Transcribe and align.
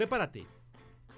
prepárate. 0.00 0.46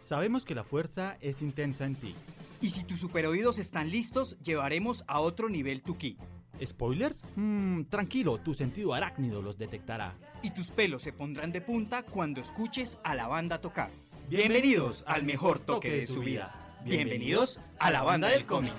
Sabemos 0.01 0.45
que 0.45 0.57
la 0.57 0.65
fuerza 0.65 1.17
es 1.21 1.41
intensa 1.41 1.85
en 1.85 1.95
ti. 1.95 2.17
Y 2.61 2.71
si 2.71 2.83
tus 2.83 2.99
superoídos 2.99 3.61
están 3.61 3.93
listos, 3.93 4.37
llevaremos 4.43 5.05
a 5.07 5.21
otro 5.21 5.49
nivel 5.49 5.85
tu 5.85 5.97
ki. 5.97 6.19
¿Spoilers? 6.65 7.23
Mmm, 7.37 7.85
tranquilo, 7.85 8.39
tu 8.39 8.55
sentido 8.55 8.93
arácnido 8.93 9.41
los 9.41 9.57
detectará. 9.57 10.17
Y 10.43 10.51
tus 10.51 10.73
pelos 10.73 11.05
se 11.05 11.13
pondrán 11.13 11.53
de 11.53 11.61
punta 11.61 12.03
cuando 12.03 12.41
escuches 12.41 12.99
a 13.05 13.15
la 13.15 13.29
banda 13.29 13.61
tocar. 13.61 13.93
Bienvenidos 14.29 15.05
al 15.07 15.23
mejor 15.23 15.61
toque 15.61 15.93
de 15.93 16.09
su 16.09 16.19
vida. 16.19 16.81
Bienvenidos 16.85 17.61
a 17.79 17.93
la 17.93 18.03
banda 18.03 18.31
del 18.31 18.47
cómic. 18.47 18.75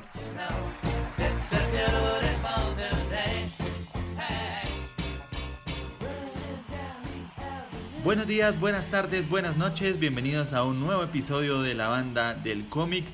Buenos 8.04 8.28
días, 8.28 8.60
buenas 8.60 8.88
tardes, 8.88 9.30
buenas 9.30 9.56
noches, 9.56 9.98
bienvenidos 9.98 10.52
a 10.52 10.66
un 10.66 10.82
nuevo 10.82 11.04
episodio 11.04 11.62
de 11.62 11.74
la 11.74 11.88
banda 11.88 12.34
del 12.34 12.68
cómic. 12.68 13.06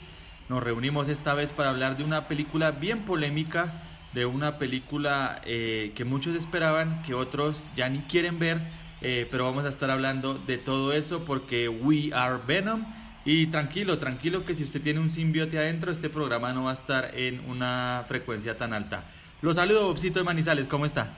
Nos 0.50 0.64
reunimos 0.64 1.10
esta 1.10 1.36
vez 1.36 1.54
para 1.54 1.70
hablar 1.70 1.96
de 1.96 2.04
una 2.04 2.28
película 2.28 2.72
bien 2.72 3.06
polémica, 3.06 3.84
de 4.14 4.26
una 4.26 4.58
película 4.58 5.44
eh, 5.46 5.92
que 5.94 6.06
muchos 6.06 6.36
esperaban, 6.36 7.04
que 7.04 7.14
otros 7.14 7.68
ya 7.76 7.88
ni 7.88 8.00
quieren 8.00 8.40
ver, 8.40 8.62
eh, 9.02 9.28
pero 9.30 9.46
vamos 9.46 9.66
a 9.66 9.70
estar 9.70 9.92
hablando 9.92 10.34
de 10.34 10.58
todo 10.58 10.92
eso 10.92 11.24
porque 11.24 11.70
We 11.70 12.10
Are 12.12 12.40
Venom. 12.48 12.84
Y 13.26 13.46
tranquilo, 13.46 14.00
tranquilo 14.00 14.44
que 14.44 14.56
si 14.56 14.64
usted 14.64 14.82
tiene 14.82 15.02
un 15.02 15.12
simbiote 15.12 15.60
adentro, 15.60 15.92
este 15.92 16.10
programa 16.10 16.52
no 16.52 16.64
va 16.64 16.72
a 16.72 16.74
estar 16.74 17.12
en 17.14 17.48
una 17.48 18.06
frecuencia 18.08 18.58
tan 18.58 18.74
alta. 18.74 19.04
Los 19.44 19.58
saludo, 19.58 19.86
Bobcito 19.86 20.18
de 20.18 20.26
Manizales, 20.26 20.68
¿cómo 20.68 20.88
está? 20.88 21.16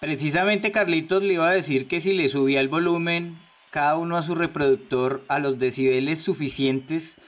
Precisamente 0.00 0.72
Carlitos 0.72 1.22
le 1.22 1.34
iba 1.34 1.48
a 1.48 1.52
decir 1.52 1.86
que 1.86 2.00
si 2.00 2.14
le 2.14 2.30
subía 2.30 2.60
el 2.60 2.68
volumen 2.68 3.38
cada 3.70 3.96
uno 3.96 4.16
a 4.16 4.22
su 4.22 4.34
reproductor 4.34 5.22
a 5.28 5.38
los 5.38 5.58
decibeles 5.58 6.22
suficientes 6.22 7.18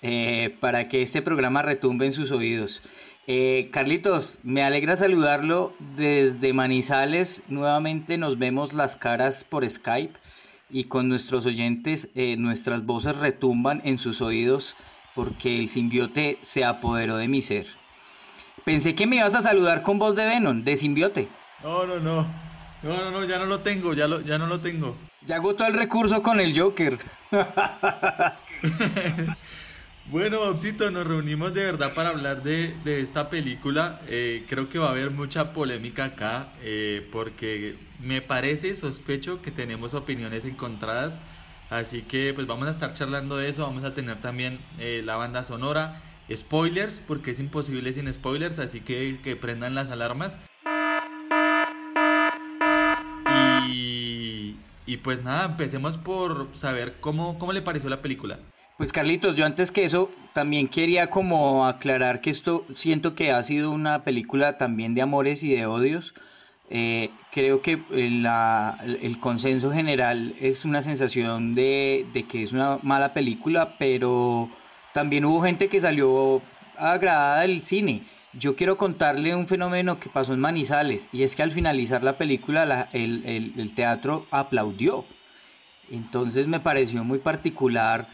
eh, 0.00 0.56
para 0.60 0.88
que 0.88 1.02
este 1.02 1.22
programa 1.22 1.62
retumbe 1.62 2.06
en 2.06 2.12
sus 2.12 2.30
oídos. 2.30 2.82
Eh, 3.26 3.68
Carlitos, 3.72 4.38
me 4.44 4.62
alegra 4.62 4.96
saludarlo 4.96 5.74
desde 5.96 6.52
Manizales. 6.52 7.42
Nuevamente 7.48 8.16
nos 8.16 8.38
vemos 8.38 8.74
las 8.74 8.94
caras 8.94 9.42
por 9.42 9.68
Skype 9.68 10.14
y 10.70 10.84
con 10.84 11.08
nuestros 11.08 11.46
oyentes 11.46 12.10
eh, 12.14 12.36
nuestras 12.36 12.86
voces 12.86 13.16
retumban 13.16 13.82
en 13.84 13.98
sus 13.98 14.22
oídos 14.22 14.76
porque 15.16 15.58
el 15.58 15.68
simbiote 15.68 16.38
se 16.42 16.64
apoderó 16.64 17.16
de 17.16 17.26
mi 17.26 17.42
ser. 17.42 17.66
Pensé 18.64 18.94
que 18.94 19.08
me 19.08 19.16
ibas 19.16 19.34
a 19.34 19.42
saludar 19.42 19.82
con 19.82 19.98
voz 19.98 20.14
de 20.14 20.26
Venom, 20.26 20.62
de 20.62 20.76
simbiote. 20.76 21.28
No, 21.62 21.86
no, 21.86 22.00
no. 22.00 22.26
No, 22.82 22.96
no, 22.96 23.10
no, 23.10 23.24
ya 23.24 23.38
no 23.38 23.44
lo 23.44 23.60
tengo, 23.60 23.92
ya, 23.92 24.08
lo, 24.08 24.22
ya 24.22 24.38
no 24.38 24.46
lo 24.46 24.60
tengo. 24.60 24.96
Ya 25.26 25.36
agotó 25.36 25.66
el 25.66 25.74
recurso 25.74 26.22
con 26.22 26.40
el 26.40 26.58
Joker. 26.58 26.98
bueno, 30.06 30.38
Bobcito, 30.38 30.90
nos 30.90 31.06
reunimos 31.06 31.52
de 31.52 31.64
verdad 31.64 31.92
para 31.92 32.08
hablar 32.08 32.42
de, 32.42 32.74
esta 32.86 33.28
película. 33.28 34.00
Eh, 34.08 34.46
creo 34.48 34.70
que 34.70 34.78
va 34.78 34.88
a 34.88 34.92
haber 34.92 35.10
mucha 35.10 35.52
polémica 35.52 36.06
acá, 36.06 36.54
eh, 36.62 37.06
porque 37.12 37.76
me 37.98 38.22
parece, 38.22 38.74
sospecho 38.76 39.42
que 39.42 39.50
tenemos 39.50 39.92
opiniones 39.92 40.46
encontradas. 40.46 41.18
Así 41.68 42.00
que 42.02 42.32
pues 42.34 42.46
vamos 42.46 42.66
a 42.66 42.70
estar 42.70 42.94
charlando 42.94 43.36
de 43.36 43.50
eso, 43.50 43.66
vamos 43.66 43.84
a 43.84 43.92
tener 43.92 44.22
también 44.22 44.58
eh, 44.78 45.02
la 45.04 45.16
banda 45.16 45.44
sonora, 45.44 46.00
spoilers, 46.34 47.02
porque 47.06 47.32
es 47.32 47.40
imposible 47.40 47.92
sin 47.92 48.12
spoilers, 48.12 48.58
así 48.58 48.80
que 48.80 49.20
que 49.22 49.36
prendan 49.36 49.74
las 49.74 49.90
alarmas. 49.90 50.38
Y, 54.90 54.96
pues 54.96 55.22
nada, 55.22 55.44
empecemos 55.44 55.98
por 55.98 56.48
saber 56.52 56.96
cómo, 56.98 57.38
cómo 57.38 57.52
le 57.52 57.62
pareció 57.62 57.88
la 57.88 58.02
película. 58.02 58.40
Pues 58.76 58.90
Carlitos, 58.90 59.36
yo 59.36 59.46
antes 59.46 59.70
que 59.70 59.84
eso 59.84 60.10
también 60.32 60.66
quería 60.66 61.10
como 61.10 61.64
aclarar 61.64 62.20
que 62.20 62.30
esto 62.30 62.66
siento 62.74 63.14
que 63.14 63.30
ha 63.30 63.40
sido 63.44 63.70
una 63.70 64.02
película 64.02 64.58
también 64.58 64.96
de 64.96 65.02
amores 65.02 65.44
y 65.44 65.54
de 65.54 65.64
odios. 65.66 66.12
Eh, 66.70 67.10
creo 67.30 67.62
que 67.62 67.80
el 67.92 69.20
consenso 69.20 69.70
general 69.70 70.34
es 70.40 70.64
una 70.64 70.82
sensación 70.82 71.54
de, 71.54 72.04
de, 72.12 72.24
que 72.24 72.42
es 72.42 72.52
una 72.52 72.80
mala 72.82 73.14
película, 73.14 73.76
pero 73.78 74.50
también 74.92 75.24
hubo 75.24 75.40
gente 75.40 75.68
que 75.68 75.80
salió 75.80 76.42
agradada 76.76 77.42
del 77.42 77.60
cine. 77.60 78.02
Yo 78.32 78.54
quiero 78.54 78.76
contarle 78.76 79.34
un 79.34 79.48
fenómeno 79.48 79.98
que 79.98 80.08
pasó 80.08 80.34
en 80.34 80.40
Manizales 80.40 81.08
y 81.12 81.24
es 81.24 81.34
que 81.34 81.42
al 81.42 81.50
finalizar 81.50 82.04
la 82.04 82.16
película 82.16 82.88
el, 82.92 83.72
teatro 83.74 84.24
aplaudió. 84.30 85.04
Entonces 85.90 86.46
me 86.46 86.60
pareció 86.60 87.02
muy 87.02 87.18
particular. 87.18 88.08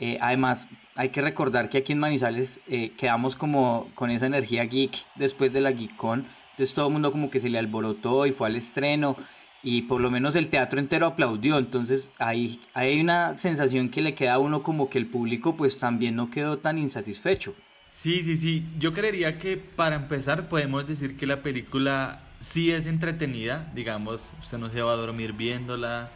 Eh, 0.00 0.18
además, 0.20 0.66
hay 0.96 1.10
que 1.10 1.22
recordar 1.22 1.68
que 1.68 1.78
aquí 1.78 1.92
en 1.92 2.00
Manizales 2.00 2.62
eh, 2.66 2.90
quedamos 2.98 3.36
como 3.36 3.88
con 3.94 4.10
esa 4.10 4.26
energía 4.26 4.64
geek 4.64 4.92
después 5.14 5.52
de 5.52 5.60
la 5.60 5.72
GeekCon. 5.72 6.26
Entonces 6.50 6.74
todo 6.74 6.88
el 6.88 6.92
mundo 6.92 7.12
como 7.12 7.30
que 7.30 7.38
se 7.38 7.48
le 7.48 7.58
alborotó 7.60 8.26
y 8.26 8.32
fue 8.32 8.48
al 8.48 8.56
estreno 8.56 9.16
y 9.62 9.82
por 9.82 10.00
lo 10.00 10.10
menos 10.10 10.34
el 10.34 10.48
teatro 10.48 10.80
entero 10.80 11.06
aplaudió. 11.06 11.58
Entonces 11.58 12.10
ahí 12.18 12.60
hay 12.74 13.00
una 13.00 13.38
sensación 13.38 13.88
que 13.88 14.02
le 14.02 14.16
queda 14.16 14.34
a 14.34 14.38
uno 14.40 14.64
como 14.64 14.90
que 14.90 14.98
el 14.98 15.06
público 15.06 15.56
pues 15.56 15.78
también 15.78 16.16
no 16.16 16.28
quedó 16.28 16.58
tan 16.58 16.76
insatisfecho. 16.76 17.54
Sí, 17.90 18.22
sí, 18.22 18.38
sí. 18.38 18.66
Yo 18.78 18.92
creería 18.92 19.38
que 19.38 19.56
para 19.56 19.96
empezar 19.96 20.48
podemos 20.48 20.86
decir 20.86 21.16
que 21.16 21.26
la 21.26 21.42
película 21.42 22.20
sí 22.38 22.72
es 22.72 22.86
entretenida. 22.86 23.70
Digamos, 23.74 24.32
usted 24.40 24.58
no 24.58 24.70
se 24.70 24.80
va 24.80 24.92
a 24.92 24.96
dormir 24.96 25.34
viéndola. 25.34 26.08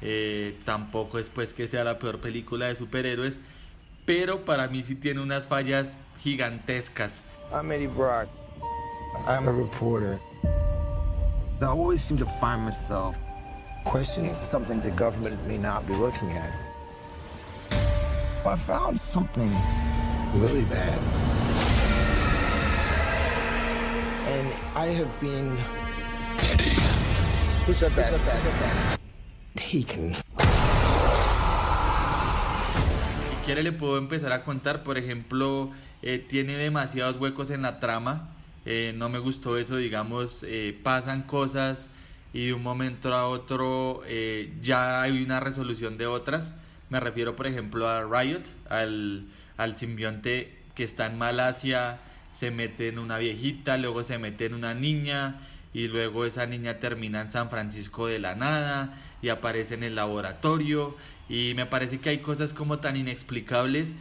Eh, 0.00 0.60
tampoco 0.64 1.18
es 1.18 1.30
pues 1.30 1.54
que 1.54 1.66
sea 1.66 1.82
la 1.82 1.98
peor 1.98 2.20
película 2.20 2.66
de 2.66 2.76
superhéroes. 2.76 3.40
Pero 4.04 4.44
para 4.44 4.68
mí 4.68 4.84
sí 4.86 4.94
tiene 4.94 5.20
unas 5.20 5.46
fallas 5.46 5.98
gigantescas. 6.22 7.10
I'm 7.50 7.72
Eddie 7.72 7.88
Brock. 7.88 8.28
I'm 9.26 9.48
a 9.48 9.52
reporter. 9.52 10.20
I 11.60 11.66
always 11.66 12.02
seem 12.02 12.18
to 12.18 12.26
find 12.38 12.64
myself 12.64 13.16
questioning 13.84 14.36
something 14.44 14.80
the 14.82 14.90
government 14.90 15.44
may 15.48 15.56
not 15.56 15.86
be 15.86 15.94
looking 15.94 16.30
at. 16.32 16.52
I 18.46 18.56
found 18.56 19.00
something 19.00 19.50
really 20.34 20.62
bad. 20.62 20.98
And 24.26 24.48
I 24.74 24.86
have 24.88 25.20
been. 25.20 25.56
Eddie. 26.50 26.76
Who 27.66 27.72
said 27.72 27.92
that? 27.92 28.12
Who 28.12 28.18
said 28.18 28.54
that? 28.60 28.98
Taken. 29.54 30.16
Si 33.30 33.46
quiere 33.46 33.62
le 33.62 33.72
puedo 33.72 33.98
empezar 33.98 34.32
a 34.32 34.42
contar, 34.42 34.82
por 34.82 34.98
ejemplo, 34.98 35.70
eh, 36.02 36.18
tiene 36.18 36.56
demasiados 36.56 37.16
huecos 37.20 37.50
en 37.50 37.62
la 37.62 37.78
trama. 37.78 38.30
Eh, 38.66 38.94
no 38.96 39.08
me 39.08 39.18
gustó 39.18 39.58
eso, 39.58 39.76
digamos, 39.76 40.42
eh, 40.42 40.78
pasan 40.82 41.22
cosas 41.22 41.88
y 42.32 42.46
de 42.46 42.54
un 42.54 42.62
momento 42.62 43.14
a 43.14 43.28
otro 43.28 44.02
eh, 44.06 44.54
ya 44.62 45.02
hay 45.02 45.22
una 45.22 45.40
resolución 45.40 45.98
de 45.98 46.06
otras. 46.06 46.52
Me 46.94 47.00
refiero, 47.00 47.34
por 47.34 47.48
ejemplo, 47.48 47.88
a 47.88 48.04
Riot, 48.04 48.44
al 48.68 49.26
al 49.56 49.76
simbionte 49.76 50.62
que 50.76 50.84
está 50.84 51.06
en 51.06 51.18
Malasia, 51.18 51.98
se 52.32 52.52
mete 52.52 52.86
en 52.86 53.00
una 53.00 53.18
viejita, 53.18 53.76
luego 53.78 54.04
se 54.04 54.16
mete 54.18 54.46
en 54.46 54.54
una 54.54 54.74
niña 54.74 55.40
y 55.72 55.88
luego 55.88 56.24
esa 56.24 56.46
niña 56.46 56.78
termina 56.78 57.20
en 57.20 57.32
San 57.32 57.50
Francisco 57.50 58.06
de 58.06 58.20
la 58.20 58.36
nada 58.36 58.96
y 59.22 59.30
aparece 59.30 59.74
en 59.74 59.82
el 59.82 59.96
laboratorio 59.96 60.96
y 61.28 61.54
me 61.56 61.66
parece 61.66 61.98
que 61.98 62.10
hay 62.10 62.18
cosas 62.18 62.54
como 62.54 62.78
tan 62.78 62.96
inexplicables 62.96 63.94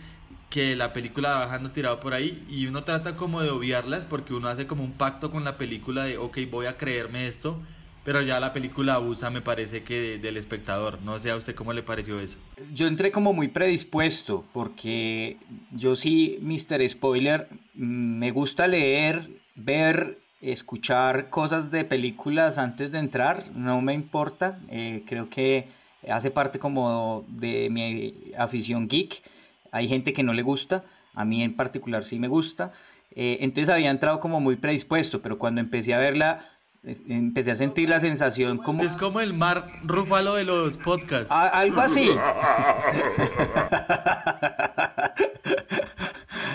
que 0.52 0.76
la 0.76 0.94
película 0.94 1.30
va 1.30 1.46
bajando 1.48 1.72
tirado 1.72 2.00
por 2.00 2.14
ahí 2.14 2.46
y 2.48 2.68
uno 2.68 2.84
trata 2.84 3.16
como 3.16 3.42
de 3.42 3.50
obviarlas 3.50 4.06
porque 4.06 4.36
uno 4.36 4.50
hace 4.50 4.68
como 4.68 4.84
un 4.84 4.94
pacto 4.94 5.32
con 5.32 5.44
la 5.44 5.58
película 5.58 6.04
de 6.04 6.20
ok 6.20 6.38
voy 6.52 6.68
a 6.68 6.78
creerme 6.78 7.26
esto 7.26 7.60
pero 8.04 8.22
ya 8.22 8.40
la 8.40 8.54
película 8.54 8.96
abusa, 8.96 9.30
me 9.30 9.42
parece 9.42 9.84
que 9.84 10.18
del 10.18 10.38
espectador. 10.38 11.02
No 11.02 11.18
sé 11.20 11.32
a 11.32 11.36
usted 11.36 11.56
cómo 11.56 11.74
le 11.74 11.84
pareció 11.84 12.20
eso. 12.20 12.38
Yo 12.74 12.88
entré 12.88 13.12
como 13.12 13.34
muy 13.34 13.48
predispuesto, 13.48 14.44
porque 14.54 15.38
yo 15.72 15.96
sí, 15.96 16.38
Mr. 16.42 16.88
Spoiler, 16.88 17.48
mm, 17.76 18.18
me 18.20 18.32
gusta 18.32 18.68
leer, 18.68 19.30
ver, 19.56 20.20
escuchar 20.42 21.30
cosas 21.30 21.72
de 21.72 21.86
películas 21.86 22.58
antes 22.58 22.92
de 22.92 23.00
entrar, 23.00 23.46
no 23.56 23.82
me 23.82 23.94
importa. 23.94 24.60
Eh, 24.70 25.04
creo 25.08 25.30
que 25.30 25.68
hace 26.10 26.32
parte 26.32 26.60
como 26.60 27.26
de 27.30 27.70
mi 27.70 28.34
afición 28.38 28.88
geek. 28.90 29.24
Hay 29.72 29.88
gente 29.88 30.12
que 30.14 30.24
no 30.24 30.34
le 30.34 30.42
gusta, 30.42 30.84
a 31.14 31.24
mí 31.24 31.42
en 31.42 31.56
particular 31.56 32.04
sí 32.04 32.20
me 32.20 32.28
gusta. 32.28 32.74
Eh, 33.16 33.38
entonces 33.42 33.70
había 33.70 33.92
entrado 33.92 34.20
como 34.20 34.40
muy 34.40 34.56
predispuesto, 34.56 35.22
pero 35.22 35.38
cuando 35.38 35.62
empecé 35.62 35.94
a 35.94 36.00
verla 36.00 36.53
empecé 36.84 37.52
a 37.52 37.56
sentir 37.56 37.90
la 37.90 38.00
sensación 38.00 38.58
como... 38.58 38.84
Es 38.84 38.98
como 38.98 39.20
el 39.22 39.34
mar 39.34 39.68
rúfalo 39.84 40.36
de 40.36 40.44
los 40.44 40.78
podcasts. 40.78 41.32
algo 41.32 41.82
así. 41.82 42.10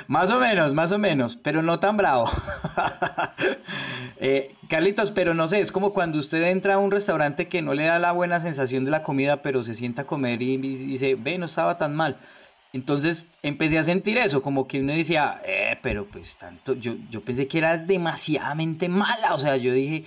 más 0.07 0.31
o 0.31 0.39
menos, 0.39 0.75
más 0.75 0.93
o 0.93 0.99
menos, 0.99 1.37
pero 1.37 1.63
no 1.63 1.81
tan 1.81 1.97
bravo. 1.97 2.31
Eh, 4.21 4.57
Carlitos, 4.69 5.13
pero 5.13 5.33
no 5.33 5.47
sé, 5.47 5.61
es 5.61 5.71
como 5.71 5.93
cuando 5.93 6.19
usted 6.19 6.43
entra 6.43 6.75
a 6.75 6.79
un 6.79 6.91
restaurante 6.91 7.47
que 7.47 7.63
no 7.63 7.73
le 7.73 7.85
da 7.85 8.01
la 8.01 8.11
buena 8.11 8.41
sensación 8.41 8.85
de 8.85 8.91
la 8.91 9.05
comida, 9.05 9.43
pero 9.43 9.63
se 9.63 9.77
sienta 9.77 10.03
a 10.03 10.07
comer 10.07 10.43
y, 10.43 10.57
dice, 10.57 11.15
ve, 11.15 11.39
no 11.39 11.47
estaba 11.47 11.79
tan 11.79 11.95
mal. 11.95 12.17
Entonces 12.73 13.31
empecé 13.43 13.79
a 13.79 13.83
sentir 13.83 14.19
eso, 14.19 14.43
como 14.43 14.69
que 14.69 14.81
uno 14.81 14.93
decía, 14.93 15.41
eh, 15.47 15.79
pero 15.83 16.07
pues 16.07 16.37
tanto, 16.37 16.75
yo, 16.75 16.97
yo 17.11 17.23
pensé 17.23 17.49
que 17.49 17.59
era 17.59 17.79
demasiadamente 17.79 18.89
mala, 18.89 19.35
o 19.35 19.39
sea, 19.39 19.57
yo 19.57 19.73
dije, 19.73 20.05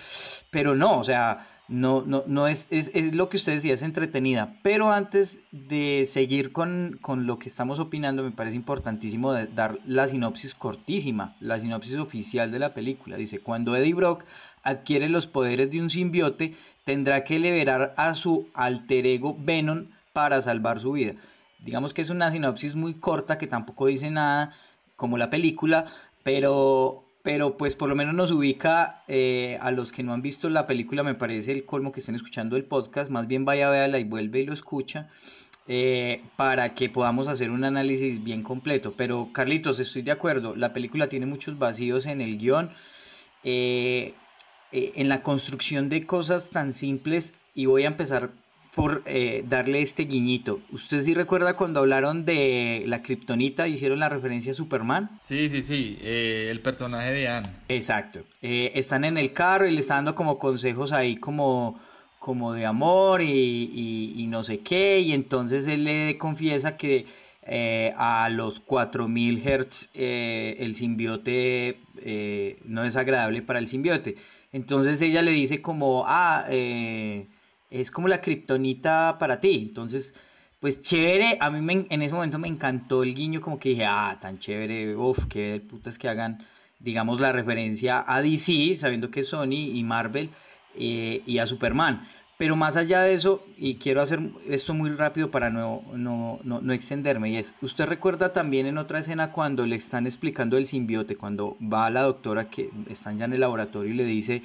pero 0.52 0.76
no, 0.76 1.00
o 1.00 1.04
sea, 1.04 1.48
no, 1.72 2.04
no, 2.06 2.24
no 2.28 2.48
es, 2.48 2.68
es, 2.70 3.16
lo 3.16 3.30
que 3.30 3.38
usted 3.38 3.54
decía, 3.54 3.74
es 3.74 3.82
entretenida. 3.82 4.58
Pero 4.62 4.92
antes 4.92 5.40
de 5.52 6.06
seguir 6.08 6.52
con, 6.52 7.00
lo 7.26 7.40
que 7.40 7.48
estamos 7.48 7.80
opinando, 7.80 8.24
me 8.24 8.32
parece 8.32 8.58
importantísimo 8.58 9.34
dar 9.34 9.80
la 9.86 10.08
sinopsis 10.10 10.54
cortísima, 10.54 11.36
la 11.40 11.60
sinopsis 11.60 11.96
oficial 11.96 12.52
de 12.52 12.60
la 12.60 12.74
película. 12.74 13.16
Dice, 13.16 13.40
cuando 13.40 13.76
Eddie 13.76 13.94
Brock 13.94 14.26
adquiere 14.64 15.08
los 15.08 15.28
poderes 15.28 15.72
de 15.72 15.82
un 15.82 15.90
simbiote, 15.90 16.56
tendrá 16.84 17.24
que 17.24 17.40
liberar 17.40 17.94
a 17.96 18.16
su 18.16 18.50
alter 18.54 19.06
ego 19.06 19.38
Venom 19.40 19.86
para 20.12 20.42
salvar 20.42 20.82
su 20.82 20.92
vida. 20.92 21.14
Digamos 21.62 21.94
que 21.94 22.02
es 22.02 22.10
una 22.10 22.32
sinopsis 22.32 22.76
muy 22.76 22.96
corta 22.96 23.38
que 23.38 23.48
tampoco 23.48 23.88
dice 23.88 24.10
nada 24.10 24.54
como 24.96 25.18
la 25.18 25.30
película, 25.30 25.86
pero 26.24 27.06
pero 27.24 27.58
pues 27.58 27.76
por 27.76 27.90
lo 27.90 27.96
menos 27.96 28.16
nos 28.16 28.32
ubica 28.32 29.04
eh, 29.08 29.58
a 29.62 29.72
los 29.72 29.92
que 29.92 30.04
no 30.04 30.14
han 30.14 30.22
visto 30.22 30.50
la 30.50 30.66
película, 30.66 31.04
me 31.04 31.14
parece 31.14 31.52
el 31.52 31.66
colmo 31.66 31.92
que 31.92 32.00
estén 32.00 32.16
escuchando 32.16 32.56
el 32.58 32.66
podcast, 32.66 33.12
más 33.12 33.28
bien 33.28 33.46
vaya 33.46 33.68
a 33.68 33.72
verla 33.72 34.00
y 34.00 34.04
vuelve 34.04 34.40
y 34.40 34.46
lo 34.46 34.54
escucha, 34.54 35.08
eh, 35.68 36.24
para 36.36 36.74
que 36.74 36.90
podamos 36.90 37.28
hacer 37.28 37.52
un 37.52 37.64
análisis 37.64 38.24
bien 38.24 38.42
completo. 38.42 38.96
Pero 38.98 39.30
Carlitos, 39.34 39.80
estoy 39.80 40.02
de 40.02 40.12
acuerdo, 40.12 40.56
la 40.56 40.74
película 40.74 41.10
tiene 41.10 41.28
muchos 41.28 41.60
vacíos 41.60 42.08
en 42.08 42.22
el 42.22 42.40
guion, 42.40 42.72
eh, 43.44 44.16
en 44.72 45.10
la 45.10 45.22
construcción 45.22 45.90
de 45.90 46.06
cosas 46.08 46.50
tan 46.50 46.74
simples, 46.74 47.36
y 47.54 47.66
voy 47.68 47.84
a 47.84 47.88
empezar 47.88 48.32
por 48.76 49.04
eh, 49.06 49.44
darle 49.48 49.82
este 49.82 50.04
guiñito. 50.06 50.62
¿Usted 50.72 51.02
sí 51.02 51.14
recuerda 51.14 51.56
cuando 51.56 51.82
hablaron 51.82 52.26
de 52.26 52.84
la 52.88 53.02
kriptonita, 53.02 53.68
hicieron 53.68 54.00
la 54.00 54.10
referencia 54.10 54.54
a 54.54 54.56
Superman? 54.56 55.20
Sí, 55.28 55.50
sí, 55.50 55.62
sí, 55.62 55.98
eh, 56.02 56.48
el 56.50 56.62
personaje 56.62 57.12
de 57.12 57.28
Anne. 57.28 57.50
Exacto. 57.68 58.22
Eh, 58.42 58.72
están 58.76 59.04
en 59.04 59.18
el 59.18 59.34
carro 59.34 59.68
y 59.68 59.72
le 59.72 59.82
están 59.82 59.98
dando 59.98 60.16
como 60.16 60.40
consejos 60.40 60.94
ahí 60.94 61.18
como, 61.18 61.80
como 62.20 62.54
de 62.54 62.66
amor 62.66 63.22
y, 63.22 64.14
y, 64.16 64.28
no 64.28 64.44
sé 64.44 64.60
qué, 64.60 65.00
y 65.00 65.12
entonces 65.14 65.68
él 65.68 65.84
le 65.84 66.18
confiesa 66.18 66.78
que 66.78 67.06
a 67.98 68.30
los 68.32 68.60
4000 68.62 69.44
Hz 69.44 69.90
el 69.96 70.76
simbiote 70.76 71.80
no 72.64 72.86
es 72.86 72.96
agradable 72.96 73.42
para 73.42 73.60
el 73.60 73.68
simbiote. 73.68 74.16
Entonces 74.54 75.02
ella 75.02 75.22
le 75.22 75.32
dice 75.32 75.62
como, 75.62 76.04
ah, 76.08 76.46
eh, 76.50 77.28
es 77.72 77.90
como 77.90 78.08
la 78.08 78.22
kriptonita 78.22 79.18
para 79.20 79.40
ti. 79.40 79.66
Entonces, 79.70 80.14
pues 80.60 80.82
chévere, 80.82 81.38
a 81.40 81.50
mí 81.50 81.88
en 81.90 82.02
ese 82.04 82.14
momento 82.14 82.38
me 82.38 82.48
encantó 82.48 83.02
el 83.02 83.16
guiño, 83.16 83.42
como 83.42 83.58
que 83.58 83.70
dije, 83.70 83.86
ah, 83.86 84.18
tan 84.22 84.38
chévere, 84.38 84.96
uff, 84.96 85.26
qué 85.28 85.60
putas 85.68 85.98
que 85.98 86.08
hagan, 86.08 86.46
digamos, 86.80 87.20
la 87.20 87.32
referencia 87.32 88.06
a 88.08 88.22
DC, 88.22 88.76
sabiendo 88.78 89.10
que 89.10 89.24
Sony 89.24 89.72
y 89.74 89.84
Marvel 89.84 90.30
eh, 90.76 91.24
y 91.26 91.40
a 91.40 91.48
Superman. 91.48 92.08
Pero 92.38 92.56
más 92.56 92.76
allá 92.76 93.02
de 93.02 93.14
eso, 93.14 93.46
y 93.58 93.76
quiero 93.76 94.02
hacer 94.02 94.20
esto 94.50 94.74
muy 94.74 94.90
rápido 94.90 95.32
para 95.32 95.50
no, 95.52 95.84
no, 95.94 96.40
no, 96.44 96.60
no, 96.60 96.74
extenderme, 96.74 97.30
y 97.30 97.38
es, 97.38 97.54
usted 97.62 97.86
recuerda 97.86 98.34
también 98.34 98.66
en 98.66 98.80
otra 98.80 99.00
escena 99.00 99.32
cuando 99.32 99.66
le 99.68 99.76
están 99.76 100.08
explicando 100.08 100.58
el 100.58 100.66
simbiote, 100.66 101.16
cuando 101.16 101.56
va 101.62 101.86
a 101.86 101.92
la 101.92 102.02
doctora 102.02 102.50
que 102.50 102.72
están 102.90 103.20
ya 103.20 103.26
en 103.26 103.34
el 103.34 103.42
laboratorio 103.42 103.94
y 103.94 103.98
le 103.98 104.06
dice, 104.06 104.42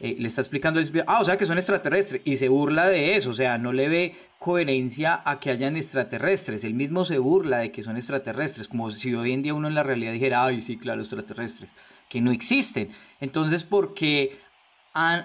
eh, 0.00 0.16
le 0.18 0.28
está 0.28 0.42
explicando, 0.42 0.80
ah, 1.06 1.20
o 1.20 1.24
sea 1.24 1.36
que 1.36 1.46
son 1.46 1.58
extraterrestres, 1.58 2.20
y 2.24 2.36
se 2.36 2.48
burla 2.48 2.88
de 2.88 3.16
eso, 3.16 3.30
o 3.30 3.34
sea, 3.34 3.58
no 3.58 3.72
le 3.72 3.88
ve 3.88 4.14
coherencia 4.38 5.22
a 5.24 5.40
que 5.40 5.50
hayan 5.50 5.76
extraterrestres, 5.76 6.64
él 6.64 6.74
mismo 6.74 7.04
se 7.04 7.18
burla 7.18 7.58
de 7.58 7.72
que 7.72 7.82
son 7.82 7.96
extraterrestres, 7.96 8.68
como 8.68 8.90
si 8.90 9.14
hoy 9.14 9.32
en 9.32 9.42
día 9.42 9.54
uno 9.54 9.68
en 9.68 9.74
la 9.74 9.82
realidad 9.82 10.12
dijera, 10.12 10.44
ay, 10.44 10.60
sí, 10.60 10.76
claro, 10.76 11.00
extraterrestres, 11.00 11.70
que 12.08 12.20
no 12.20 12.30
existen. 12.30 12.90
Entonces, 13.20 13.64
¿por 13.64 13.94
qué 13.94 14.38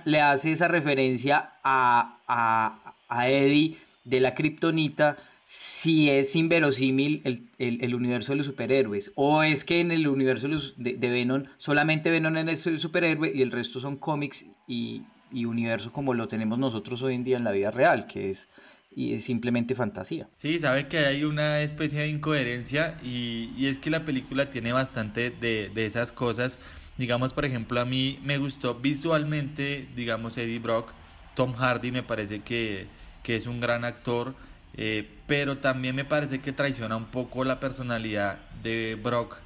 le 0.06 0.22
hace 0.22 0.52
esa 0.52 0.68
referencia 0.68 1.54
a, 1.64 2.18
a, 2.28 2.96
a 3.10 3.30
Eddie 3.30 3.78
de 4.04 4.20
la 4.20 4.34
kriptonita? 4.34 5.18
Si 5.54 6.10
es 6.10 6.38
inverosímil 6.38 7.22
el, 7.58 7.94
universo 7.94 8.32
de 8.32 8.38
los 8.38 8.46
superhéroes. 8.46 9.12
O 9.16 9.44
es 9.44 9.66
que 9.66 9.82
en 9.82 9.92
el 9.92 10.08
universo 10.08 10.48
de, 10.78 10.94
Venom 10.94 11.44
solamente 11.58 12.10
Venom 12.10 12.38
es 12.48 12.66
el 12.68 12.80
superhéroe 12.80 13.34
y 13.36 13.42
el 13.42 13.52
resto 13.52 13.82
son 13.82 13.98
cómics 13.98 14.46
y, 14.66 15.04
universo 15.34 15.92
como 15.92 16.14
lo 16.14 16.30
tenemos 16.30 16.58
nosotros 16.58 17.02
hoy 17.02 17.16
en 17.16 17.26
día 17.26 17.36
en 17.36 17.44
la 17.44 17.52
vida 17.52 17.70
real, 17.70 18.08
que 18.08 18.30
es, 18.30 18.48
y 18.96 19.14
es 19.14 19.26
simplemente 19.26 19.76
fantasía. 19.76 20.30
Sí, 20.38 20.58
sabe 20.58 20.88
que 20.88 21.00
hay 21.00 21.26
una 21.26 21.60
especie 21.60 22.00
de 22.00 22.08
incoherencia 22.08 22.98
y, 23.04 23.66
es 23.66 23.78
que 23.78 23.90
la 23.90 24.06
película 24.06 24.50
tiene 24.50 24.72
bastante 24.72 25.32
de, 25.32 25.70
esas 25.76 26.14
cosas. 26.14 26.60
Digamos, 26.98 27.34
por 27.34 27.44
ejemplo, 27.44 27.82
a 27.82 27.86
mí 27.86 28.20
me 28.24 28.38
gustó 28.38 28.76
visualmente, 28.76 29.90
digamos, 29.98 30.38
Eddie 30.38 30.60
Brock, 30.60 30.94
Tom 31.36 31.52
Hardy 31.56 31.92
me 31.92 32.04
parece 32.04 32.40
que, 32.40 32.88
que 33.22 33.36
es 33.36 33.48
un 33.48 33.60
gran 33.60 33.84
actor 33.84 34.34
eh, 34.78 35.08
pero 35.28 35.58
también 35.58 35.96
me 35.96 36.06
parece 36.06 36.40
que 36.40 36.52
traiciona 36.52 36.96
un 36.96 37.06
poco 37.06 37.44
la 37.44 37.60
personalidad 37.60 38.40
de 38.64 38.98
Brock 39.02 39.38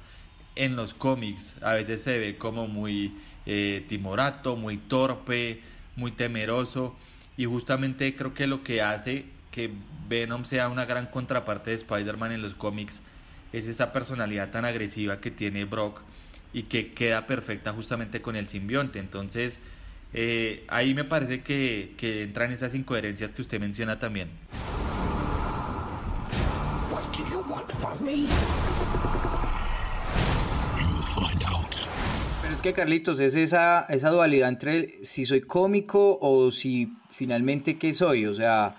en 0.54 0.76
los 0.76 0.94
cómics. 0.94 1.56
A 1.62 1.74
veces 1.74 2.02
se 2.02 2.18
ve 2.18 2.36
como 2.36 2.66
muy 2.66 3.14
eh, 3.44 3.84
timorato, 3.88 4.56
muy 4.56 4.78
torpe, 4.78 5.60
muy 5.96 6.12
temeroso. 6.12 6.96
Y 7.36 7.44
justamente 7.44 8.14
creo 8.14 8.34
que 8.34 8.46
lo 8.46 8.62
que 8.62 8.82
hace 8.82 9.26
que 9.50 9.70
Venom 10.08 10.44
sea 10.44 10.68
una 10.68 10.84
gran 10.84 11.06
contraparte 11.06 11.70
de 11.70 11.76
Spider-Man 11.76 12.32
en 12.32 12.42
los 12.42 12.54
cómics 12.54 13.00
es 13.52 13.66
esa 13.66 13.92
personalidad 13.92 14.50
tan 14.50 14.64
agresiva 14.64 15.20
que 15.20 15.30
tiene 15.30 15.64
Brock 15.64 16.02
y 16.52 16.64
que 16.64 16.92
queda 16.92 17.26
perfecta 17.26 17.72
justamente 17.72 18.20
con 18.22 18.36
el 18.36 18.48
simbionte. 18.48 18.98
Entonces, 18.98 19.58
eh, 20.12 20.64
ahí 20.68 20.94
me 20.94 21.04
parece 21.04 21.42
que, 21.42 21.94
que 21.96 22.22
entran 22.22 22.52
esas 22.52 22.74
incoherencias 22.74 23.32
que 23.32 23.42
usted 23.42 23.60
menciona 23.60 23.98
también. 23.98 24.28
Pero 32.42 32.54
es 32.54 32.62
que 32.62 32.72
Carlitos, 32.72 33.20
es 33.20 33.34
esa, 33.34 33.86
esa 33.88 34.10
dualidad 34.10 34.48
entre 34.48 35.04
si 35.04 35.24
soy 35.24 35.40
cómico 35.40 36.18
o 36.20 36.50
si 36.52 36.92
finalmente 37.10 37.78
qué 37.78 37.94
soy. 37.94 38.26
O 38.26 38.34
sea, 38.34 38.76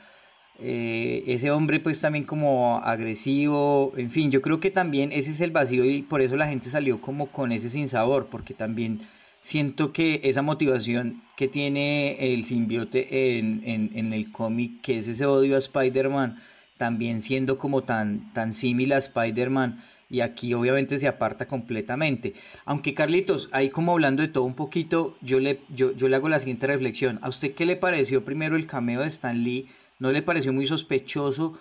eh, 0.59 1.23
ese 1.27 1.51
hombre 1.51 1.79
pues 1.79 1.99
también 1.99 2.25
como 2.25 2.77
agresivo, 2.77 3.93
en 3.97 4.11
fin, 4.11 4.31
yo 4.31 4.41
creo 4.41 4.59
que 4.59 4.71
también 4.71 5.11
ese 5.11 5.31
es 5.31 5.41
el 5.41 5.51
vacío 5.51 5.85
y 5.85 6.01
por 6.01 6.21
eso 6.21 6.35
la 6.35 6.47
gente 6.47 6.69
salió 6.69 7.01
como 7.01 7.27
con 7.27 7.51
ese 7.51 7.69
sinsabor, 7.69 8.27
porque 8.27 8.53
también 8.53 9.01
siento 9.41 9.93
que 9.93 10.21
esa 10.23 10.41
motivación 10.41 11.23
que 11.35 11.47
tiene 11.47 12.33
el 12.33 12.45
simbiote 12.45 13.37
en, 13.37 13.61
en, 13.65 13.91
en 13.95 14.13
el 14.13 14.31
cómic, 14.31 14.81
que 14.81 14.97
es 14.97 15.07
ese 15.07 15.25
odio 15.25 15.55
a 15.55 15.59
Spider-Man, 15.59 16.41
también 16.77 17.21
siendo 17.21 17.57
como 17.57 17.83
tan, 17.83 18.31
tan 18.33 18.53
similar 18.53 18.97
a 18.97 18.99
Spider-Man 18.99 19.81
y 20.09 20.21
aquí 20.21 20.53
obviamente 20.53 20.99
se 20.99 21.07
aparta 21.07 21.47
completamente. 21.47 22.33
Aunque 22.65 22.93
Carlitos, 22.93 23.49
ahí 23.51 23.69
como 23.69 23.91
hablando 23.93 24.21
de 24.21 24.29
todo 24.29 24.43
un 24.45 24.53
poquito, 24.53 25.17
yo 25.21 25.39
le, 25.39 25.61
yo, 25.69 25.91
yo 25.93 26.13
hago 26.15 26.29
la 26.29 26.39
siguiente 26.39 26.67
reflexión. 26.67 27.19
¿A 27.21 27.29
usted 27.29 27.53
qué 27.53 27.65
le 27.65 27.75
pareció 27.75 28.23
primero 28.23 28.55
el 28.55 28.67
cameo 28.67 29.01
de 29.01 29.07
Stan 29.07 29.43
Lee? 29.43 29.67
¿No 29.99 30.11
le 30.11 30.21
pareció 30.21 30.53
muy 30.53 30.67
sospechoso 30.67 31.57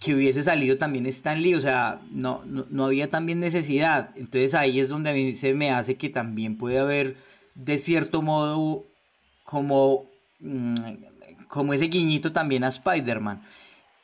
que 0.00 0.14
hubiese 0.14 0.42
salido 0.42 0.76
también 0.76 1.06
Stan 1.06 1.40
Lee? 1.40 1.54
O 1.54 1.60
sea, 1.60 2.00
no, 2.10 2.42
no, 2.44 2.84
había 2.84 3.08
también 3.08 3.40
necesidad. 3.40 4.10
Entonces 4.16 4.54
ahí 4.54 4.80
es 4.80 4.88
donde 4.88 5.10
a 5.10 5.14
mí 5.14 5.34
se 5.34 5.54
me 5.54 5.70
hace 5.70 5.96
que 5.96 6.10
también 6.10 6.58
puede 6.58 6.78
haber, 6.78 7.16
de 7.54 7.78
cierto 7.78 8.20
modo, 8.20 8.84
como, 9.44 10.04
mm, 10.40 10.74
como 11.48 11.72
ese 11.72 11.86
guiñito 11.86 12.32
también 12.32 12.64
a 12.64 12.68
Spider-Man. 12.68 13.42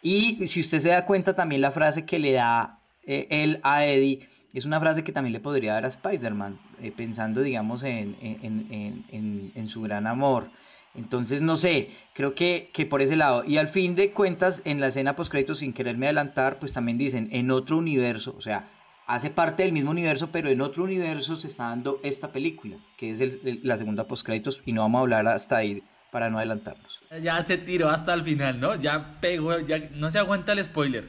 Y 0.04 0.46
si 0.48 0.60
usted 0.60 0.80
se 0.80 0.90
da 0.90 1.06
cuenta 1.06 1.34
también 1.34 1.62
la 1.62 1.72
frase 1.72 2.04
que 2.04 2.18
le 2.18 2.32
da 2.32 2.78
eh, 3.06 3.26
él 3.30 3.58
a 3.62 3.86
Eddie, 3.86 4.28
es 4.52 4.66
una 4.66 4.78
frase 4.78 5.02
que 5.02 5.12
también 5.12 5.32
le 5.32 5.40
podría 5.40 5.72
dar 5.72 5.86
a 5.86 5.88
Spider-Man, 5.88 6.60
eh, 6.82 6.92
pensando, 6.94 7.40
digamos, 7.40 7.82
en, 7.84 8.14
en, 8.20 9.68
su 9.68 9.80
gran 9.80 10.06
amor. 10.06 10.50
Entonces, 10.94 11.40
no 11.40 11.56
sé, 11.56 11.88
creo 12.12 12.34
que, 12.34 12.70
que, 12.74 12.84
por 12.84 13.00
ese 13.00 13.16
lado. 13.16 13.44
Y 13.46 13.56
al 13.56 13.68
fin 13.68 13.94
de 13.94 14.10
cuentas, 14.12 14.60
en 14.66 14.78
la 14.78 14.88
escena 14.88 15.16
post-crédito, 15.16 15.54
sin 15.54 15.72
quererme 15.72 16.04
adelantar, 16.06 16.58
pues 16.58 16.74
también 16.74 16.98
dicen, 16.98 17.30
en 17.32 17.50
otro 17.50 17.78
universo, 17.78 18.34
o 18.36 18.42
sea, 18.42 18.68
hace 19.06 19.30
parte 19.30 19.62
del 19.62 19.72
mismo 19.72 19.90
universo, 19.90 20.28
pero 20.30 20.50
en 20.50 20.60
otro 20.60 20.84
universo 20.84 21.38
se 21.38 21.48
está 21.48 21.70
dando 21.70 21.98
esta 22.02 22.30
película, 22.30 22.76
que 22.98 23.10
es 23.10 23.22
la 23.62 23.78
segunda 23.78 24.06
post-créditos, 24.06 24.60
y 24.66 24.72
no 24.72 24.82
vamos 24.82 24.98
a 24.98 25.02
hablar 25.02 25.28
hasta 25.28 25.56
ahí 25.56 25.82
para 26.14 26.30
no 26.30 26.38
adelantarnos. 26.38 27.00
Ya 27.20 27.42
se 27.42 27.56
tiró 27.56 27.90
hasta 27.90 28.14
el 28.14 28.22
final, 28.22 28.60
¿no? 28.60 28.76
Ya 28.76 29.16
pegó, 29.20 29.58
ya 29.58 29.90
no 29.94 30.12
se 30.12 30.20
aguanta 30.20 30.52
el 30.52 30.62
spoiler. 30.62 31.08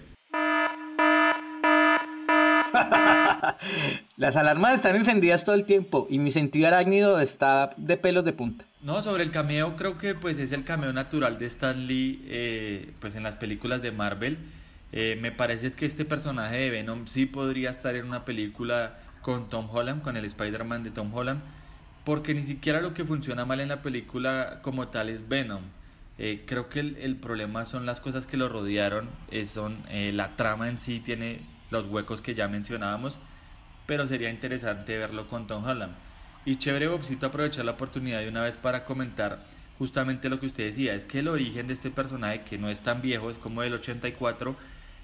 Las 4.17 4.35
alarmas 4.35 4.73
están 4.73 4.95
encendidas 4.95 5.45
todo 5.45 5.53
el 5.53 5.65
tiempo 5.65 6.07
y 6.09 6.17
mi 6.17 6.31
sentido 6.31 6.67
arácnido 6.69 7.19
está 7.19 7.75
de 7.77 7.97
pelos 7.97 8.25
de 8.25 8.33
punta. 8.33 8.65
No, 8.81 9.03
sobre 9.03 9.21
el 9.21 9.29
cameo 9.29 9.75
creo 9.75 9.99
que 9.99 10.15
pues 10.15 10.39
es 10.39 10.51
el 10.51 10.63
cameo 10.63 10.91
natural 10.91 11.37
de 11.37 11.45
Stan 11.45 11.85
Lee 11.85 12.25
eh, 12.27 12.91
pues 12.99 13.13
en 13.13 13.21
las 13.21 13.35
películas 13.35 13.83
de 13.83 13.91
Marvel. 13.91 14.39
Eh, 14.91 15.19
me 15.21 15.31
parece 15.31 15.71
que 15.73 15.85
este 15.85 16.05
personaje 16.05 16.57
de 16.57 16.71
Venom 16.71 17.05
sí 17.05 17.27
podría 17.27 17.69
estar 17.69 17.95
en 17.95 18.07
una 18.07 18.25
película 18.25 18.97
con 19.21 19.49
Tom 19.49 19.69
Holland, 19.71 20.01
con 20.01 20.17
el 20.17 20.25
Spider-Man 20.25 20.83
de 20.83 20.89
Tom 20.89 21.13
Holland, 21.13 21.41
porque 22.05 22.33
ni 22.33 22.43
siquiera 22.43 22.81
lo 22.81 22.93
que 22.93 23.03
funciona 23.03 23.45
mal 23.45 23.59
en 23.59 23.69
la 23.69 23.81
película 23.81 24.59
como 24.61 24.87
tal 24.87 25.09
es 25.09 25.27
Venom. 25.27 25.63
Eh, 26.17 26.43
creo 26.45 26.69
que 26.69 26.79
el, 26.79 27.17
problema 27.17 27.65
son 27.65 27.85
las 27.85 27.99
cosas 27.99 28.25
que 28.25 28.37
lo 28.37 28.47
rodearon, 28.47 29.09
son 29.47 29.83
la 29.89 30.35
trama 30.37 30.69
en 30.69 30.77
sí 30.77 31.01
tiene 31.01 31.41
los 31.71 31.87
huecos 31.87 32.21
que 32.21 32.33
ya 32.33 32.47
mencionábamos, 32.47 33.19
pero 33.85 34.07
sería 34.07 34.29
interesante 34.29 34.97
verlo 34.97 35.27
con 35.27 35.47
Tom 35.47 35.65
Holland. 35.65 35.93
Y 36.45 36.57
chévere, 36.57 36.87
Bobcito, 36.87 37.25
aprovechar 37.25 37.65
la 37.65 37.71
oportunidad 37.71 38.19
de 38.19 38.29
una 38.29 38.41
vez 38.43 38.55
para 38.57 38.85
comentar 38.85 39.43
justamente 39.77 40.29
lo 40.29 40.39
que 40.39 40.45
usted 40.45 40.67
decía, 40.67 40.93
es 40.93 41.05
que 41.05 41.19
el 41.19 41.27
origen 41.27 41.67
de 41.67 41.73
este 41.73 41.91
personaje, 41.91 42.43
que 42.43 42.57
no 42.57 42.69
es 42.69 42.81
tan 42.81 43.01
viejo, 43.01 43.29
es 43.29 43.37
como 43.37 43.61
del 43.61 43.73
84, 43.73 44.55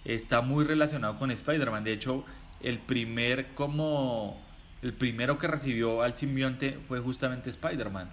está 0.06 0.42
muy 0.42 0.66
relacionado 0.66 1.16
con 1.16 1.32
Spider-Man. 1.32 1.84
De 1.84 1.94
hecho, 1.94 2.24
el 2.62 2.80
primer 2.80 3.54
como 3.56 4.40
el 4.82 4.94
primero 4.94 5.38
que 5.38 5.48
recibió 5.48 6.02
al 6.02 6.16
simbionte 6.16 6.78
fue 6.88 7.00
justamente 7.00 7.50
Spider-Man. 7.50 8.10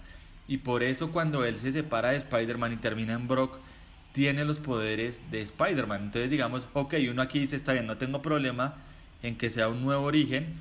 Y 0.46 0.58
por 0.58 0.82
eso 0.82 1.12
cuando 1.12 1.44
él 1.44 1.56
se 1.56 1.72
separa 1.72 2.10
de 2.10 2.16
Spider-Man 2.18 2.72
y 2.72 2.76
termina 2.76 3.12
en 3.12 3.28
Brock, 3.28 3.58
tiene 4.12 4.44
los 4.44 4.58
poderes 4.58 5.20
de 5.30 5.42
Spider-Man. 5.42 6.04
Entonces 6.04 6.30
digamos, 6.30 6.68
ok, 6.72 6.94
uno 7.10 7.22
aquí 7.22 7.38
dice, 7.38 7.56
está 7.56 7.72
bien, 7.72 7.86
no 7.86 7.98
tengo 7.98 8.22
problema 8.22 8.76
en 9.22 9.36
que 9.36 9.50
sea 9.50 9.68
un 9.68 9.82
nuevo 9.82 10.04
origen, 10.04 10.54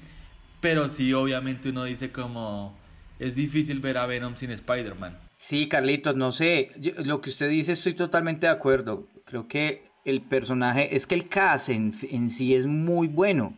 pero 0.59 0.89
sí 0.89 1.13
obviamente 1.13 1.69
uno 1.69 1.83
dice 1.83 2.11
como, 2.11 2.77
es 3.19 3.35
difícil 3.35 3.79
ver 3.79 3.97
a 3.97 4.05
Venom 4.05 4.35
sin 4.35 4.51
Spider-Man. 4.51 5.17
Sí, 5.35 5.67
Carlitos, 5.67 6.15
no 6.15 6.31
sé, 6.31 6.71
lo 6.97 7.21
que 7.21 7.29
usted 7.29 7.49
dice 7.49 7.73
estoy 7.73 7.93
totalmente 7.93 8.47
de 8.47 8.51
acuerdo. 8.51 9.07
Creo 9.25 9.47
que 9.47 9.87
el 10.03 10.21
personaje, 10.21 10.95
es 10.95 11.05
que 11.05 11.15
el 11.15 11.27
cast 11.29 11.69
en, 11.69 11.93
sí 12.29 12.55
es 12.55 12.65
muy 12.65 13.07
bueno. 13.07 13.57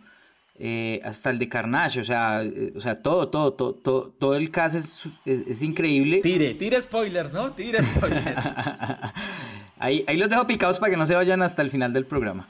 Eh, 0.61 0.99
hasta 1.05 1.29
el 1.29 1.39
de 1.39 1.47
Carnage, 1.47 2.01
o 2.01 2.03
sea, 2.03 2.43
eh, 2.43 2.73
o 2.75 2.81
sea 2.81 3.01
todo, 3.01 3.29
todo, 3.29 3.53
todo, 3.53 4.09
todo, 4.09 4.35
el 4.35 4.51
cast 4.51 4.75
es, 4.75 5.05
es, 5.25 5.61
increíble. 5.61 6.19
Tire, 6.19 6.53
tire 6.55 6.81
spoilers, 6.81 7.31
¿no? 7.31 7.53
Tire 7.53 7.81
spoilers. 7.81 8.25
ahí, 9.79 10.03
ahí 10.05 10.17
los 10.17 10.29
dejo 10.29 10.45
picados 10.47 10.77
para 10.79 10.91
que 10.91 10.97
no 10.97 11.05
se 11.05 11.15
vayan 11.15 11.41
hasta 11.43 11.61
el 11.61 11.69
final 11.69 11.93
del 11.93 12.05
programa. 12.05 12.49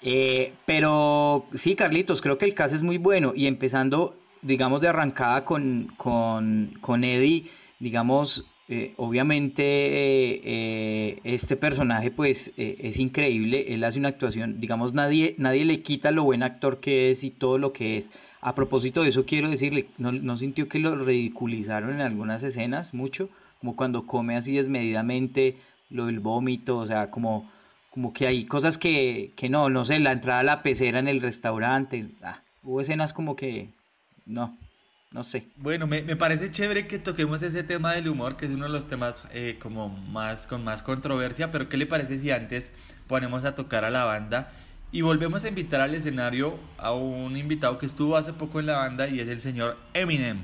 Eh, 0.00 0.54
pero 0.64 1.46
sí, 1.54 1.74
Carlitos, 1.74 2.22
creo 2.22 2.38
que 2.38 2.46
el 2.46 2.54
cast 2.54 2.74
es 2.74 2.82
muy 2.82 2.96
bueno 2.96 3.34
y 3.36 3.46
empezando, 3.46 4.16
digamos, 4.40 4.80
de 4.80 4.88
arrancada 4.88 5.44
con, 5.44 5.92
con, 5.98 6.78
con 6.80 7.04
Eddie, 7.04 7.50
digamos, 7.78 8.46
eh, 8.66 8.94
obviamente 8.96 9.62
eh, 9.62 11.20
este 11.24 11.54
personaje 11.54 12.10
pues 12.10 12.52
eh, 12.56 12.78
es 12.80 12.98
increíble, 12.98 13.74
él 13.74 13.84
hace 13.84 13.98
una 13.98 14.08
actuación, 14.08 14.58
digamos 14.58 14.94
nadie, 14.94 15.34
nadie 15.36 15.66
le 15.66 15.82
quita 15.82 16.10
lo 16.12 16.24
buen 16.24 16.42
actor 16.42 16.80
que 16.80 17.10
es 17.10 17.24
y 17.24 17.30
todo 17.30 17.58
lo 17.58 17.74
que 17.74 17.98
es. 17.98 18.10
A 18.40 18.54
propósito 18.54 19.02
de 19.02 19.10
eso 19.10 19.26
quiero 19.26 19.50
decirle, 19.50 19.88
¿no, 19.98 20.38
sintió 20.38 20.68
que 20.68 20.78
lo 20.78 20.96
ridiculizaron 20.96 21.94
en 21.94 22.00
algunas 22.00 22.42
escenas 22.42 22.94
mucho? 22.94 23.28
Como 23.60 23.76
cuando 23.76 24.06
come 24.06 24.36
así 24.36 24.56
desmedidamente, 24.56 25.56
lo 25.90 26.06
del 26.06 26.20
vómito, 26.20 26.78
o 26.78 26.86
sea, 26.86 27.10
como, 27.10 27.50
como 27.90 28.12
que 28.12 28.26
hay 28.26 28.44
cosas 28.44 28.78
que, 28.78 29.32
que 29.36 29.48
no, 29.50 29.68
no 29.70 29.84
sé, 29.84 29.98
la 30.00 30.12
entrada 30.12 30.40
a 30.40 30.44
la 30.44 30.62
pecera 30.62 30.98
en 30.98 31.08
el 31.08 31.20
restaurante, 31.22 32.06
ah, 32.22 32.40
hubo 32.62 32.80
escenas 32.80 33.12
como 33.12 33.36
que 33.36 33.68
no, 34.26 34.56
no 35.14 35.22
sé. 35.22 35.46
Bueno, 35.56 35.86
me, 35.86 36.02
parece 36.16 36.50
chévere 36.50 36.88
que 36.88 36.98
toquemos 36.98 37.40
ese 37.40 37.62
tema 37.62 37.92
del 37.92 38.08
humor, 38.08 38.36
que 38.36 38.46
es 38.46 38.52
uno 38.52 38.64
de 38.64 38.72
los 38.72 38.88
temas 38.88 39.24
eh, 39.32 39.60
como 39.62 39.88
más 39.88 40.48
con 40.48 40.64
más 40.64 40.82
controversia, 40.82 41.52
pero 41.52 41.68
¿qué 41.68 41.76
le 41.76 41.86
parece 41.86 42.18
si 42.18 42.32
antes 42.32 42.72
ponemos 43.06 43.44
a 43.44 43.54
tocar 43.54 43.84
a 43.84 43.90
la 43.90 44.04
banda 44.04 44.50
y 44.90 45.02
volvemos 45.02 45.44
a 45.44 45.48
invitar 45.48 45.80
al 45.80 45.94
escenario 45.94 46.58
a 46.78 46.92
un 46.92 47.36
invitado 47.36 47.78
que 47.78 47.86
estuvo 47.86 48.16
hace 48.16 48.32
poco 48.32 48.58
en 48.58 48.66
la 48.66 48.76
banda 48.76 49.06
y 49.06 49.20
es 49.20 49.28
el 49.28 49.40
señor 49.40 49.78
Eminem, 49.94 50.42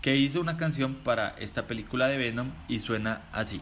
que 0.00 0.16
hizo 0.16 0.40
una 0.40 0.56
canción 0.56 0.94
para 0.94 1.30
esta 1.40 1.66
película 1.66 2.06
de 2.06 2.18
Venom 2.18 2.52
y 2.68 2.78
suena 2.78 3.22
así. 3.32 3.60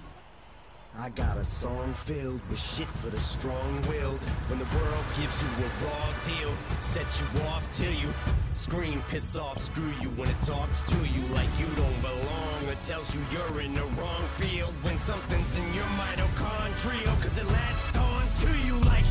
I 0.98 1.08
got 1.10 1.38
a 1.38 1.44
song 1.44 1.94
filled 1.94 2.40
with 2.50 2.58
shit 2.58 2.88
for 2.88 3.10
the 3.10 3.20
strong-willed. 3.20 4.20
When 4.48 4.58
the 4.58 4.66
world 4.76 5.04
gives 5.18 5.42
you 5.42 5.48
a 5.48 5.84
raw 5.84 6.12
deal, 6.24 6.52
set 6.80 7.06
you 7.20 7.42
off 7.42 7.70
till 7.70 7.92
you 7.92 8.12
scream, 8.52 9.02
piss 9.08 9.36
off, 9.36 9.58
screw 9.58 9.92
you 10.00 10.08
when 10.10 10.28
it 10.28 10.40
talks 10.40 10.82
to 10.82 10.96
you 10.96 11.22
like 11.32 11.48
you 11.58 11.66
don't 11.76 12.00
belong 12.02 12.68
or 12.68 12.74
tells 12.82 13.14
you 13.14 13.20
you're 13.30 13.60
in 13.60 13.72
the 13.74 13.84
wrong 14.00 14.26
field 14.26 14.74
when 14.82 14.98
something's 14.98 15.56
in 15.56 15.74
your 15.74 15.84
mitochondrial 15.96 17.22
cause 17.22 17.38
it 17.38 17.46
latched 17.46 17.96
on 17.96 18.22
to 18.36 18.48
you 18.66 18.74
like 18.90 19.04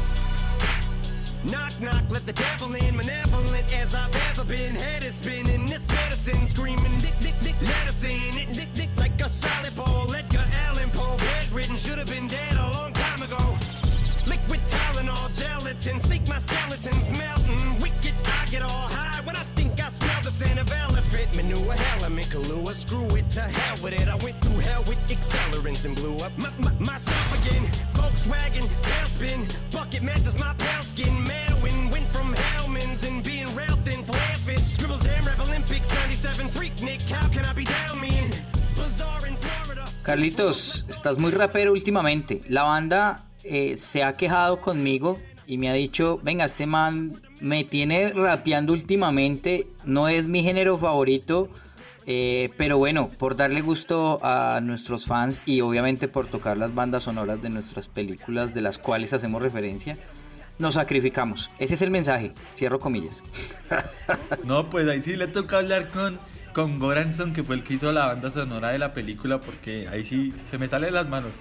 Knock, 1.50 1.80
knock, 1.80 2.04
let 2.10 2.26
the 2.26 2.34
devil 2.34 2.76
in, 2.76 2.98
malevolent 2.98 3.74
as 3.74 3.96
I've 3.96 4.14
ever 4.30 4.44
been. 4.44 4.76
Head 4.76 5.06
is 5.06 5.16
spinning, 5.16 5.66
this 5.66 5.88
medicine 5.88 6.46
screaming, 6.48 7.00
dick, 7.00 7.16
let 7.62 7.88
us 7.88 8.04
in, 8.04 8.38
it, 8.38 8.54
dick, 8.54 8.74
dick, 8.74 8.90
like 8.98 9.20
a 9.22 9.30
solid 9.30 9.74
ball. 9.74 10.09
Should 11.60 11.98
have 11.98 12.08
been 12.08 12.26
dead 12.26 12.56
a 12.56 12.72
long 12.72 12.94
time 12.94 13.22
ago. 13.22 13.38
Liquid 14.28 14.62
Tylenol, 14.68 15.28
gelatin, 15.38 16.00
sneak 16.00 16.26
my 16.30 16.38
skeletons 16.40 17.12
melting. 17.18 17.80
Wicked, 17.82 18.14
I 18.26 18.46
get 18.50 18.62
all 18.62 18.88
high 18.88 19.20
when 19.26 19.36
I 19.36 19.44
think 19.56 19.74
I 19.84 19.90
smell 19.90 20.22
the 20.24 20.32
scent 20.32 20.58
of 20.58 20.72
elephant 20.72 21.36
manure. 21.36 21.74
Hell, 21.74 22.06
I'm 22.06 22.18
in 22.18 22.24
Kahlua, 22.26 22.74
screw 22.74 23.14
it 23.16 23.30
to 23.32 23.42
hell 23.42 23.84
with 23.84 23.94
it. 23.94 24.08
I 24.08 24.16
went 24.24 24.40
through 24.42 24.60
hell 24.60 24.84
with 24.88 25.00
accelerants 25.10 25.86
and 25.86 25.96
blew 25.96 26.16
up 26.18 26.32
my, 26.38 26.50
my, 26.60 26.72
myself 26.80 27.30
again. 27.44 27.66
Volkswagen, 27.94 28.66
tailspin, 28.82 29.54
bucket 29.72 30.02
matches 30.02 30.40
my 30.40 30.54
pale 30.54 30.82
skin. 30.82 31.26
Madwin, 31.26 31.92
went 31.92 32.08
from 32.08 32.34
Hellman's 32.36 33.04
and 33.04 33.22
being 33.22 33.54
rail 33.54 33.76
thin, 33.84 34.02
fish. 34.04 34.64
Scribbles, 34.64 35.04
Jam, 35.04 35.26
Rap 35.26 35.40
Olympics, 35.42 35.94
97, 35.94 36.48
Freak 36.48 36.82
Nick, 36.82 37.02
how 37.04 37.28
can 37.28 37.46
I 37.46 37.52
be 37.52 37.66
down 37.66 38.00
mean? 38.00 38.19
Carlitos, 40.10 40.86
estás 40.90 41.20
muy 41.20 41.30
rapero 41.30 41.72
últimamente. 41.72 42.42
La 42.50 42.64
banda 42.64 43.28
eh, 43.44 43.78
se 43.78 44.04
ha 44.04 44.14
quejado 44.14 44.60
conmigo 44.60 45.20
y 45.46 45.60
me 45.60 45.70
ha 45.70 45.74
dicho, 45.74 46.20
venga, 46.24 46.46
este 46.46 46.66
man 46.66 47.22
me 47.42 47.64
tiene 47.64 48.12
rapeando 48.14 48.74
últimamente, 48.74 49.68
no 49.86 50.08
es 50.10 50.26
mi 50.26 50.42
género 50.42 50.80
favorito, 50.80 51.50
eh, 52.08 52.50
pero 52.58 52.80
bueno, 52.80 53.10
por 53.20 53.36
darle 53.36 53.62
gusto 53.62 54.20
a 54.24 54.62
nuestros 54.64 55.06
fans 55.06 55.44
y 55.46 55.62
obviamente 55.62 56.08
por 56.08 56.26
tocar 56.26 56.58
las 56.58 56.74
bandas 56.74 57.04
sonoras 57.04 57.40
de 57.44 57.52
nuestras 57.52 57.88
películas 57.88 58.56
de 58.56 58.62
las 58.62 58.80
cuales 58.80 59.14
hacemos 59.14 59.44
referencia, 59.44 59.96
nos 60.58 60.74
sacrificamos. 60.74 61.52
Ese 61.60 61.76
es 61.76 61.84
el 61.84 61.92
mensaje. 61.92 62.32
Cierro 62.56 62.80
comillas. 62.80 63.22
No, 64.44 64.72
pues 64.72 64.88
ahí 64.88 65.04
sí 65.04 65.16
le 65.16 65.28
toca 65.28 65.58
hablar 65.58 65.88
con, 65.88 66.20
con 66.54 66.80
Goranson, 66.80 67.34
que 67.34 67.44
fue 67.44 67.56
el 67.56 67.64
que 67.64 67.76
hizo 67.76 67.92
la 67.92 68.08
banda 68.08 68.30
sonora 68.30 68.70
de 68.70 68.80
la 68.80 68.94
película, 68.94 69.40
porque 69.40 69.88
ahí 69.88 70.04
sí 70.04 70.34
se 70.44 70.58
me 70.58 70.68
sale 70.68 70.88
de 70.88 70.92
las 70.92 71.08
manos. 71.08 71.34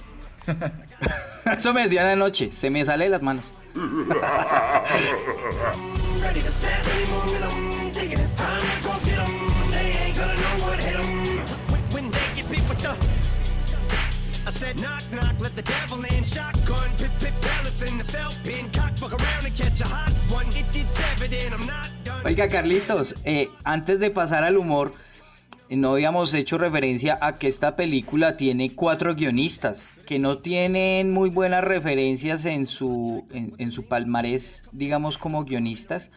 Eso 1.44 1.72
me 1.72 1.84
decían 1.84 2.06
anoche, 2.06 2.52
se 2.52 2.70
me 2.70 2.84
sale 2.84 3.04
de 3.04 3.10
las 3.10 3.22
manos. 3.22 3.52
Oiga, 22.24 22.48
Carlitos, 22.48 23.14
eh, 23.24 23.50
antes 23.64 24.00
de 24.00 24.10
pasar 24.10 24.44
al 24.44 24.56
humor, 24.56 24.92
no 25.68 25.92
habíamos 25.92 26.32
hecho 26.32 26.56
referencia 26.56 27.18
a 27.20 27.34
que 27.34 27.46
esta 27.46 27.76
película 27.76 28.38
tiene 28.38 28.74
cuatro 28.74 29.14
guionistas 29.14 29.86
que 30.06 30.18
no 30.18 30.38
tienen 30.38 31.12
muy 31.12 31.28
buenas 31.28 31.62
referencias 31.62 32.46
en 32.46 32.66
su, 32.66 33.26
en 33.30 33.70
su 33.70 33.84
palmarés, 33.84 34.62
digamos, 34.72 35.18
como 35.18 35.44
guionistas, 35.44 36.10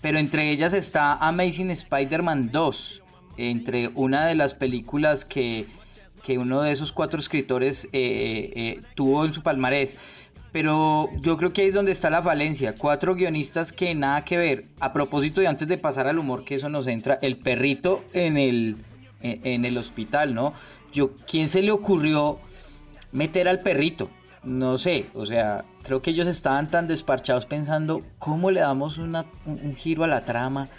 pero 0.00 0.18
entre 0.18 0.50
ellas 0.50 0.74
está 0.74 1.12
Amazing 1.18 1.70
Spider-Man 1.70 2.50
2, 2.50 3.02
entre 3.36 3.92
una 3.94 4.26
de 4.26 4.34
las 4.34 4.54
películas 4.54 5.24
que 5.24 5.68
que 6.26 6.38
uno 6.38 6.62
de 6.62 6.72
esos 6.72 6.90
cuatro 6.90 7.20
escritores 7.20 7.84
eh, 7.92 8.50
eh, 8.56 8.80
tuvo 8.96 9.24
en 9.24 9.32
su 9.32 9.44
palmarés. 9.44 9.96
Pero 10.50 11.08
yo 11.20 11.36
creo 11.36 11.52
que 11.52 11.62
ahí 11.62 11.68
es 11.68 11.74
donde 11.74 11.92
está 11.92 12.10
la 12.10 12.20
falencia. 12.20 12.74
Cuatro 12.74 13.14
guionistas 13.14 13.70
que 13.70 13.94
nada 13.94 14.24
que 14.24 14.36
ver. 14.36 14.64
A 14.80 14.92
propósito, 14.92 15.40
y 15.40 15.46
antes 15.46 15.68
de 15.68 15.78
pasar 15.78 16.08
al 16.08 16.18
humor, 16.18 16.44
que 16.44 16.56
eso 16.56 16.68
nos 16.68 16.88
entra, 16.88 17.16
el 17.22 17.36
perrito 17.36 18.02
en 18.12 18.38
el, 18.38 18.76
en, 19.22 19.64
el 19.64 19.78
hospital, 19.78 20.34
¿no? 20.34 20.52
Yo, 20.92 21.12
¿Quién 21.30 21.46
se 21.46 21.62
le 21.62 21.70
ocurrió 21.70 22.40
meter 23.12 23.46
al 23.46 23.60
perrito? 23.60 24.10
No 24.42 24.78
sé, 24.78 25.06
o 25.14 25.26
sea, 25.26 25.64
creo 25.84 26.02
que 26.02 26.10
ellos 26.10 26.26
estaban 26.26 26.66
tan 26.66 26.88
desparchados 26.88 27.46
pensando 27.46 28.00
cómo 28.18 28.50
le 28.50 28.60
damos 28.60 28.98
un, 28.98 29.14
un 29.44 29.76
giro 29.76 30.02
a 30.02 30.08
la 30.08 30.24
trama 30.24 30.70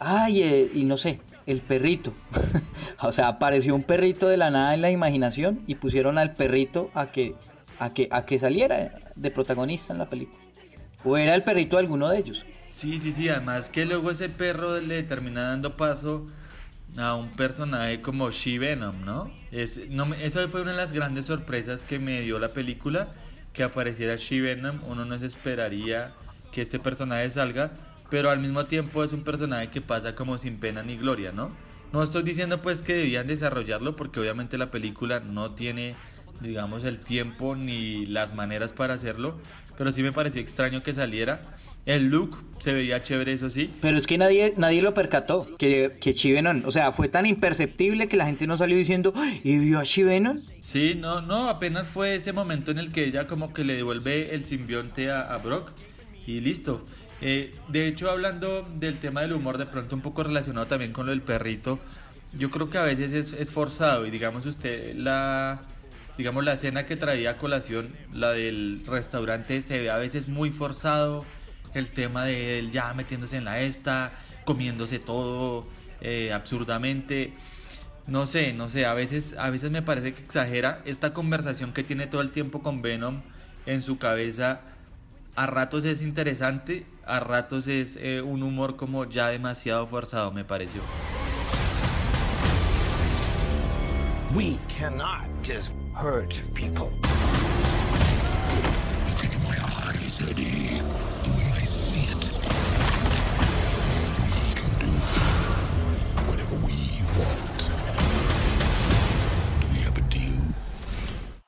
ay, 0.00 0.42
eh, 0.42 0.70
y 0.74 0.84
no 0.84 0.96
sé, 0.96 1.20
el 1.46 1.60
perrito. 1.60 2.12
o 3.00 3.12
sea, 3.12 3.28
apareció 3.28 3.74
un 3.74 3.82
perrito 3.82 4.28
de 4.28 4.36
la 4.36 4.50
nada 4.50 4.74
en 4.74 4.82
la 4.82 4.90
imaginación 4.90 5.62
y 5.66 5.76
pusieron 5.76 6.18
al 6.18 6.34
perrito 6.34 6.90
a 6.94 7.10
que, 7.10 7.34
a 7.78 7.90
que, 7.90 8.08
a 8.10 8.24
que 8.24 8.38
saliera 8.38 8.98
de 9.14 9.30
protagonista 9.30 9.92
en 9.92 9.98
la 9.98 10.08
película. 10.08 10.40
O 11.04 11.16
era 11.16 11.34
el 11.34 11.42
perrito 11.42 11.76
de 11.76 11.82
alguno 11.82 12.08
de 12.08 12.18
ellos. 12.18 12.44
Sí, 12.68 13.00
sí, 13.02 13.12
sí, 13.12 13.28
además 13.28 13.68
que 13.68 13.84
luego 13.84 14.10
ese 14.10 14.28
perro 14.28 14.80
le 14.80 15.02
termina 15.02 15.42
dando 15.42 15.76
paso 15.76 16.26
a 16.96 17.14
un 17.14 17.30
personaje 17.30 18.00
como 18.00 18.30
She-Venom, 18.30 19.04
¿no? 19.04 19.30
Es, 19.50 19.88
no 19.90 20.12
Eso 20.14 20.46
fue 20.48 20.62
una 20.62 20.72
de 20.72 20.76
las 20.76 20.92
grandes 20.92 21.26
sorpresas 21.26 21.84
que 21.84 21.98
me 21.98 22.20
dio 22.20 22.38
la 22.38 22.48
película, 22.48 23.10
que 23.52 23.62
apareciera 23.62 24.16
She-Venom, 24.16 24.80
uno 24.86 25.04
no 25.04 25.18
se 25.18 25.26
esperaría 25.26 26.14
que 26.52 26.62
este 26.62 26.78
personaje 26.78 27.30
salga, 27.30 27.72
pero 28.10 28.30
al 28.30 28.40
mismo 28.40 28.64
tiempo 28.64 29.04
es 29.04 29.12
un 29.12 29.22
personaje 29.22 29.68
que 29.68 29.80
pasa 29.80 30.14
como 30.14 30.36
sin 30.38 30.58
pena 30.58 30.82
ni 30.82 30.96
gloria, 30.96 31.32
¿no? 31.32 31.48
No 31.92 32.02
estoy 32.02 32.22
diciendo 32.22 32.60
pues 32.60 32.82
que 32.82 32.94
debían 32.94 33.26
desarrollarlo 33.26 33.96
porque 33.96 34.20
obviamente 34.20 34.58
la 34.58 34.70
película 34.70 35.20
no 35.20 35.52
tiene, 35.52 35.94
digamos, 36.40 36.84
el 36.84 36.98
tiempo 36.98 37.56
ni 37.56 38.06
las 38.06 38.34
maneras 38.34 38.72
para 38.72 38.94
hacerlo, 38.94 39.38
pero 39.76 39.90
sí 39.92 40.02
me 40.02 40.12
pareció 40.12 40.40
extraño 40.40 40.82
que 40.82 40.94
saliera. 40.94 41.40
El 41.86 42.10
look 42.10 42.36
se 42.58 42.74
veía 42.74 43.02
chévere, 43.02 43.32
eso 43.32 43.48
sí. 43.48 43.70
Pero 43.80 43.96
es 43.96 44.06
que 44.06 44.18
nadie, 44.18 44.52
nadie 44.58 44.82
lo 44.82 44.92
percató, 44.92 45.48
que, 45.56 45.96
que 45.98 46.14
Chivenon, 46.14 46.62
o 46.66 46.70
sea, 46.70 46.92
fue 46.92 47.08
tan 47.08 47.24
imperceptible 47.24 48.06
que 48.06 48.18
la 48.18 48.26
gente 48.26 48.46
no 48.46 48.56
salió 48.58 48.76
diciendo, 48.76 49.14
¿y 49.42 49.56
vio 49.56 49.78
a 49.78 49.84
Chivenon? 49.84 50.40
Sí, 50.60 50.94
no, 50.94 51.22
no, 51.22 51.48
apenas 51.48 51.88
fue 51.88 52.14
ese 52.14 52.34
momento 52.34 52.70
en 52.70 52.78
el 52.78 52.92
que 52.92 53.04
ella 53.06 53.26
como 53.26 53.54
que 53.54 53.64
le 53.64 53.74
devuelve 53.74 54.34
el 54.34 54.44
simbionte 54.44 55.10
a, 55.10 55.22
a 55.22 55.38
Brock 55.38 55.70
y 56.26 56.40
listo. 56.40 56.82
Eh, 57.20 57.52
de 57.68 57.86
hecho, 57.86 58.10
hablando 58.10 58.66
del 58.76 58.98
tema 58.98 59.20
del 59.20 59.34
humor, 59.34 59.58
de 59.58 59.66
pronto 59.66 59.94
un 59.94 60.02
poco 60.02 60.22
relacionado 60.22 60.66
también 60.66 60.92
con 60.92 61.06
lo 61.06 61.12
del 61.12 61.22
perrito, 61.22 61.78
yo 62.34 62.50
creo 62.50 62.70
que 62.70 62.78
a 62.78 62.84
veces 62.84 63.32
es, 63.32 63.52
forzado 63.52 64.06
y 64.06 64.10
digamos 64.10 64.46
usted 64.46 64.94
la 64.94 65.60
digamos 66.16 66.44
la 66.44 66.52
escena 66.52 66.84
que 66.86 66.96
traía 66.96 67.30
a 67.30 67.36
colación, 67.38 67.88
la 68.12 68.30
del 68.30 68.82
restaurante, 68.86 69.62
se 69.62 69.80
ve 69.80 69.90
a 69.90 69.96
veces 69.96 70.28
muy 70.28 70.50
forzado 70.50 71.24
el 71.74 71.90
tema 71.90 72.24
de 72.24 72.58
él 72.58 72.70
ya 72.70 72.92
metiéndose 72.94 73.36
en 73.36 73.44
la 73.44 73.60
esta, 73.60 74.12
comiéndose 74.44 74.98
todo 74.98 75.66
eh, 76.00 76.32
absurdamente. 76.32 77.32
No 78.06 78.26
sé, 78.26 78.52
no 78.52 78.68
sé, 78.68 78.86
a 78.86 78.94
veces, 78.94 79.34
a 79.38 79.50
veces 79.50 79.70
me 79.70 79.82
parece 79.82 80.12
que 80.12 80.22
exagera 80.22 80.82
esta 80.84 81.14
conversación 81.14 81.72
que 81.72 81.84
tiene 81.84 82.06
todo 82.06 82.20
el 82.20 82.32
tiempo 82.32 82.62
con 82.62 82.82
Venom 82.82 83.22
en 83.66 83.80
su 83.82 83.98
cabeza 83.98 84.60
a 85.36 85.46
ratos 85.46 85.84
es 85.84 86.02
interesante, 86.02 86.86
a 87.04 87.20
ratos 87.20 87.66
es 87.66 87.96
eh, 87.96 88.20
un 88.22 88.42
humor 88.42 88.76
como 88.76 89.04
ya 89.04 89.28
demasiado 89.28 89.86
forzado, 89.86 90.32
me 90.32 90.44
pareció. 90.44 90.82
We 94.34 94.58
cannot 94.68 95.26
just 95.42 95.70
hurt 95.92 96.40
people. 96.54 96.90
Look 99.08 99.24
into 99.24 99.40
my 99.40 99.56
eyes, 99.88 100.22
Eddie. 100.22 100.78
The 101.24 101.30
way 101.30 101.50
I 101.52 101.64
see 101.66 102.12
it. 102.12 102.30
We 104.22 104.54
can 104.54 104.70
do 104.78 104.86
whatever 106.28 106.54
we 106.62 107.02
want. 107.18 107.72
Do 109.60 109.66
we 109.72 109.78
have 109.82 109.98
a 109.98 110.02
deal? 110.08 110.54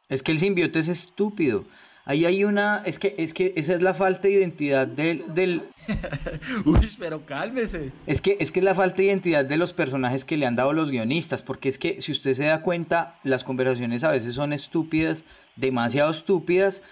Es 0.08 0.22
que 0.24 0.32
el 0.32 0.40
simbiote 0.40 0.80
es 0.80 0.88
estúpido. 0.88 1.64
Ahí 2.04 2.26
hay 2.26 2.42
una, 2.42 2.82
es 2.84 2.98
que, 2.98 3.14
es 3.16 3.32
que 3.32 3.52
esa 3.54 3.74
es 3.74 3.82
la 3.82 3.94
falta 3.94 4.22
de 4.22 4.34
identidad 4.34 4.88
del... 4.88 5.22
del... 5.34 5.62
Uy, 6.66 6.88
pero 6.98 7.24
cálmese. 7.24 7.92
Es 8.06 8.20
que, 8.20 8.36
es 8.40 8.50
que 8.50 8.58
es 8.58 8.64
la 8.64 8.74
falta 8.74 8.96
de 8.96 9.04
identidad 9.04 9.44
de 9.44 9.56
los 9.56 9.72
personajes 9.72 10.24
que 10.24 10.36
le 10.36 10.46
han 10.46 10.56
dado 10.56 10.72
los 10.72 10.90
guionistas, 10.90 11.42
porque 11.44 11.68
es 11.68 11.78
que 11.78 12.00
si 12.00 12.10
usted 12.10 12.34
se 12.34 12.44
da 12.44 12.62
cuenta, 12.62 13.18
las 13.22 13.44
conversaciones 13.44 14.02
a 14.02 14.10
veces 14.10 14.34
son 14.34 14.52
estúpidas, 14.52 15.26
demasiado 15.54 16.10
estúpidas, 16.10 16.82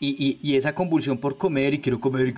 y, 0.00 0.38
y, 0.42 0.56
esa 0.56 0.74
convulsión 0.74 1.18
por 1.18 1.38
comer 1.38 1.74
y 1.74 1.80
quiero 1.80 2.00
comer... 2.00 2.34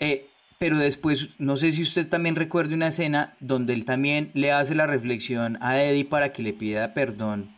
Eh, 0.00 0.28
pero 0.58 0.78
después, 0.78 1.30
no 1.38 1.56
sé 1.56 1.72
si 1.72 1.82
usted 1.82 2.08
también 2.08 2.36
recuerde 2.36 2.74
una 2.74 2.88
escena 2.88 3.34
donde 3.40 3.72
él 3.74 3.84
también 3.84 4.30
le 4.34 4.52
hace 4.52 4.74
la 4.74 4.86
reflexión 4.86 5.58
a 5.60 5.82
Eddie 5.82 6.04
para 6.04 6.32
que 6.32 6.42
le 6.42 6.52
pida 6.52 6.94
perdón 6.94 7.54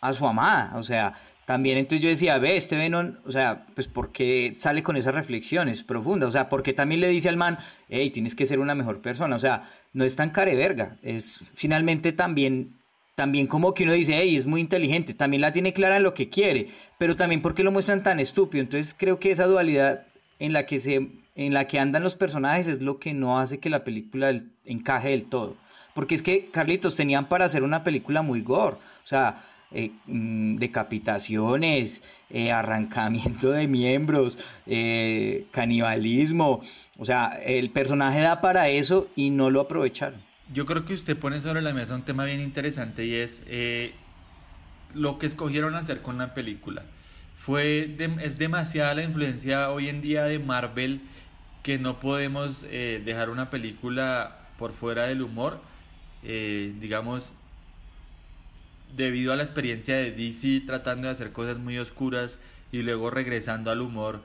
a 0.00 0.12
su 0.12 0.26
amada, 0.26 0.76
o 0.76 0.82
sea 0.82 1.14
también 1.48 1.78
entonces 1.78 2.02
yo 2.02 2.10
decía, 2.10 2.36
ve, 2.36 2.58
este 2.58 2.76
Venom, 2.76 3.14
o 3.24 3.32
sea, 3.32 3.64
pues 3.74 3.88
¿por 3.88 4.12
qué 4.12 4.52
sale 4.54 4.82
con 4.82 4.98
esas 4.98 5.14
reflexiones 5.14 5.82
profundas? 5.82 6.28
O 6.28 6.32
sea, 6.32 6.50
porque 6.50 6.74
también 6.74 7.00
le 7.00 7.08
dice 7.08 7.30
al 7.30 7.38
man, 7.38 7.56
hey, 7.88 8.10
tienes 8.10 8.34
que 8.34 8.44
ser 8.44 8.58
una 8.58 8.74
mejor 8.74 9.00
persona, 9.00 9.34
o 9.34 9.38
sea, 9.38 9.66
no 9.94 10.04
es 10.04 10.14
tan 10.14 10.28
careverga, 10.28 10.98
es 11.00 11.40
finalmente 11.54 12.12
también, 12.12 12.76
también 13.14 13.46
como 13.46 13.72
que 13.72 13.84
uno 13.84 13.94
dice, 13.94 14.18
hey, 14.18 14.36
es 14.36 14.44
muy 14.44 14.60
inteligente, 14.60 15.14
también 15.14 15.40
la 15.40 15.50
tiene 15.50 15.72
clara 15.72 15.96
en 15.96 16.02
lo 16.02 16.12
que 16.12 16.28
quiere, 16.28 16.68
pero 16.98 17.16
también 17.16 17.40
porque 17.40 17.64
lo 17.64 17.72
muestran 17.72 18.02
tan 18.02 18.20
estúpido, 18.20 18.60
entonces 18.60 18.94
creo 18.94 19.18
que 19.18 19.30
esa 19.30 19.46
dualidad 19.46 20.04
en 20.38 20.52
la 20.52 20.66
que 20.66 20.78
se, 20.78 20.96
en 21.34 21.54
la 21.54 21.66
que 21.66 21.78
andan 21.78 22.02
los 22.02 22.14
personajes 22.14 22.68
es 22.68 22.82
lo 22.82 22.98
que 22.98 23.14
no 23.14 23.40
hace 23.40 23.58
que 23.58 23.70
la 23.70 23.84
película 23.84 24.38
encaje 24.66 25.08
del 25.08 25.24
todo. 25.24 25.56
Porque 25.94 26.14
es 26.14 26.22
que, 26.22 26.50
Carlitos, 26.50 26.94
tenían 26.94 27.28
para 27.28 27.46
hacer 27.46 27.62
una 27.62 27.82
película 27.82 28.20
muy 28.20 28.42
gore. 28.42 28.76
O 28.76 29.06
sea, 29.08 29.42
eh, 29.70 29.92
mm, 30.06 30.56
decapitaciones, 30.56 32.02
eh, 32.30 32.50
arrancamiento 32.52 33.50
de 33.50 33.68
miembros, 33.68 34.38
eh, 34.66 35.46
canibalismo. 35.50 36.62
O 36.98 37.04
sea, 37.04 37.38
el 37.44 37.70
personaje 37.70 38.20
da 38.20 38.40
para 38.40 38.68
eso 38.70 39.08
y 39.14 39.28
no 39.28 39.50
lo 39.50 39.60
aprovecharon. 39.60 40.20
Yo 40.52 40.64
creo 40.64 40.86
que 40.86 40.94
usted 40.94 41.18
pone 41.18 41.42
sobre 41.42 41.60
la 41.60 41.74
mesa 41.74 41.94
un 41.94 42.02
tema 42.02 42.24
bien 42.24 42.40
interesante 42.40 43.04
y 43.04 43.14
es 43.14 43.42
lo 44.94 45.18
que 45.18 45.26
escogieron 45.26 45.74
hacer 45.74 46.00
con 46.00 46.16
la 46.16 46.32
película. 46.32 46.84
Fue 47.36 47.94
es 48.22 48.38
demasiada 48.38 48.94
la 48.94 49.02
influencia 49.02 49.70
hoy 49.70 49.90
en 49.90 50.00
día 50.00 50.24
de 50.24 50.38
Marvel 50.38 51.02
que 51.62 51.78
no 51.78 52.00
podemos 52.00 52.62
dejar 52.62 53.28
una 53.28 53.50
película 53.50 54.38
por 54.58 54.72
fuera 54.72 55.06
del 55.06 55.20
humor. 55.20 55.60
digamos, 56.22 57.34
debido 58.96 59.32
a 59.32 59.36
la 59.36 59.42
experiencia 59.42 59.96
de 59.96 60.12
DC 60.12 60.62
tratando 60.66 61.08
de 61.08 61.14
hacer 61.14 61.32
cosas 61.32 61.58
muy 61.58 61.78
oscuras 61.78 62.38
y 62.72 62.82
luego 62.82 63.10
regresando 63.10 63.70
al 63.70 63.80
humor, 63.80 64.20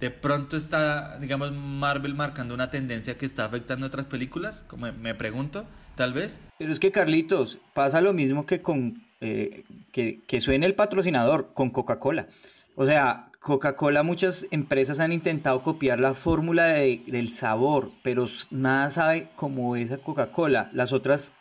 de 0.00 0.10
pronto 0.10 0.56
está, 0.56 1.18
digamos, 1.18 1.52
Marvel 1.52 2.14
marcando 2.14 2.54
una 2.54 2.70
tendencia 2.70 3.18
que 3.18 3.26
está 3.26 3.44
afectando 3.44 3.86
a 3.86 3.88
otras 3.88 4.06
películas, 4.06 4.64
como 4.68 4.90
me 4.92 5.14
pregunto, 5.14 5.66
tal 5.96 6.12
vez. 6.12 6.38
Pero 6.58 6.72
es 6.72 6.78
que 6.78 6.92
Carlitos, 6.92 7.58
pasa 7.74 8.00
lo 8.00 8.12
mismo 8.12 8.46
que 8.46 8.62
con 8.62 9.02
eh, 9.20 9.64
que, 9.90 10.20
que 10.26 10.40
suene 10.40 10.66
el 10.66 10.74
patrocinador, 10.74 11.52
con 11.52 11.70
Coca-Cola. 11.70 12.28
O 12.76 12.86
sea, 12.86 13.30
Coca-Cola, 13.40 14.04
muchas 14.04 14.46
empresas 14.52 15.00
han 15.00 15.10
intentado 15.10 15.62
copiar 15.62 15.98
la 15.98 16.14
fórmula 16.14 16.66
del 16.66 17.30
sabor, 17.30 17.90
pero 18.04 18.26
nada 18.50 18.90
sabe 18.90 19.28
como 19.34 19.74
esa 19.74 19.98
Coca-Cola. 19.98 20.70
Las 20.72 20.92
otras 20.92 21.32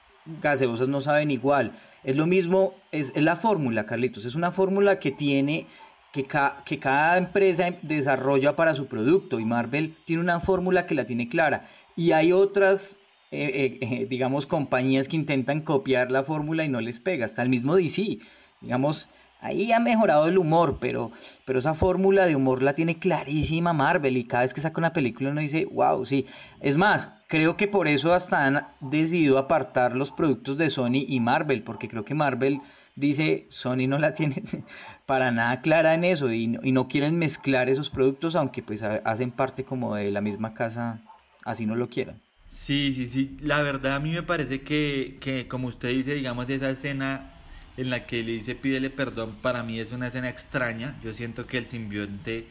gaseosas 0.41 0.87
no 0.87 1.01
saben 1.01 1.29
igual. 1.29 1.73
Es 2.03 2.15
lo 2.15 2.27
mismo, 2.27 2.73
es, 2.91 3.15
la 3.15 3.35
fórmula, 3.35 3.85
Carlitos, 3.85 4.25
es 4.25 4.35
una 4.35 4.51
fórmula 4.51 4.99
que 4.99 5.11
tiene, 5.11 5.67
que, 6.11 6.25
que 6.65 6.79
cada 6.79 7.17
empresa 7.17 7.73
desarrolla 7.81 8.55
para 8.55 8.73
su 8.73 8.87
producto 8.87 9.39
y 9.39 9.45
Marvel 9.45 9.95
tiene 10.05 10.21
una 10.21 10.39
fórmula 10.39 10.85
que 10.85 10.95
la 10.95 11.05
tiene 11.05 11.27
clara. 11.27 11.67
Y 11.95 12.11
hay 12.11 12.31
otras, 12.31 12.99
eh, 13.31 13.77
eh, 13.81 13.85
eh, 13.85 14.07
digamos, 14.09 14.45
compañías 14.45 15.07
que 15.07 15.15
intentan 15.15 15.61
copiar 15.61 16.11
la 16.11 16.23
fórmula 16.23 16.63
y 16.63 16.69
no 16.69 16.81
les 16.81 16.99
pega, 16.99 17.25
hasta 17.25 17.41
el 17.41 17.49
mismo 17.49 17.75
DC. 17.75 18.19
Digamos, 18.61 19.09
Ahí 19.39 19.71
ha 19.71 19.79
mejorado 19.79 20.27
el 20.27 20.37
humor, 20.37 20.77
pero, 20.81 21.11
pero 21.45 21.59
esa 21.59 21.75
fórmula 21.75 22.25
de 22.25 22.35
humor 22.35 22.63
la 22.63 22.73
tiene 22.73 22.97
clarísima 22.97 23.71
Marvel 23.71 24.17
y 24.17 24.25
cada 24.25 24.43
vez 24.43 24.53
que 24.53 24.61
saca 24.61 24.79
una 24.79 24.93
película 24.93 25.29
uno 25.29 25.41
dice, 25.41 25.65
wow, 25.65 26.03
sí. 26.05 26.25
Es 26.59 26.75
más, 26.75 27.11
creo 27.27 27.57
que 27.57 27.67
por 27.67 27.87
eso 27.87 28.13
hasta 28.13 28.45
han 28.45 28.67
decidido 28.79 29.37
apartar 29.37 29.95
los 29.95 30.11
productos 30.11 30.57
de 30.57 30.69
Sony 30.69 31.05
y 31.07 31.19
Marvel, 31.19 31.63
porque 31.63 31.87
creo 31.87 32.05
que 32.05 32.13
Marvel 32.13 32.61
dice, 32.95 33.45
Sony 33.49 33.87
no 33.87 33.99
la 33.99 34.13
tiene 34.13 34.41
para 35.05 35.31
nada 35.31 35.61
clara 35.61 35.93
en 35.93 36.03
eso 36.03 36.31
y, 36.33 36.47
no 36.47 36.87
quieren 36.87 37.19
mezclar 37.19 37.69
esos 37.69 37.89
productos, 37.89 38.35
aunque 38.35 38.63
pues 38.63 38.81
hacen 38.83 39.31
parte 39.31 39.63
como 39.63 39.95
de 39.95 40.11
la 40.11 40.21
misma 40.21 40.53
casa, 40.53 40.99
así 41.43 41.65
no 41.65 41.75
lo 41.75 41.89
quieran. 41.89 42.19
Sí, 42.49 42.93
sí, 42.95 43.07
sí. 43.07 43.37
La 43.41 43.61
verdad 43.61 43.95
a 43.95 43.99
mí 43.99 44.11
me 44.11 44.23
parece 44.23 44.61
que, 44.61 45.17
que 45.19 45.47
como 45.47 45.67
usted 45.67 45.89
dice, 45.89 46.15
digamos, 46.15 46.49
esa 46.49 46.69
escena 46.69 47.33
en 47.75 47.89
la 47.89 48.05
que 48.05 48.23
le 48.23 48.31
dice 48.31 48.55
pídele 48.55 48.89
perdón, 48.89 49.35
para 49.41 49.63
mí 49.63 49.79
es 49.79 49.91
una 49.91 50.07
escena 50.07 50.29
extraña. 50.29 50.97
Yo 51.03 51.13
siento 51.13 51.45
que 51.45 51.57
el 51.57 51.67
simbionte 51.67 52.47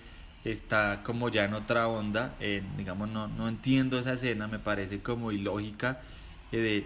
está 0.51 1.03
como 1.03 1.29
ya 1.29 1.45
en 1.45 1.55
otra 1.55 1.89
onda. 1.89 2.35
Eh, 2.41 2.63
digamos, 2.77 3.09
no, 3.09 3.29
no 3.29 3.49
entiendo 3.49 3.99
esa 3.99 4.15
escena, 4.15 4.49
me 4.49 4.59
parece 4.59 5.01
como 5.01 5.33
ilógica. 5.33 6.01
Eh, 6.53 6.85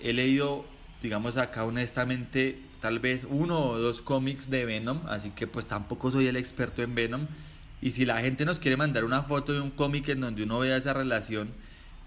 he 0.00 0.12
leído, 0.12 0.64
digamos, 1.02 1.36
acá 1.36 1.64
honestamente, 1.64 2.60
tal 2.80 2.98
vez 2.98 3.24
uno 3.28 3.60
o 3.60 3.78
dos 3.78 4.02
cómics 4.02 4.50
de 4.50 4.64
Venom, 4.64 5.00
así 5.06 5.30
que 5.30 5.46
pues 5.46 5.68
tampoco 5.68 6.10
soy 6.10 6.26
el 6.26 6.36
experto 6.36 6.82
en 6.82 6.94
Venom. 6.94 7.26
Y 7.80 7.92
si 7.92 8.04
la 8.04 8.18
gente 8.20 8.44
nos 8.44 8.58
quiere 8.58 8.76
mandar 8.76 9.04
una 9.04 9.22
foto 9.22 9.52
de 9.52 9.60
un 9.60 9.70
cómic 9.70 10.08
en 10.08 10.20
donde 10.20 10.42
uno 10.44 10.58
vea 10.60 10.76
esa 10.76 10.92
relación, 10.92 11.50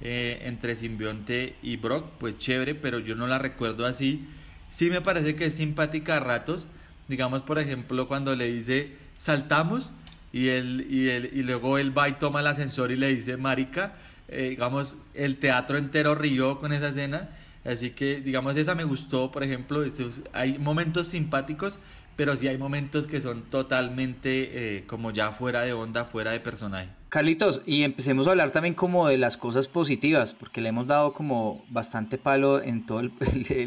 eh, 0.02 0.42
entre 0.44 0.76
simbionte 0.76 1.56
y 1.62 1.78
Brock, 1.78 2.06
pues 2.20 2.38
chévere, 2.38 2.76
pero 2.76 3.00
yo 3.00 3.16
no 3.16 3.28
la 3.28 3.40
recuerdo 3.40 3.86
así. 3.86 4.28
Sí 4.70 4.90
me 4.90 5.00
parece 5.00 5.36
que 5.36 5.46
es 5.46 5.54
simpática 5.54 6.18
a 6.18 6.20
ratos. 6.20 6.68
Digamos, 7.08 7.44
por 7.44 7.60
ejemplo, 7.60 8.08
cuando 8.08 8.36
le 8.36 8.52
dice 8.52 8.98
saltamos 9.18 9.94
y, 10.36 10.50
él, 10.50 10.86
y, 10.90 11.08
él, 11.08 11.30
y 11.34 11.44
luego 11.44 11.78
él 11.78 11.98
va 11.98 12.10
y 12.10 12.14
toma 12.14 12.42
el 12.42 12.48
ascensor 12.48 12.92
y 12.92 12.98
le 12.98 13.08
dice 13.08 13.38
marica. 13.38 13.94
Eh, 14.28 14.50
digamos, 14.50 14.98
el 15.14 15.38
teatro 15.38 15.78
entero 15.78 16.14
rió 16.14 16.58
con 16.58 16.74
esa 16.74 16.90
escena. 16.90 17.30
Así 17.64 17.92
que, 17.92 18.20
digamos, 18.20 18.58
esa 18.58 18.76
me 18.76 18.84
gustó, 18.84 19.32
por 19.32 19.46
ejemplo. 19.46 19.86
hay 20.34 20.60
momentos 20.60 21.08
simpáticos, 21.08 21.80
pero 22.18 22.36
sí 22.36 22.50
hay 22.50 22.58
momentos 22.58 23.08
que 23.08 23.22
son 23.22 23.44
totalmente 23.44 24.78
eh, 24.78 24.84
como 24.88 25.12
ya 25.12 25.32
fuera 25.32 25.62
de 25.62 25.72
onda, 25.72 26.04
fuera 26.04 26.32
de 26.32 26.42
personaje. 26.42 26.90
Carlitos, 27.08 27.62
y 27.66 27.84
empecemos 27.84 28.28
a 28.28 28.32
hablar 28.32 28.52
también 28.52 28.74
como 28.74 29.08
de 29.08 29.18
las 29.18 29.38
cosas 29.38 29.70
positivas, 29.70 30.34
porque 30.34 30.60
le 30.60 30.68
hemos 30.68 30.86
dado 30.86 31.14
como 31.14 31.64
bastante 31.70 32.18
palo 32.18 32.62
en 32.62 32.86
todo 32.86 33.00
el, 33.00 33.12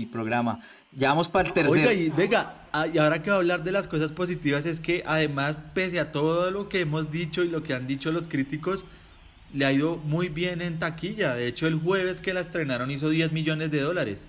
programa. 0.13 0.61
Ya 0.93 1.11
vamos 1.11 1.29
para 1.29 1.49
el 1.49 1.55
tercero. 1.55 1.89
Oiga, 1.89 1.93
y 1.93 2.09
venga, 2.11 2.63
ah, 2.73 2.87
y 2.87 2.99
ahora 2.99 3.23
que 3.23 3.31
voy 3.31 3.37
a 3.37 3.39
hablar 3.39 3.63
de 3.63 3.73
las 3.73 3.89
cosas 3.89 4.13
positivas 4.13 4.67
es 4.67 4.81
que 4.81 5.03
además, 5.07 5.57
pese 5.75 6.01
a 6.01 6.13
todo 6.13 6.51
lo 6.51 6.69
que 6.69 6.81
hemos 6.81 7.11
dicho 7.11 7.43
y 7.43 7.49
lo 7.49 7.63
que 7.63 7.75
han 7.75 7.87
dicho 7.87 8.11
los 8.11 8.27
críticos, 8.27 8.85
le 9.53 9.65
ha 9.65 9.73
ido 9.73 9.97
muy 9.97 10.29
bien 10.29 10.61
en 10.61 10.79
taquilla. 10.79 11.35
De 11.35 11.47
hecho, 11.47 11.67
el 11.67 11.77
jueves 11.77 12.21
que 12.21 12.35
la 12.35 12.41
estrenaron 12.41 12.91
hizo 12.91 13.09
10 13.09 13.33
millones 13.33 13.71
de 13.71 13.81
dólares. 13.81 14.27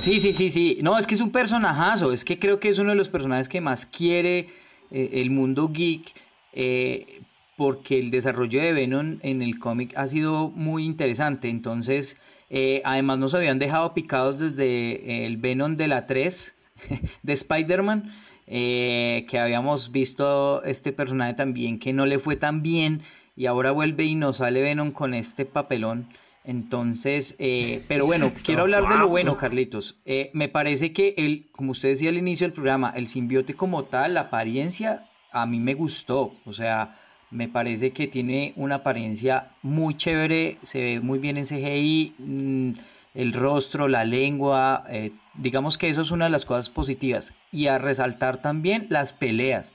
Sí, 0.00 0.20
sí, 0.20 0.32
sí, 0.32 0.50
sí. 0.50 0.78
No, 0.82 0.98
es 0.98 1.06
que 1.06 1.14
es 1.14 1.20
un 1.20 1.30
personajazo. 1.30 2.12
Es 2.12 2.24
que 2.24 2.38
creo 2.38 2.58
que 2.58 2.68
es 2.68 2.78
uno 2.78 2.90
de 2.90 2.96
los 2.96 3.08
personajes 3.08 3.48
que 3.48 3.60
más 3.60 3.86
quiere 3.86 4.48
eh, 4.90 5.10
el 5.14 5.30
mundo 5.30 5.70
geek. 5.72 6.14
Eh, 6.52 7.22
porque 7.60 7.98
el 7.98 8.10
desarrollo 8.10 8.62
de 8.62 8.72
Venom 8.72 9.18
en 9.20 9.42
el 9.42 9.58
cómic 9.58 9.92
ha 9.94 10.06
sido 10.06 10.48
muy 10.48 10.86
interesante. 10.86 11.50
Entonces, 11.50 12.16
eh, 12.50 12.82
además 12.84 13.18
nos 13.18 13.34
habían 13.34 13.58
dejado 13.58 13.94
picados 13.94 14.38
desde 14.38 15.24
el 15.24 15.38
Venom 15.38 15.76
de 15.76 15.88
la 15.88 16.06
3 16.06 16.58
de 17.22 17.32
Spider-Man. 17.32 18.12
que 18.46 19.38
habíamos 19.40 19.92
visto 19.92 20.62
este 20.64 20.92
personaje 20.92 21.34
también 21.34 21.78
que 21.78 21.92
no 21.92 22.04
le 22.04 22.18
fue 22.18 22.36
tan 22.36 22.62
bien 22.62 23.02
y 23.36 23.46
ahora 23.46 23.70
vuelve 23.70 24.04
y 24.04 24.16
nos 24.16 24.38
sale 24.38 24.60
Venom 24.60 24.90
con 24.90 25.14
este 25.14 25.46
papelón. 25.46 26.08
Entonces, 26.44 27.36
eh, 27.38 27.82
pero 27.88 28.06
bueno, 28.06 28.32
quiero 28.44 28.62
hablar 28.62 28.88
de 28.88 28.96
lo 28.96 29.08
bueno, 29.08 29.36
Carlitos. 29.36 30.00
Eh, 30.04 30.30
me 30.32 30.48
parece 30.48 30.92
que 30.92 31.14
el, 31.18 31.48
como 31.52 31.72
usted 31.72 31.90
decía 31.90 32.10
al 32.10 32.16
inicio 32.16 32.46
del 32.46 32.54
programa, 32.54 32.92
el 32.96 33.08
simbiote 33.08 33.54
como 33.54 33.84
tal, 33.84 34.14
la 34.14 34.22
apariencia, 34.22 35.08
a 35.32 35.46
mí 35.46 35.60
me 35.60 35.74
gustó. 35.74 36.34
O 36.44 36.52
sea, 36.52 36.98
me 37.30 37.48
parece 37.48 37.92
que 37.92 38.06
tiene 38.06 38.52
una 38.56 38.76
apariencia 38.76 39.50
muy 39.62 39.96
chévere, 39.96 40.58
se 40.62 40.80
ve 40.80 41.00
muy 41.00 41.18
bien 41.18 41.36
en 41.36 41.46
CGI, 41.46 42.14
mm, 42.18 42.70
el 43.14 43.32
rostro, 43.32 43.88
la 43.88 44.04
lengua, 44.04 44.84
eh, 44.88 45.12
digamos 45.34 45.78
que 45.78 45.88
eso 45.88 46.00
es 46.00 46.10
una 46.10 46.26
de 46.26 46.30
las 46.30 46.44
cosas 46.44 46.70
positivas. 46.70 47.32
Y 47.50 47.66
a 47.66 47.78
resaltar 47.78 48.40
también 48.40 48.86
las 48.88 49.12
peleas, 49.12 49.72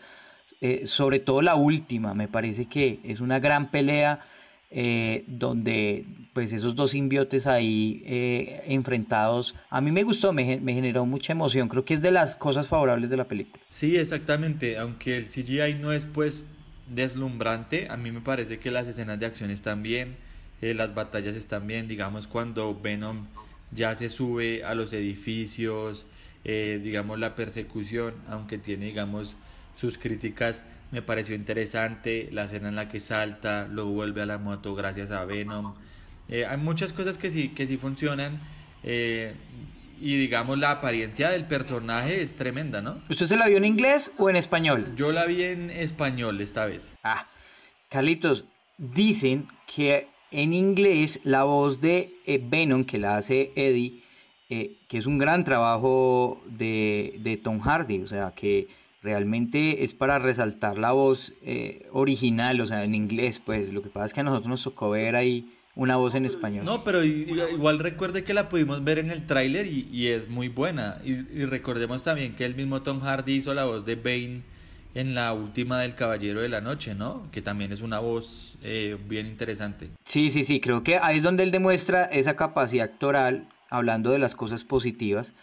sobre 0.86 1.20
todo 1.20 1.44
la 1.44 1.56
última, 1.56 2.16
me 2.16 2.28
parece 2.28 2.66
que 2.66 3.00
es 3.04 3.20
una 3.20 3.40
gran 3.40 3.70
pelea 3.70 4.22
eh, 4.78 5.24
donde 5.28 6.06
pues 6.34 6.52
esos 6.52 6.76
dos 6.76 6.92
simbiotes 6.92 7.48
ahí 7.48 8.04
eh, 8.06 8.62
enfrentados, 8.68 9.56
a 9.70 9.80
mí 9.80 9.90
me 9.90 10.04
gustó, 10.04 10.34
me, 10.34 10.60
generó 10.60 11.06
mucha 11.06 11.32
emoción, 11.32 11.70
creo 11.70 11.86
que 11.86 11.94
es 11.94 12.02
de 12.02 12.12
las 12.12 12.36
cosas 12.36 12.68
favorables 12.68 13.10
de 13.10 13.16
la 13.16 13.26
película. 13.26 13.64
Sí, 13.70 13.96
exactamente, 13.96 14.78
aunque 14.78 15.18
el 15.18 15.28
CGI 15.28 15.76
no 15.80 15.94
es 15.94 16.06
pues 16.06 16.48
deslumbrante, 16.88 17.88
a 17.90 17.98
mí 17.98 18.12
me 18.12 18.22
parece 18.22 18.60
que 18.60 18.72
las 18.72 18.88
escenas 18.88 19.20
de 19.20 19.26
acción 19.26 19.50
están 19.50 19.84
bien, 19.84 20.18
eh, 20.62 20.74
las 20.74 20.94
batallas 20.96 21.36
están 21.36 21.68
bien, 21.68 21.88
digamos 21.88 22.28
cuando 22.28 22.80
Venom 22.80 23.28
ya 23.72 23.96
se 23.96 24.10
sube 24.10 24.64
a 24.64 24.76
los 24.76 24.94
edificios, 24.94 26.06
digamos 26.44 27.18
la 27.18 27.34
persecución, 27.34 28.14
aunque 28.30 28.60
tiene 28.60 28.86
digamos 28.86 29.36
sus 29.74 29.98
críticas, 29.98 30.62
me 30.92 31.02
pareció 31.02 31.36
interesante 31.36 32.30
la 32.32 32.46
escena 32.46 32.70
en 32.70 32.76
la 32.76 32.88
que 32.88 33.00
salta, 33.00 33.68
luego 33.68 33.92
vuelve 33.92 34.22
a 34.22 34.26
la 34.26 34.38
moto 34.38 34.76
gracias 34.76 35.12
a 35.12 35.26
Venom. 35.26 35.74
Eh, 36.30 36.46
hay 36.46 36.58
muchas 36.58 36.94
cosas 36.94 37.18
que 37.18 37.32
sí, 37.32 37.50
que 37.50 37.68
sí 37.68 37.78
funcionan. 37.78 38.40
Eh, 39.96 40.02
y 40.02 40.18
digamos, 40.18 40.58
la 40.58 40.72
apariencia 40.72 41.30
del 41.30 41.46
personaje 41.46 42.22
es 42.22 42.36
tremenda, 42.36 42.82
¿no? 42.82 43.02
¿Usted 43.10 43.26
se 43.26 43.38
la 43.38 43.48
vio 43.48 43.58
en 43.58 43.66
inglés 43.66 44.14
o 44.18 44.30
en 44.30 44.36
español? 44.36 44.94
Yo 44.96 45.12
la 45.12 45.26
vi 45.26 45.44
en 45.44 45.70
español 45.70 46.40
esta 46.42 46.66
vez. 46.66 46.94
Ah, 47.04 47.28
Carlitos, 47.90 48.46
dicen 48.78 49.48
que 49.74 50.08
en 50.32 50.54
inglés 50.54 51.22
la 51.24 51.44
voz 51.44 51.82
de 51.82 52.14
eh, 52.26 52.42
Venom, 52.44 52.84
que 52.84 52.98
la 52.98 53.18
hace 53.18 53.52
Eddie, 53.56 54.02
que 54.48 54.98
es 54.98 55.06
un 55.06 55.18
gran 55.18 55.44
trabajo 55.44 56.42
de, 56.46 57.16
de 57.20 57.36
Tom 57.36 57.60
Hardy, 57.60 58.02
o 58.02 58.08
sea, 58.08 58.32
que 58.36 58.68
realmente 59.06 59.84
es 59.84 59.94
para 59.94 60.18
resaltar 60.18 60.80
la 60.80 60.92
voz 60.92 61.34
eh, 61.44 61.88
original, 61.92 62.60
o 62.60 62.66
sea, 62.66 62.84
en 62.84 62.96
inglés, 62.96 63.40
pues 63.40 63.72
lo 63.72 63.84
que 63.84 63.90
pasa 63.90 64.08
es 64.08 64.14
que 64.14 64.22
a 64.22 64.24
nosotros 64.24 64.50
nos 64.50 64.64
tocó 64.64 64.90
ver 64.90 65.16
ahí 65.16 65.55
una 65.76 65.98
voz 65.98 66.16
en 66.16 66.26
español. 66.26 66.66
No, 66.66 66.84
pero 66.84 67.04
igual 67.04 67.80
recuerde 67.80 68.24
que 68.24 68.34
la 68.34 68.50
pudimos 68.50 68.84
ver 68.84 69.00
en 69.00 69.12
el 69.12 69.26
tráiler 69.28 69.68
y, 69.68 70.08
es 70.08 70.30
muy 70.30 70.48
buena. 70.48 70.98
Y, 71.04 71.46
recordemos 71.46 72.04
también 72.04 72.36
que 72.36 72.46
el 72.46 72.56
mismo 72.56 72.82
Tom 72.82 73.02
Hardy 73.02 73.34
hizo 73.34 73.54
la 73.54 73.66
voz 73.66 73.86
de 73.86 73.96
Bane 73.96 74.44
en 74.94 75.14
la 75.14 75.34
última 75.34 75.82
del 75.82 75.94
Caballero 75.94 76.42
de 76.42 76.50
la 76.50 76.62
Noche, 76.62 76.96
¿no? 76.96 77.30
Que 77.32 77.42
también 77.42 77.74
es 77.74 77.82
una 77.82 78.00
voz 78.00 78.58
eh, 78.62 78.98
bien 79.10 79.28
interesante. 79.28 79.90
Sí, 80.06 80.32
sí, 80.32 80.46
sí, 80.46 80.62
creo 80.62 80.84
que 80.84 80.98
ahí 80.98 81.18
es 81.18 81.24
donde 81.24 81.44
él 81.44 81.52
demuestra 81.52 82.06
esa 82.06 82.38
capacidad 82.38 82.86
actoral, 82.86 83.50
hablando 83.70 84.12
de 84.12 84.20
las 84.20 84.36
cosas 84.36 84.64
positivas 84.64 85.34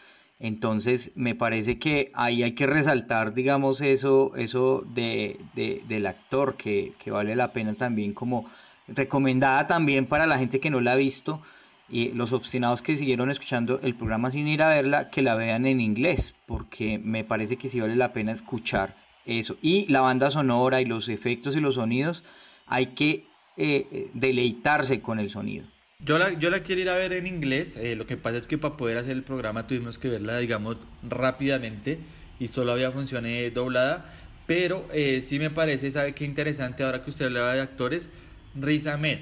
entonces, 0.42 1.12
me 1.14 1.36
parece 1.36 1.78
que 1.78 2.10
ahí 2.14 2.42
hay 2.42 2.50
que 2.56 2.66
resaltar, 2.66 3.32
digamos, 3.32 3.80
eso, 3.80 4.32
eso 4.34 4.84
de, 4.92 5.38
del 5.54 6.04
actor, 6.04 6.56
que, 6.56 6.94
vale 7.06 7.36
la 7.36 7.52
pena 7.52 7.74
también 7.74 8.12
como 8.12 8.50
recomendada 8.88 9.66
también 9.66 10.06
para 10.06 10.26
la 10.26 10.38
gente 10.38 10.60
que 10.60 10.70
no 10.70 10.80
la 10.80 10.92
ha 10.92 10.96
visto 10.96 11.42
y 11.88 12.10
los 12.12 12.32
obstinados 12.32 12.80
que 12.80 12.96
siguieron 12.96 13.30
escuchando 13.30 13.78
el 13.82 13.94
programa 13.94 14.30
sin 14.30 14.48
ir 14.48 14.62
a 14.62 14.68
verla, 14.68 15.10
que 15.10 15.22
la 15.22 15.34
vean 15.34 15.66
en 15.66 15.80
inglés, 15.80 16.34
porque 16.46 16.98
me 16.98 17.24
parece 17.24 17.56
que 17.56 17.68
sí 17.68 17.80
vale 17.80 17.96
la 17.96 18.12
pena 18.12 18.32
escuchar 18.32 18.96
eso. 19.26 19.56
Y 19.60 19.86
la 19.92 20.00
banda 20.00 20.30
sonora 20.30 20.80
y 20.80 20.86
los 20.86 21.08
efectos 21.08 21.54
y 21.54 21.60
los 21.60 21.74
sonidos, 21.74 22.24
hay 22.66 22.86
que 22.86 23.26
eh, 23.56 23.86
eh, 23.92 24.10
deleitarse 24.14 25.00
con 25.00 25.18
el 25.18 25.28
sonido. 25.28 25.66
Yo 25.98 26.18
la, 26.18 26.32
yo 26.32 26.50
la 26.50 26.60
quiero 26.60 26.80
ir 26.80 26.88
a 26.88 26.94
ver 26.94 27.12
en 27.12 27.26
inglés. 27.26 27.76
Eh, 27.76 27.94
lo 27.94 28.06
que 28.06 28.16
pasa 28.16 28.38
es 28.38 28.46
que 28.46 28.58
para 28.58 28.76
poder 28.76 28.98
hacer 28.98 29.12
el 29.12 29.22
programa 29.22 29.66
tuvimos 29.66 29.98
que 29.98 30.08
verla, 30.08 30.38
digamos, 30.38 30.78
rápidamente 31.08 31.98
y 32.40 32.48
solo 32.48 32.72
había 32.72 32.90
función 32.90 33.24
doblada. 33.54 34.10
Pero 34.46 34.86
eh, 34.92 35.22
sí 35.26 35.38
me 35.38 35.50
parece, 35.50 35.90
¿sabe 35.90 36.14
qué 36.14 36.24
interesante 36.24 36.82
ahora 36.82 37.02
que 37.02 37.10
usted 37.10 37.26
hablaba 37.26 37.54
de 37.54 37.60
actores? 37.60 38.08
Riz 38.54 38.86
Ahmed. 38.86 39.20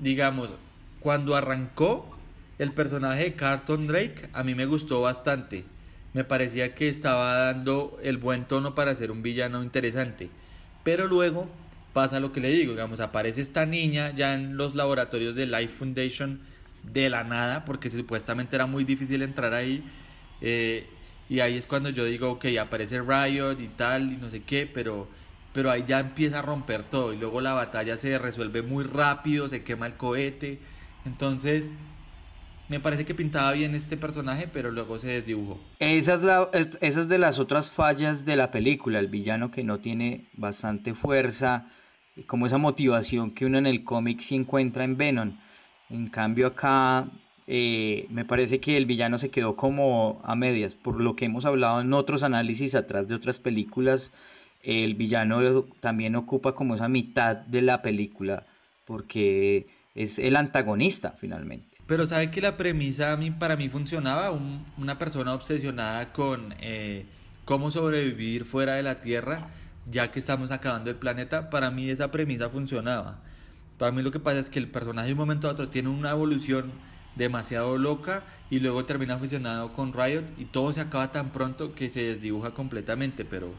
Digamos, 0.00 0.50
cuando 1.00 1.36
arrancó 1.36 2.16
el 2.58 2.72
personaje 2.72 3.24
de 3.24 3.34
Carlton 3.34 3.86
Drake, 3.86 4.28
a 4.32 4.42
mí 4.42 4.54
me 4.54 4.66
gustó 4.66 5.00
bastante. 5.00 5.64
Me 6.12 6.24
parecía 6.24 6.74
que 6.74 6.88
estaba 6.88 7.34
dando 7.34 7.98
el 8.02 8.18
buen 8.18 8.44
tono 8.44 8.74
para 8.74 8.94
ser 8.94 9.10
un 9.10 9.22
villano 9.22 9.62
interesante. 9.62 10.28
Pero 10.82 11.06
luego 11.06 11.48
pasa 11.92 12.20
lo 12.20 12.32
que 12.32 12.40
le 12.40 12.50
digo, 12.50 12.72
digamos, 12.72 13.00
aparece 13.00 13.40
esta 13.40 13.66
niña 13.66 14.12
ya 14.14 14.34
en 14.34 14.56
los 14.56 14.74
laboratorios 14.74 15.34
de 15.34 15.46
Life 15.46 15.74
Foundation 15.78 16.40
de 16.82 17.10
la 17.10 17.24
nada, 17.24 17.64
porque 17.64 17.90
supuestamente 17.90 18.56
era 18.56 18.66
muy 18.66 18.84
difícil 18.84 19.22
entrar 19.22 19.54
ahí. 19.54 19.84
Eh, 20.40 20.86
y 21.28 21.40
ahí 21.40 21.56
es 21.56 21.66
cuando 21.66 21.90
yo 21.90 22.04
digo, 22.04 22.30
ok, 22.32 22.46
aparece 22.60 23.00
Riot 23.00 23.60
y 23.60 23.68
tal, 23.68 24.12
y 24.12 24.16
no 24.16 24.30
sé 24.30 24.42
qué, 24.42 24.66
pero, 24.66 25.08
pero 25.52 25.70
ahí 25.70 25.84
ya 25.86 26.00
empieza 26.00 26.40
a 26.40 26.42
romper 26.42 26.84
todo. 26.84 27.12
Y 27.12 27.16
luego 27.16 27.40
la 27.40 27.52
batalla 27.52 27.96
se 27.96 28.18
resuelve 28.18 28.62
muy 28.62 28.84
rápido, 28.84 29.48
se 29.48 29.62
quema 29.64 29.86
el 29.86 29.94
cohete. 29.94 30.58
Entonces, 31.04 31.70
me 32.68 32.80
parece 32.80 33.04
que 33.04 33.14
pintaba 33.14 33.52
bien 33.52 33.74
este 33.74 33.96
personaje, 33.96 34.48
pero 34.52 34.70
luego 34.70 34.98
se 34.98 35.08
desdibujó. 35.08 35.58
Esa 35.78 36.14
es, 36.14 36.22
la, 36.22 36.48
esa 36.52 37.00
es 37.00 37.08
de 37.08 37.18
las 37.18 37.38
otras 37.38 37.70
fallas 37.70 38.24
de 38.24 38.36
la 38.36 38.50
película, 38.50 38.98
el 38.98 39.08
villano 39.08 39.50
que 39.50 39.64
no 39.64 39.80
tiene 39.80 40.26
bastante 40.34 40.94
fuerza 40.94 41.66
como 42.26 42.46
esa 42.46 42.58
motivación 42.58 43.30
que 43.30 43.46
uno 43.46 43.58
en 43.58 43.66
el 43.66 43.84
cómic 43.84 44.20
sí 44.20 44.34
encuentra 44.34 44.84
en 44.84 44.96
Venom. 44.96 45.38
En 45.88 46.08
cambio 46.08 46.46
acá 46.46 47.08
eh, 47.46 48.06
me 48.10 48.24
parece 48.24 48.60
que 48.60 48.76
el 48.76 48.86
villano 48.86 49.18
se 49.18 49.30
quedó 49.30 49.56
como 49.56 50.20
a 50.24 50.36
medias, 50.36 50.74
por 50.74 51.00
lo 51.00 51.16
que 51.16 51.24
hemos 51.24 51.44
hablado 51.44 51.80
en 51.80 51.92
otros 51.92 52.22
análisis 52.22 52.74
atrás 52.74 53.08
de 53.08 53.14
otras 53.14 53.38
películas, 53.38 54.12
el 54.62 54.94
villano 54.94 55.64
también 55.80 56.16
ocupa 56.16 56.54
como 56.54 56.74
esa 56.74 56.88
mitad 56.88 57.36
de 57.36 57.62
la 57.62 57.82
película, 57.82 58.46
porque 58.84 59.68
es 59.94 60.18
el 60.18 60.36
antagonista 60.36 61.14
finalmente. 61.18 61.66
Pero 61.86 62.06
sabe 62.06 62.30
que 62.30 62.40
la 62.40 62.56
premisa 62.56 63.12
a 63.12 63.16
mí, 63.16 63.30
para 63.30 63.56
mí 63.56 63.68
funcionaba, 63.68 64.30
una 64.78 64.98
persona 64.98 65.34
obsesionada 65.34 66.12
con 66.12 66.54
eh, 66.60 67.04
cómo 67.44 67.70
sobrevivir 67.70 68.44
fuera 68.44 68.74
de 68.74 68.84
la 68.84 69.00
Tierra, 69.00 69.48
ya 69.86 70.10
que 70.10 70.20
estamos 70.20 70.52
acabando 70.52 70.90
el 70.90 70.96
planeta, 70.96 71.50
para 71.50 71.70
mí 71.70 71.90
esa 71.90 72.10
premisa 72.12 72.48
funcionaba. 72.48 73.18
Para 73.76 73.92
mí 73.92 74.02
lo 74.02 74.12
que 74.12 74.20
pasa 74.20 74.38
es 74.38 74.50
que 74.50 74.58
el 74.58 74.68
personaje 74.68 75.08
de 75.08 75.14
un 75.14 75.18
momento 75.18 75.48
a 75.48 75.52
otro 75.52 75.68
tiene 75.68 75.88
una 75.88 76.10
evolución 76.10 76.70
demasiado 77.16 77.76
loca 77.76 78.22
y 78.50 78.60
luego 78.60 78.84
termina 78.84 79.18
fusionado 79.18 79.72
con 79.72 79.92
Riot 79.92 80.24
y 80.38 80.44
todo 80.44 80.72
se 80.72 80.80
acaba 80.80 81.10
tan 81.12 81.30
pronto 81.30 81.74
que 81.74 81.90
se 81.90 82.02
desdibuja 82.04 82.52
completamente, 82.52 83.24
pero, 83.24 83.52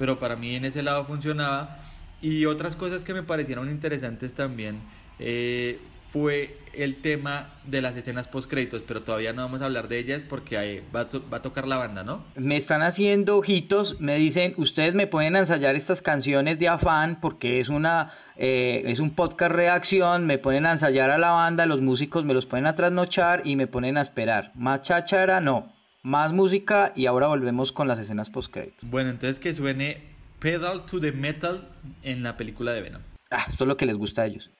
pero 0.00 0.18
para 0.18 0.34
mí 0.34 0.56
en 0.56 0.64
ese 0.64 0.82
lado 0.82 1.04
funcionaba. 1.04 1.76
Y 2.22 2.46
otras 2.46 2.74
cosas 2.74 3.04
que 3.04 3.12
me 3.12 3.22
parecieron 3.22 3.68
interesantes 3.68 4.32
también 4.32 4.80
eh, 5.18 5.78
fue 6.10 6.56
el 6.72 7.02
tema 7.02 7.50
de 7.66 7.82
las 7.82 7.94
escenas 7.96 8.26
post 8.26 8.48
créditos, 8.48 8.82
pero 8.86 9.02
todavía 9.02 9.34
no 9.34 9.42
vamos 9.42 9.60
a 9.60 9.66
hablar 9.66 9.88
de 9.88 9.98
ellas 9.98 10.24
porque 10.26 10.56
ahí 10.56 10.82
va, 10.94 11.06
va, 11.30 11.36
a 11.36 11.42
tocar 11.42 11.68
la 11.68 11.76
banda, 11.76 12.02
¿no? 12.02 12.24
Me 12.34 12.56
están 12.56 12.80
haciendo 12.80 13.36
ojitos, 13.36 14.00
me 14.00 14.16
dicen, 14.16 14.54
ustedes 14.56 14.94
me 14.94 15.06
pueden 15.06 15.36
ensayar 15.36 15.76
estas 15.76 16.00
canciones 16.00 16.58
de 16.58 16.68
afán 16.68 17.20
porque 17.20 17.60
es 17.60 17.68
una 17.68 18.12
eh, 18.36 18.82
es 18.86 19.00
un 19.00 19.10
podcast 19.10 19.52
reacción, 19.52 20.26
me 20.26 20.38
ponen 20.38 20.64
a 20.64 20.72
ensayar 20.72 21.10
a 21.10 21.18
la 21.18 21.32
banda, 21.32 21.66
los 21.66 21.82
músicos 21.82 22.24
me 22.24 22.32
los 22.32 22.46
ponen 22.46 22.66
a 22.66 22.74
trasnochar 22.74 23.42
y 23.44 23.56
me 23.56 23.66
ponen 23.66 23.98
a 23.98 24.00
esperar. 24.00 24.52
Más 24.54 24.80
cháchara, 24.80 25.42
no. 25.42 25.79
Más 26.02 26.32
música 26.32 26.94
y 26.96 27.04
ahora 27.04 27.26
volvemos 27.26 27.72
con 27.72 27.86
las 27.86 27.98
escenas 27.98 28.30
post 28.30 28.50
créditos. 28.50 28.88
Bueno, 28.88 29.10
entonces 29.10 29.38
que 29.38 29.52
suene 29.54 30.00
Pedal 30.38 30.86
to 30.86 30.98
the 30.98 31.12
Metal 31.12 31.68
en 32.02 32.22
la 32.22 32.38
película 32.38 32.72
de 32.72 32.80
Venom. 32.80 33.02
Ah, 33.30 33.44
esto 33.46 33.64
es 33.64 33.68
lo 33.68 33.76
que 33.76 33.84
les 33.84 33.98
gusta 33.98 34.22
a 34.22 34.26
ellos. 34.26 34.50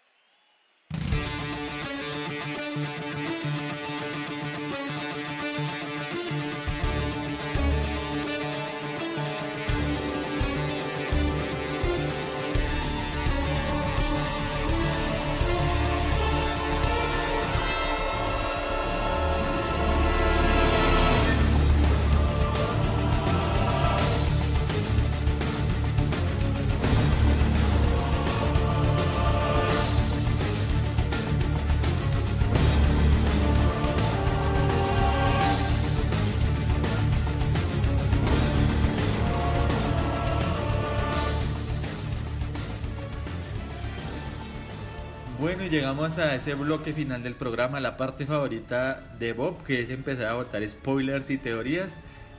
Llegamos 45.71 46.19
a 46.19 46.35
ese 46.35 46.55
bloque 46.55 46.93
final 46.93 47.23
del 47.23 47.35
programa, 47.35 47.79
la 47.81 47.97
parte 47.97 48.27
favorita 48.27 49.15
de 49.19 49.33
Bob, 49.33 49.63
que 49.63 49.81
es 49.81 49.91
empezar 49.91 50.27
a 50.27 50.35
botar 50.35 50.67
spoilers 50.69 51.31
y 51.31 51.39
teorías. 51.39 51.91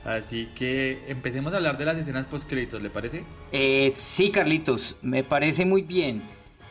Así 0.04 0.50
que 0.54 1.02
empecemos 1.08 1.54
a 1.54 1.56
hablar 1.56 1.78
de 1.78 1.84
las 1.86 1.96
escenas 1.96 2.26
post 2.26 2.48
créditos, 2.48 2.82
¿le 2.82 2.90
parece? 2.90 3.24
Eh, 3.52 3.90
sí, 3.94 4.30
Carlitos, 4.30 4.96
me 5.00 5.24
parece 5.24 5.64
muy 5.64 5.82
bien. 5.82 6.20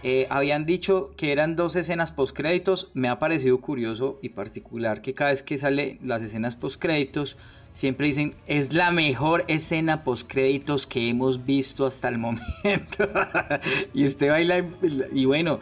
Eh, 0.04 0.28
habían 0.30 0.66
dicho 0.66 1.12
que 1.16 1.32
eran 1.32 1.56
dos 1.56 1.76
escenas 1.76 2.12
post 2.12 2.36
créditos. 2.36 2.92
Me 2.94 3.08
ha 3.08 3.20
parecido 3.20 3.60
curioso 3.60 4.20
y 4.22 4.30
particular 4.30 5.02
que 5.02 5.14
cada 5.14 5.32
vez 5.32 5.44
que 5.44 5.58
sale 5.58 5.98
las 6.04 6.22
escenas 6.22 6.56
post 6.56 6.80
créditos 6.80 7.38
siempre 7.74 8.08
dicen 8.08 8.36
es 8.48 8.74
la 8.74 8.92
mejor 8.92 9.46
escena 9.48 10.04
post 10.04 10.30
créditos 10.30 10.86
que 10.86 11.10
hemos 11.10 11.46
visto 11.46 11.86
hasta 11.86 12.10
el 12.10 12.18
momento. 12.18 13.10
y 13.94 14.06
usted 14.06 14.30
baila 14.30 14.66
y 15.14 15.26
bueno, 15.26 15.60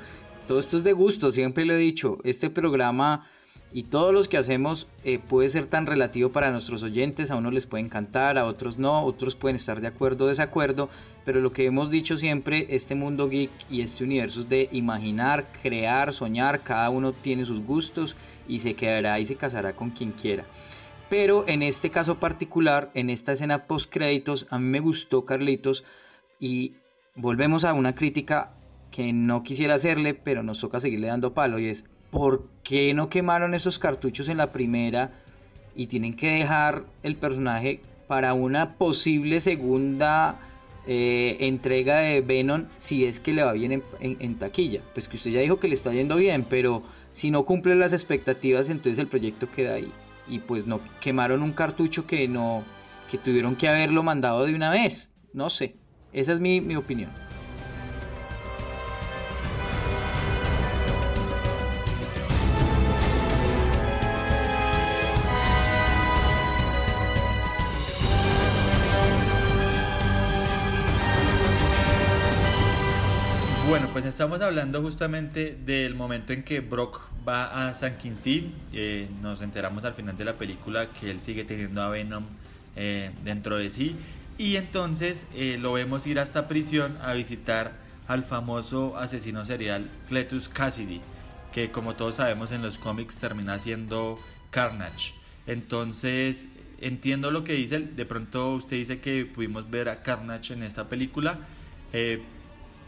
todo 0.49 0.57
esto 0.57 0.77
es 0.77 0.83
de 0.83 0.93
gusto, 0.93 1.31
siempre 1.31 1.63
lo 1.63 1.75
he 1.75 1.77
dicho. 1.77 2.17
Este 2.23 2.49
programa 2.49 3.27
y 3.71 3.83
todos 3.83 4.11
los 4.11 4.27
que 4.27 4.35
hacemos 4.35 4.87
eh, 5.03 5.19
puede 5.19 5.47
ser 5.51 5.67
tan 5.67 5.85
relativo 5.85 6.31
para 6.31 6.49
nuestros 6.49 6.81
oyentes. 6.81 7.29
A 7.29 7.35
unos 7.35 7.53
les 7.53 7.67
puede 7.67 7.83
encantar, 7.83 8.35
a 8.39 8.47
otros 8.47 8.79
no, 8.79 9.03
otros 9.03 9.35
pueden 9.35 9.57
estar 9.57 9.79
de 9.79 9.85
acuerdo 9.85 10.25
o 10.25 10.27
desacuerdo. 10.27 10.89
Pero 11.23 11.39
lo 11.39 11.53
que 11.53 11.67
hemos 11.67 11.91
dicho 11.91 12.17
siempre, 12.17 12.65
este 12.71 12.95
mundo 12.95 13.29
geek 13.29 13.51
y 13.69 13.81
este 13.81 14.03
universo 14.03 14.41
es 14.41 14.49
de 14.49 14.69
imaginar, 14.71 15.45
crear, 15.61 16.15
soñar. 16.15 16.63
Cada 16.63 16.89
uno 16.89 17.13
tiene 17.13 17.45
sus 17.45 17.63
gustos 17.63 18.15
y 18.47 18.57
se 18.57 18.73
quedará 18.73 19.19
y 19.19 19.27
se 19.27 19.35
casará 19.35 19.75
con 19.75 19.91
quien 19.91 20.13
quiera. 20.13 20.45
Pero 21.11 21.43
en 21.47 21.61
este 21.61 21.91
caso 21.91 22.19
particular, 22.19 22.89
en 22.95 23.11
esta 23.11 23.33
escena 23.33 23.67
post 23.67 23.93
créditos, 23.93 24.47
a 24.49 24.57
mí 24.57 24.65
me 24.65 24.79
gustó 24.79 25.25
Carlitos 25.25 25.83
y 26.39 26.73
volvemos 27.13 27.65
a 27.65 27.73
una 27.73 27.93
crítica 27.93 28.53
que 28.91 29.13
no 29.13 29.43
quisiera 29.43 29.75
hacerle, 29.75 30.13
pero 30.13 30.43
nos 30.43 30.59
toca 30.59 30.79
seguirle 30.79 31.07
dando 31.07 31.33
palo 31.33 31.59
y 31.59 31.67
es 31.67 31.85
¿por 32.11 32.47
qué 32.63 32.93
no 32.93 33.09
quemaron 33.09 33.53
esos 33.53 33.79
cartuchos 33.79 34.27
en 34.29 34.37
la 34.37 34.51
primera 34.51 35.11
y 35.75 35.87
tienen 35.87 36.15
que 36.15 36.31
dejar 36.31 36.85
el 37.03 37.15
personaje 37.15 37.81
para 38.07 38.33
una 38.33 38.75
posible 38.75 39.39
segunda 39.41 40.39
eh, 40.87 41.37
entrega 41.41 41.99
de 41.99 42.21
Venom 42.21 42.65
si 42.77 43.05
es 43.05 43.19
que 43.19 43.33
le 43.33 43.43
va 43.43 43.53
bien 43.53 43.71
en, 43.71 43.83
en, 43.99 44.35
taquilla? 44.39 44.81
Pues 44.93 45.07
que 45.07 45.17
usted 45.17 45.31
ya 45.31 45.41
dijo 45.41 45.59
que 45.59 45.67
le 45.67 45.75
está 45.75 45.93
yendo 45.93 46.15
bien, 46.15 46.45
pero 46.49 46.83
si 47.11 47.31
no 47.31 47.45
cumple 47.45 47.75
las 47.75 47.93
expectativas, 47.93 48.69
entonces 48.69 48.99
el 48.99 49.07
proyecto 49.07 49.49
queda 49.51 49.75
ahí. 49.75 49.91
Y 50.27 50.39
pues 50.39 50.65
no 50.65 50.79
quemaron 51.01 51.41
un 51.41 51.53
cartucho 51.53 52.05
que 52.05 52.27
no 52.27 52.63
que 53.09 53.17
tuvieron 53.17 53.55
que 53.55 53.67
haberlo 53.67 54.03
mandado 54.03 54.45
de 54.45 54.53
una 54.53 54.69
vez. 54.69 55.13
No 55.33 55.49
sé. 55.49 55.75
Esa 56.13 56.33
es 56.33 56.39
mi, 56.39 56.61
mi 56.61 56.75
opinión. 56.75 57.09
Estamos 74.19 74.41
hablando 74.41 74.81
justamente 74.81 75.57
del 75.65 75.95
momento 75.95 76.33
en 76.33 76.43
que 76.43 76.59
Brock 76.59 76.99
va 77.25 77.69
a 77.69 77.73
San 77.73 77.95
Quintín. 77.97 78.53
Eh, 78.73 79.07
nos 79.21 79.39
enteramos 79.39 79.85
al 79.85 79.93
final 79.93 80.17
de 80.17 80.25
la 80.25 80.33
película 80.33 80.87
que 80.87 81.09
él 81.09 81.21
sigue 81.21 81.45
teniendo 81.45 81.81
a 81.81 81.87
Venom 81.87 82.25
eh, 82.75 83.11
dentro 83.23 83.55
de 83.55 83.69
sí. 83.69 83.95
Y 84.37 84.57
entonces 84.57 85.25
eh, 85.35 85.57
lo 85.57 85.71
vemos 85.71 86.05
ir 86.05 86.19
hasta 86.19 86.49
prisión 86.49 86.97
a 87.01 87.13
visitar 87.13 87.71
al 88.07 88.25
famoso 88.25 88.97
asesino 88.97 89.45
serial 89.45 89.89
Cletus 90.09 90.49
Cassidy, 90.49 90.99
que 91.53 91.71
como 91.71 91.95
todos 91.95 92.15
sabemos 92.15 92.51
en 92.51 92.61
los 92.61 92.77
cómics 92.77 93.19
termina 93.19 93.57
siendo 93.57 94.19
Carnage. 94.49 95.13
Entonces 95.47 96.49
entiendo 96.81 97.31
lo 97.31 97.45
que 97.45 97.53
dice, 97.53 97.79
de 97.79 98.05
pronto 98.05 98.51
usted 98.51 98.75
dice 98.75 98.99
que 98.99 99.25
pudimos 99.25 99.71
ver 99.71 99.87
a 99.87 100.03
Carnage 100.03 100.53
en 100.53 100.63
esta 100.63 100.89
película. 100.89 101.39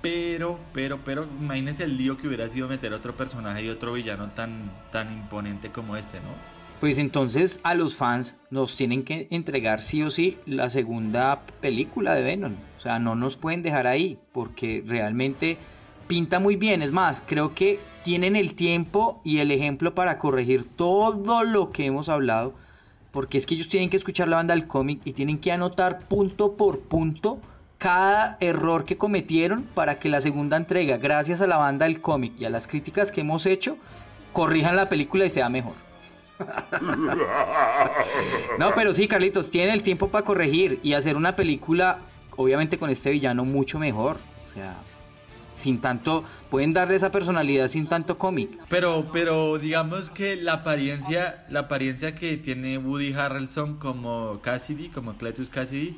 Pero, 0.01 0.59
pero, 0.73 0.99
pero, 1.05 1.27
imagínese 1.39 1.83
el 1.83 1.97
lío 1.97 2.17
que 2.17 2.27
hubiera 2.27 2.49
sido 2.49 2.67
meter 2.67 2.93
a 2.93 2.95
otro 2.95 3.15
personaje 3.15 3.63
y 3.63 3.69
otro 3.69 3.93
villano 3.93 4.29
tan, 4.31 4.71
tan 4.91 5.11
imponente 5.11 5.71
como 5.71 5.95
este, 5.95 6.17
¿no? 6.19 6.61
Pues 6.79 6.97
entonces 6.97 7.59
a 7.61 7.75
los 7.75 7.95
fans 7.95 8.39
nos 8.49 8.75
tienen 8.75 9.03
que 9.03 9.27
entregar 9.29 9.83
sí 9.83 10.01
o 10.01 10.09
sí 10.09 10.39
la 10.47 10.71
segunda 10.71 11.43
película 11.61 12.15
de 12.15 12.23
Venom. 12.23 12.55
O 12.79 12.81
sea, 12.81 12.97
no 12.97 13.13
nos 13.13 13.37
pueden 13.37 13.61
dejar 13.61 13.85
ahí 13.85 14.17
porque 14.31 14.83
realmente 14.87 15.59
pinta 16.07 16.39
muy 16.39 16.55
bien. 16.55 16.81
Es 16.81 16.91
más, 16.91 17.21
creo 17.23 17.53
que 17.53 17.79
tienen 18.03 18.35
el 18.35 18.55
tiempo 18.55 19.21
y 19.23 19.37
el 19.37 19.51
ejemplo 19.51 19.93
para 19.93 20.17
corregir 20.17 20.63
todo 20.63 21.43
lo 21.43 21.69
que 21.69 21.85
hemos 21.85 22.09
hablado. 22.09 22.55
Porque 23.11 23.37
es 23.37 23.45
que 23.45 23.53
ellos 23.53 23.69
tienen 23.69 23.91
que 23.91 23.97
escuchar 23.97 24.27
la 24.27 24.37
banda 24.37 24.55
del 24.55 24.65
cómic 24.65 25.01
y 25.05 25.13
tienen 25.13 25.37
que 25.37 25.51
anotar 25.51 25.99
punto 26.07 26.57
por 26.57 26.79
punto 26.79 27.39
cada 27.81 28.37
error 28.41 28.85
que 28.85 28.95
cometieron 28.95 29.63
para 29.63 29.97
que 29.97 30.07
la 30.07 30.21
segunda 30.21 30.55
entrega, 30.55 30.97
gracias 30.97 31.41
a 31.41 31.47
la 31.47 31.57
banda 31.57 31.87
del 31.87 31.99
cómic 31.99 32.33
y 32.37 32.45
a 32.45 32.51
las 32.51 32.67
críticas 32.67 33.11
que 33.11 33.21
hemos 33.21 33.47
hecho, 33.47 33.75
corrijan 34.33 34.75
la 34.75 34.87
película 34.87 35.25
y 35.25 35.31
sea 35.31 35.49
mejor. 35.49 35.73
no, 38.59 38.71
pero 38.75 38.93
sí, 38.93 39.07
Carlitos, 39.07 39.49
tienen 39.49 39.73
el 39.73 39.81
tiempo 39.81 40.09
para 40.09 40.23
corregir 40.23 40.79
y 40.83 40.93
hacer 40.93 41.17
una 41.17 41.35
película, 41.35 42.01
obviamente 42.35 42.77
con 42.77 42.91
este 42.91 43.09
villano, 43.09 43.45
mucho 43.45 43.79
mejor. 43.79 44.17
O 44.51 44.53
sea, 44.53 44.75
sin 45.55 45.81
tanto, 45.81 46.23
pueden 46.51 46.73
darle 46.73 46.97
esa 46.97 47.11
personalidad 47.11 47.67
sin 47.67 47.87
tanto 47.87 48.19
cómic. 48.19 48.59
Pero, 48.69 49.07
pero 49.11 49.57
digamos 49.57 50.11
que 50.11 50.35
la 50.35 50.53
apariencia, 50.53 51.47
la 51.49 51.61
apariencia 51.61 52.13
que 52.13 52.37
tiene 52.37 52.77
Woody 52.77 53.13
Harrelson 53.13 53.77
como 53.77 54.39
Cassidy, 54.41 54.89
como 54.89 55.15
Cletus 55.15 55.49
Cassidy, 55.49 55.97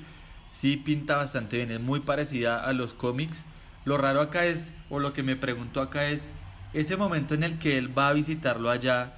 sí 0.54 0.78
pinta 0.78 1.18
bastante 1.18 1.58
bien, 1.58 1.72
es 1.72 1.82
muy 1.82 2.00
parecida 2.00 2.64
a 2.64 2.72
los 2.72 2.94
cómics. 2.94 3.46
Lo 3.84 3.98
raro 3.98 4.22
acá 4.22 4.46
es, 4.46 4.72
o 4.90 5.00
lo 5.00 5.12
que 5.12 5.24
me 5.24 5.36
pregunto 5.36 5.82
acá 5.82 6.08
es, 6.08 6.26
ese 6.74 6.96
momento 6.96 7.34
en 7.34 7.44
el 7.44 7.60
que 7.60 7.78
él 7.78 7.98
va 7.98 8.08
a 8.08 8.14
visitarlo 8.14 8.70
allá, 8.70 9.16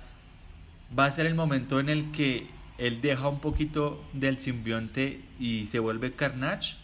va 0.98 1.06
a 1.06 1.12
ser 1.12 1.28
el 1.28 1.36
momento 1.36 1.80
en 1.80 1.90
el 1.90 2.12
que 2.12 2.48
él 2.78 3.02
deja 3.02 3.28
un 3.28 3.40
poquito 3.40 4.04
del 4.14 4.38
simbionte 4.38 5.22
y 5.40 5.68
se 5.68 5.80
vuelve 5.80 6.14
Carnage, 6.14 6.78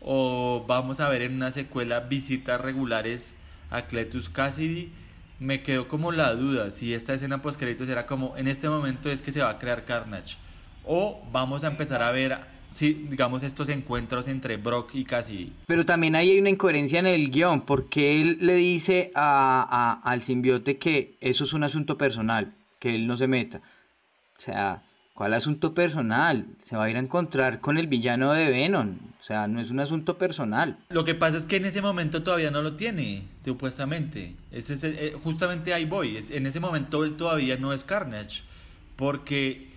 o 0.00 0.64
vamos 0.66 1.00
a 1.00 1.08
ver 1.08 1.22
en 1.22 1.34
una 1.34 1.50
secuela 1.52 2.00
visitas 2.00 2.60
regulares 2.60 3.34
a 3.70 3.82
Cletus 3.82 4.28
Cassidy, 4.28 4.90
me 5.38 5.62
quedó 5.62 5.86
como 5.86 6.10
la 6.10 6.34
duda 6.34 6.70
si 6.70 6.94
esta 6.94 7.14
escena 7.14 7.42
post 7.42 7.60
créditos 7.60 7.88
era 7.88 8.06
como 8.06 8.36
en 8.36 8.48
este 8.48 8.68
momento 8.68 9.10
es 9.10 9.22
que 9.22 9.32
se 9.32 9.40
va 9.40 9.50
a 9.50 9.58
crear 9.58 9.84
Carnage. 9.84 10.36
O 10.84 11.22
vamos 11.30 11.64
a 11.64 11.68
empezar 11.68 12.02
a 12.02 12.10
ver 12.10 12.38
si 12.78 12.94
digamos 12.94 13.42
estos 13.42 13.68
encuentros 13.70 14.28
entre 14.28 14.56
Brock 14.56 14.94
y 14.94 15.04
Cassidy. 15.04 15.52
Pero 15.66 15.84
también 15.84 16.14
hay 16.14 16.38
una 16.38 16.48
incoherencia 16.48 17.00
en 17.00 17.08
el 17.08 17.32
guion 17.32 17.62
porque 17.62 18.20
él 18.20 18.38
le 18.40 18.54
dice 18.54 19.10
a, 19.16 20.00
al 20.04 20.22
simbiote 20.22 20.78
que 20.78 21.16
eso 21.20 21.42
es 21.42 21.52
un 21.54 21.64
asunto 21.64 21.98
personal, 21.98 22.54
que 22.78 22.94
él 22.94 23.08
no 23.08 23.16
se 23.16 23.26
meta. 23.26 23.60
O 24.38 24.40
sea, 24.40 24.84
¿Cuál 25.14 25.34
asunto 25.34 25.74
personal? 25.74 26.46
Se 26.62 26.76
va 26.76 26.84
a 26.84 26.90
ir 26.90 26.94
a 26.94 27.00
encontrar 27.00 27.60
con 27.60 27.76
el 27.76 27.88
villano 27.88 28.32
de 28.34 28.50
Venom. 28.50 28.98
O 29.18 29.22
sea, 29.24 29.48
no 29.48 29.60
es 29.60 29.72
un 29.72 29.80
asunto 29.80 30.16
personal. 30.16 30.78
Lo 30.90 31.02
que 31.02 31.16
pasa 31.16 31.38
es 31.38 31.46
que 31.46 31.56
en 31.56 31.64
ese 31.64 31.82
momento 31.82 32.22
todavía 32.22 32.52
no 32.52 32.62
lo 32.62 32.76
tiene, 32.76 33.24
supuestamente. 33.44 34.36
Es, 34.52 34.70
eh, 34.70 35.16
justamente 35.20 35.74
ahí 35.74 35.86
voy. 35.86 36.24
En 36.30 36.46
ese 36.46 36.60
momento 36.60 37.02
él 37.02 37.16
todavía 37.16 37.56
no 37.56 37.72
es 37.72 37.82
Carnage. 37.82 38.42
Porque 38.94 39.68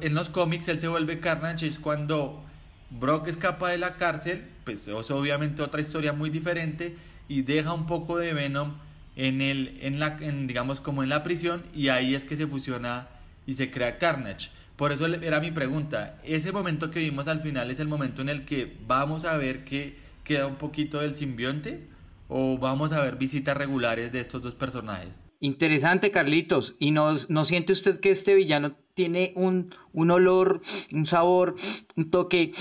en 0.00 0.14
los 0.14 0.28
cómics 0.28 0.68
él 0.68 0.80
se 0.80 0.88
vuelve 0.88 1.20
Carnage 1.20 1.66
es 1.66 1.78
cuando 1.78 2.44
Brock 2.90 3.28
escapa 3.28 3.70
de 3.70 3.78
la 3.78 3.96
cárcel. 3.96 4.44
Pues 4.64 4.88
es 4.88 5.10
obviamente 5.10 5.62
otra 5.62 5.80
historia 5.80 6.12
muy 6.12 6.30
diferente. 6.30 6.96
Y 7.28 7.42
deja 7.42 7.72
un 7.72 7.86
poco 7.86 8.18
de 8.18 8.34
Venom 8.34 8.74
en 9.16 9.40
el, 9.40 9.78
en 9.80 9.98
la, 9.98 10.10
digamos 10.10 10.80
como 10.80 11.02
en 11.02 11.08
la 11.08 11.22
prisión. 11.22 11.62
Y 11.74 11.88
ahí 11.88 12.14
es 12.14 12.24
que 12.24 12.36
se 12.36 12.46
fusiona 12.46 13.08
y 13.46 13.54
se 13.54 13.70
crea 13.70 13.98
Carnage. 13.98 14.50
Por 14.76 14.92
eso 14.92 15.06
era 15.06 15.40
mi 15.40 15.50
pregunta. 15.50 16.20
¿Ese 16.24 16.52
momento 16.52 16.90
que 16.90 17.00
vimos 17.00 17.28
al 17.28 17.40
final 17.40 17.70
es 17.70 17.78
el 17.78 17.88
momento 17.88 18.22
en 18.22 18.28
el 18.28 18.44
que 18.44 18.76
vamos 18.86 19.24
a 19.24 19.36
ver 19.36 19.64
que 19.64 19.96
queda 20.24 20.46
un 20.46 20.56
poquito 20.56 21.00
del 21.00 21.14
simbionte? 21.14 21.88
¿O 22.28 22.58
vamos 22.58 22.92
a 22.92 23.02
ver 23.02 23.16
visitas 23.16 23.56
regulares 23.56 24.10
de 24.10 24.20
estos 24.20 24.42
dos 24.42 24.54
personajes? 24.54 25.10
Interesante, 25.40 26.10
Carlitos. 26.10 26.74
¿Y 26.78 26.90
no, 26.90 27.14
no 27.28 27.44
siente 27.44 27.72
usted 27.72 28.00
que 28.00 28.10
este 28.10 28.34
villano 28.34 28.76
tiene 28.94 29.32
un, 29.36 29.74
un 29.92 30.10
olor, 30.10 30.60
un 30.92 31.06
sabor, 31.06 31.54
un 31.96 32.10
toque 32.10 32.52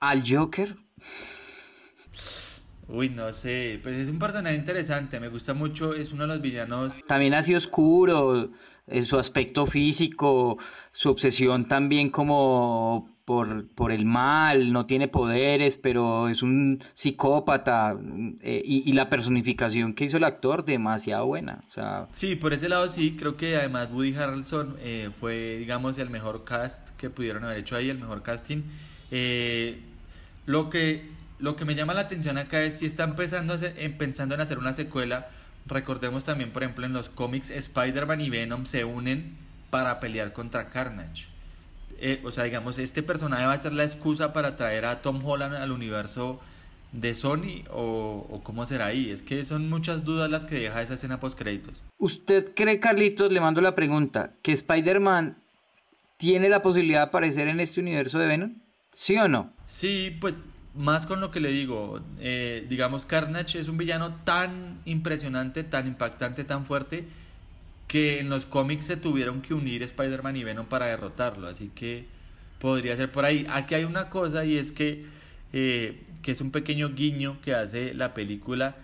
al 0.00 0.22
Joker? 0.26 0.76
Uy, 2.88 3.08
no 3.08 3.32
sé, 3.32 3.80
pues 3.82 3.96
es 3.96 4.08
un 4.08 4.18
personaje 4.18 4.56
interesante, 4.56 5.18
me 5.18 5.28
gusta 5.28 5.54
mucho, 5.54 5.94
es 5.94 6.12
uno 6.12 6.22
de 6.22 6.28
los 6.28 6.42
villanos. 6.42 7.00
También 7.06 7.32
así 7.32 7.54
oscuro, 7.54 8.50
en 8.86 9.04
su 9.04 9.18
aspecto 9.18 9.66
físico, 9.66 10.58
su 10.92 11.08
obsesión 11.08 11.66
también 11.66 12.10
como 12.10 13.13
por, 13.24 13.66
por, 13.68 13.92
el 13.92 14.04
mal, 14.04 14.72
no 14.72 14.86
tiene 14.86 15.08
poderes, 15.08 15.76
pero 15.76 16.28
es 16.28 16.42
un 16.42 16.82
psicópata 16.92 17.96
eh, 18.42 18.62
y, 18.64 18.92
la 18.92 19.08
personificación 19.08 19.94
que 19.94 20.04
hizo 20.04 20.16
el 20.18 20.24
actor 20.24 20.64
demasiado 20.64 21.26
buena. 21.26 21.64
Sí, 22.12 22.36
por 22.36 22.52
ese 22.52 22.68
lado 22.68 22.88
sí, 22.88 23.16
creo 23.18 23.36
que 23.36 23.56
además 23.56 23.88
Woody 23.90 24.14
Harrelson 24.14 24.76
eh, 24.80 25.10
fue, 25.18 25.56
digamos, 25.58 25.98
el 25.98 26.10
mejor 26.10 26.44
cast 26.44 26.90
que 26.98 27.10
pudieron 27.10 27.44
haber 27.44 27.58
hecho 27.58 27.76
ahí, 27.76 27.90
el 27.90 27.98
mejor 27.98 28.22
casting. 28.22 28.62
Eh, 29.10 29.80
lo, 30.46 30.70
que, 30.70 31.10
lo 31.38 31.56
que 31.56 31.64
me 31.64 31.74
llama 31.74 31.94
la 31.94 32.02
atención 32.02 32.38
acá 32.38 32.62
es 32.62 32.78
si 32.78 32.86
está 32.86 33.04
empezando 33.04 33.54
pensando 33.98 34.34
en 34.34 34.40
hacer 34.40 34.58
una 34.58 34.72
secuela 34.72 35.28
Recordemos 35.66 36.24
también, 36.24 36.50
por 36.50 36.62
ejemplo, 36.62 36.84
en 36.84 36.92
los 36.92 37.08
cómics 37.08 37.50
Spider-Man 37.50 38.20
y 38.20 38.30
Venom 38.30 38.66
se 38.66 38.84
unen 38.84 39.36
para 39.70 39.98
pelear 39.98 40.32
contra 40.32 40.68
Carnage. 40.68 41.28
Eh, 42.00 42.20
o 42.24 42.30
sea, 42.30 42.44
digamos, 42.44 42.78
este 42.78 43.02
personaje 43.02 43.46
va 43.46 43.52
a 43.52 43.60
ser 43.60 43.72
la 43.72 43.84
excusa 43.84 44.32
para 44.32 44.56
traer 44.56 44.84
a 44.84 45.02
Tom 45.02 45.24
Holland 45.24 45.54
al 45.54 45.72
universo 45.72 46.40
de 46.92 47.14
Sony 47.14 47.64
o, 47.70 48.40
cómo 48.44 48.66
será 48.66 48.86
ahí. 48.86 49.10
Es 49.10 49.22
que 49.22 49.44
son 49.44 49.68
muchas 49.68 50.04
dudas 50.04 50.30
las 50.30 50.44
que 50.44 50.56
deja 50.56 50.82
esa 50.82 50.94
escena 50.94 51.20
post 51.20 51.38
créditos. 51.38 51.82
¿Usted 51.98 52.52
cree, 52.54 52.78
Carlitos, 52.80 53.30
le 53.32 53.40
mando 53.40 53.60
la 53.60 53.74
pregunta, 53.74 54.32
que 54.42 54.52
Spider-Man 54.52 55.36
tiene 56.16 56.48
la 56.48 56.62
posibilidad 56.62 57.00
de 57.00 57.08
aparecer 57.08 57.48
en 57.48 57.60
este 57.60 57.80
universo 57.80 58.18
de 58.18 58.26
Venom? 58.26 58.54
¿Sí 58.94 59.16
o 59.16 59.28
no? 59.28 59.52
Sí, 59.64 60.16
pues 60.20 60.34
más 60.74 61.06
con 61.06 61.20
lo 61.20 61.30
que 61.30 61.40
le 61.40 61.50
digo, 61.50 62.00
eh, 62.18 62.66
digamos, 62.68 63.06
Carnage 63.06 63.58
es 63.58 63.68
un 63.68 63.76
villano 63.76 64.16
tan 64.24 64.80
impresionante, 64.84 65.64
tan 65.64 65.86
impactante, 65.86 66.44
tan 66.44 66.64
fuerte, 66.64 67.06
que 67.86 68.20
en 68.20 68.28
los 68.28 68.46
cómics 68.46 68.86
se 68.86 68.96
tuvieron 68.96 69.42
que 69.42 69.54
unir 69.54 69.82
Spider-Man 69.82 70.36
y 70.36 70.44
Venom 70.44 70.66
para 70.66 70.86
derrotarlo. 70.86 71.46
Así 71.46 71.70
que 71.74 72.06
podría 72.58 72.96
ser 72.96 73.12
por 73.12 73.24
ahí. 73.24 73.46
Aquí 73.50 73.74
hay 73.74 73.84
una 73.84 74.08
cosa 74.08 74.44
y 74.44 74.56
es 74.56 74.72
que, 74.72 75.04
eh, 75.52 76.02
que 76.22 76.32
es 76.32 76.40
un 76.40 76.50
pequeño 76.50 76.90
guiño 76.94 77.40
que 77.42 77.54
hace 77.54 77.94
la 77.94 78.14
película. 78.14 78.76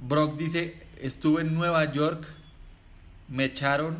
Brock 0.00 0.36
dice, 0.36 0.76
estuve 1.00 1.42
en 1.42 1.54
Nueva 1.54 1.90
York, 1.92 2.26
me 3.28 3.44
echaron, 3.44 3.98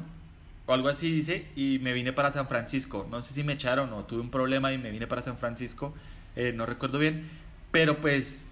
o 0.67 0.73
algo 0.73 0.89
así 0.89 1.11
dice, 1.11 1.47
y 1.57 1.79
me 1.79 1.93
vine 1.93 2.13
para 2.13 2.33
San 2.33 2.49
Francisco. 2.49 3.07
No 3.11 3.23
sé 3.23 3.33
si 3.35 3.45
me 3.45 3.55
echaron 3.55 3.93
o 3.93 4.05
tuve 4.05 4.21
un 4.21 4.31
problema 4.31 4.73
y 4.73 4.79
me 4.79 4.91
vine 4.91 5.07
para 5.07 5.23
San 5.23 5.39
Francisco. 5.39 5.95
Eh, 6.35 6.53
no 6.53 6.67
recuerdo 6.67 6.99
bien, 6.99 7.29
pero 7.71 8.01
pues 8.01 8.47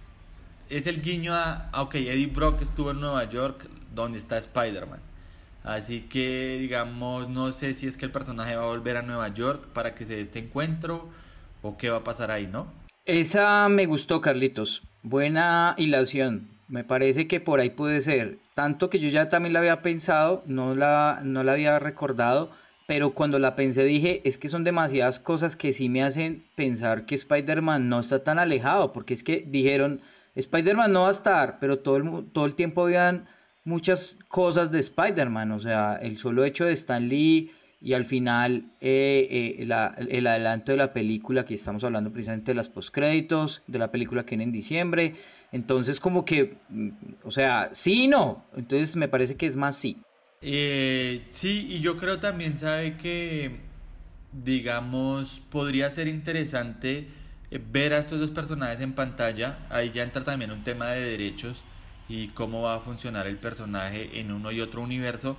es 0.69 0.87
el 0.87 1.01
guiño 1.01 1.33
a, 1.33 1.69
ok, 1.73 1.95
Eddie 1.95 2.27
Brock 2.27 2.61
estuvo 2.61 2.91
en 2.91 2.99
Nueva 2.99 3.25
York, 3.25 3.67
donde 3.93 4.17
está 4.17 4.37
Spider-Man. 4.37 5.01
Así 5.65 6.01
que, 6.01 6.57
digamos, 6.59 7.27
no 7.29 7.51
sé 7.51 7.73
si 7.73 7.87
es 7.87 7.97
que 7.97 8.05
el 8.05 8.11
personaje 8.11 8.55
va 8.55 8.63
a 8.63 8.67
volver 8.67 8.97
a 8.97 9.01
Nueva 9.01 9.27
York 9.29 9.67
para 9.73 9.95
que 9.95 10.05
se 10.05 10.15
dé 10.15 10.21
este 10.21 10.39
encuentro 10.39 11.09
o 11.61 11.75
qué 11.75 11.89
va 11.89 11.97
a 11.97 12.03
pasar 12.03 12.31
ahí, 12.31 12.47
¿no? 12.47 12.67
Esa 13.05 13.67
me 13.69 13.85
gustó, 13.85 14.21
Carlitos. 14.21 14.83
Buena 15.03 15.75
hilación. 15.77 16.49
Me 16.67 16.83
parece 16.83 17.27
que 17.27 17.39
por 17.39 17.59
ahí 17.59 17.71
puede 17.71 18.01
ser. 18.01 18.37
Tanto 18.53 18.89
que 18.89 18.99
yo 18.99 19.09
ya 19.09 19.27
también 19.27 19.53
la 19.53 19.59
había 19.59 19.81
pensado, 19.81 20.43
no 20.45 20.75
la, 20.75 21.19
no 21.23 21.43
la 21.43 21.53
había 21.53 21.79
recordado 21.79 22.51
pero 22.87 23.11
cuando 23.11 23.39
la 23.39 23.55
pensé 23.55 23.83
dije, 23.83 24.21
es 24.25 24.37
que 24.37 24.49
son 24.49 24.63
demasiadas 24.63 25.19
cosas 25.19 25.55
que 25.55 25.73
sí 25.73 25.89
me 25.89 26.03
hacen 26.03 26.45
pensar 26.55 27.05
que 27.05 27.15
Spider-Man 27.15 27.89
no 27.89 27.99
está 27.99 28.23
tan 28.23 28.37
alejado, 28.37 28.93
porque 28.93 29.13
es 29.15 29.23
que 29.23 29.43
dijeron, 29.47 30.01
Spider-Man 30.35 30.91
no 30.91 31.03
va 31.03 31.07
a 31.07 31.11
estar, 31.11 31.57
pero 31.59 31.79
todo 31.79 31.97
el, 31.97 32.25
todo 32.31 32.45
el 32.45 32.55
tiempo 32.55 32.83
habían 32.83 33.27
muchas 33.65 34.17
cosas 34.29 34.71
de 34.71 34.79
Spider-Man, 34.79 35.51
o 35.51 35.59
sea, 35.59 35.95
el 35.95 36.17
solo 36.17 36.45
hecho 36.45 36.65
de 36.65 36.73
Stan 36.73 37.07
Lee 37.07 37.51
y 37.81 37.93
al 37.93 38.05
final 38.05 38.71
eh, 38.79 39.27
eh, 39.29 39.55
el 39.59 40.27
adelanto 40.27 40.71
de 40.71 40.77
la 40.77 40.93
película, 40.93 41.45
que 41.45 41.55
estamos 41.55 41.83
hablando 41.83 42.11
precisamente 42.11 42.51
de 42.51 42.55
las 42.55 42.69
postcréditos, 42.69 43.63
de 43.67 43.79
la 43.79 43.91
película 43.91 44.23
que 44.23 44.31
viene 44.31 44.45
en 44.45 44.51
diciembre, 44.51 45.15
entonces 45.51 45.99
como 45.99 46.25
que, 46.25 46.57
mm, 46.69 46.89
o 47.23 47.31
sea, 47.31 47.69
sí 47.73 48.03
y 48.03 48.07
no, 48.07 48.45
entonces 48.55 48.95
me 48.95 49.07
parece 49.07 49.35
que 49.35 49.47
es 49.47 49.55
más 49.55 49.75
sí. 49.75 49.97
Eh, 50.41 51.25
sí, 51.29 51.67
y 51.69 51.79
yo 51.79 51.97
creo 51.97 52.19
también, 52.19 52.57
sabe 52.57 52.97
que, 52.97 53.59
digamos, 54.31 55.41
podría 55.49 55.89
ser 55.89 56.07
interesante 56.07 57.07
eh, 57.49 57.61
ver 57.71 57.93
a 57.93 57.97
estos 57.97 58.19
dos 58.19 58.31
personajes 58.31 58.79
en 58.81 58.93
pantalla. 58.93 59.65
Ahí 59.69 59.91
ya 59.91 60.03
entra 60.03 60.23
también 60.23 60.51
un 60.51 60.63
tema 60.63 60.89
de 60.89 61.01
derechos 61.01 61.63
y 62.07 62.27
cómo 62.29 62.61
va 62.61 62.75
a 62.75 62.79
funcionar 62.79 63.27
el 63.27 63.37
personaje 63.37 64.19
en 64.19 64.31
uno 64.31 64.51
y 64.51 64.61
otro 64.61 64.81
universo. 64.81 65.37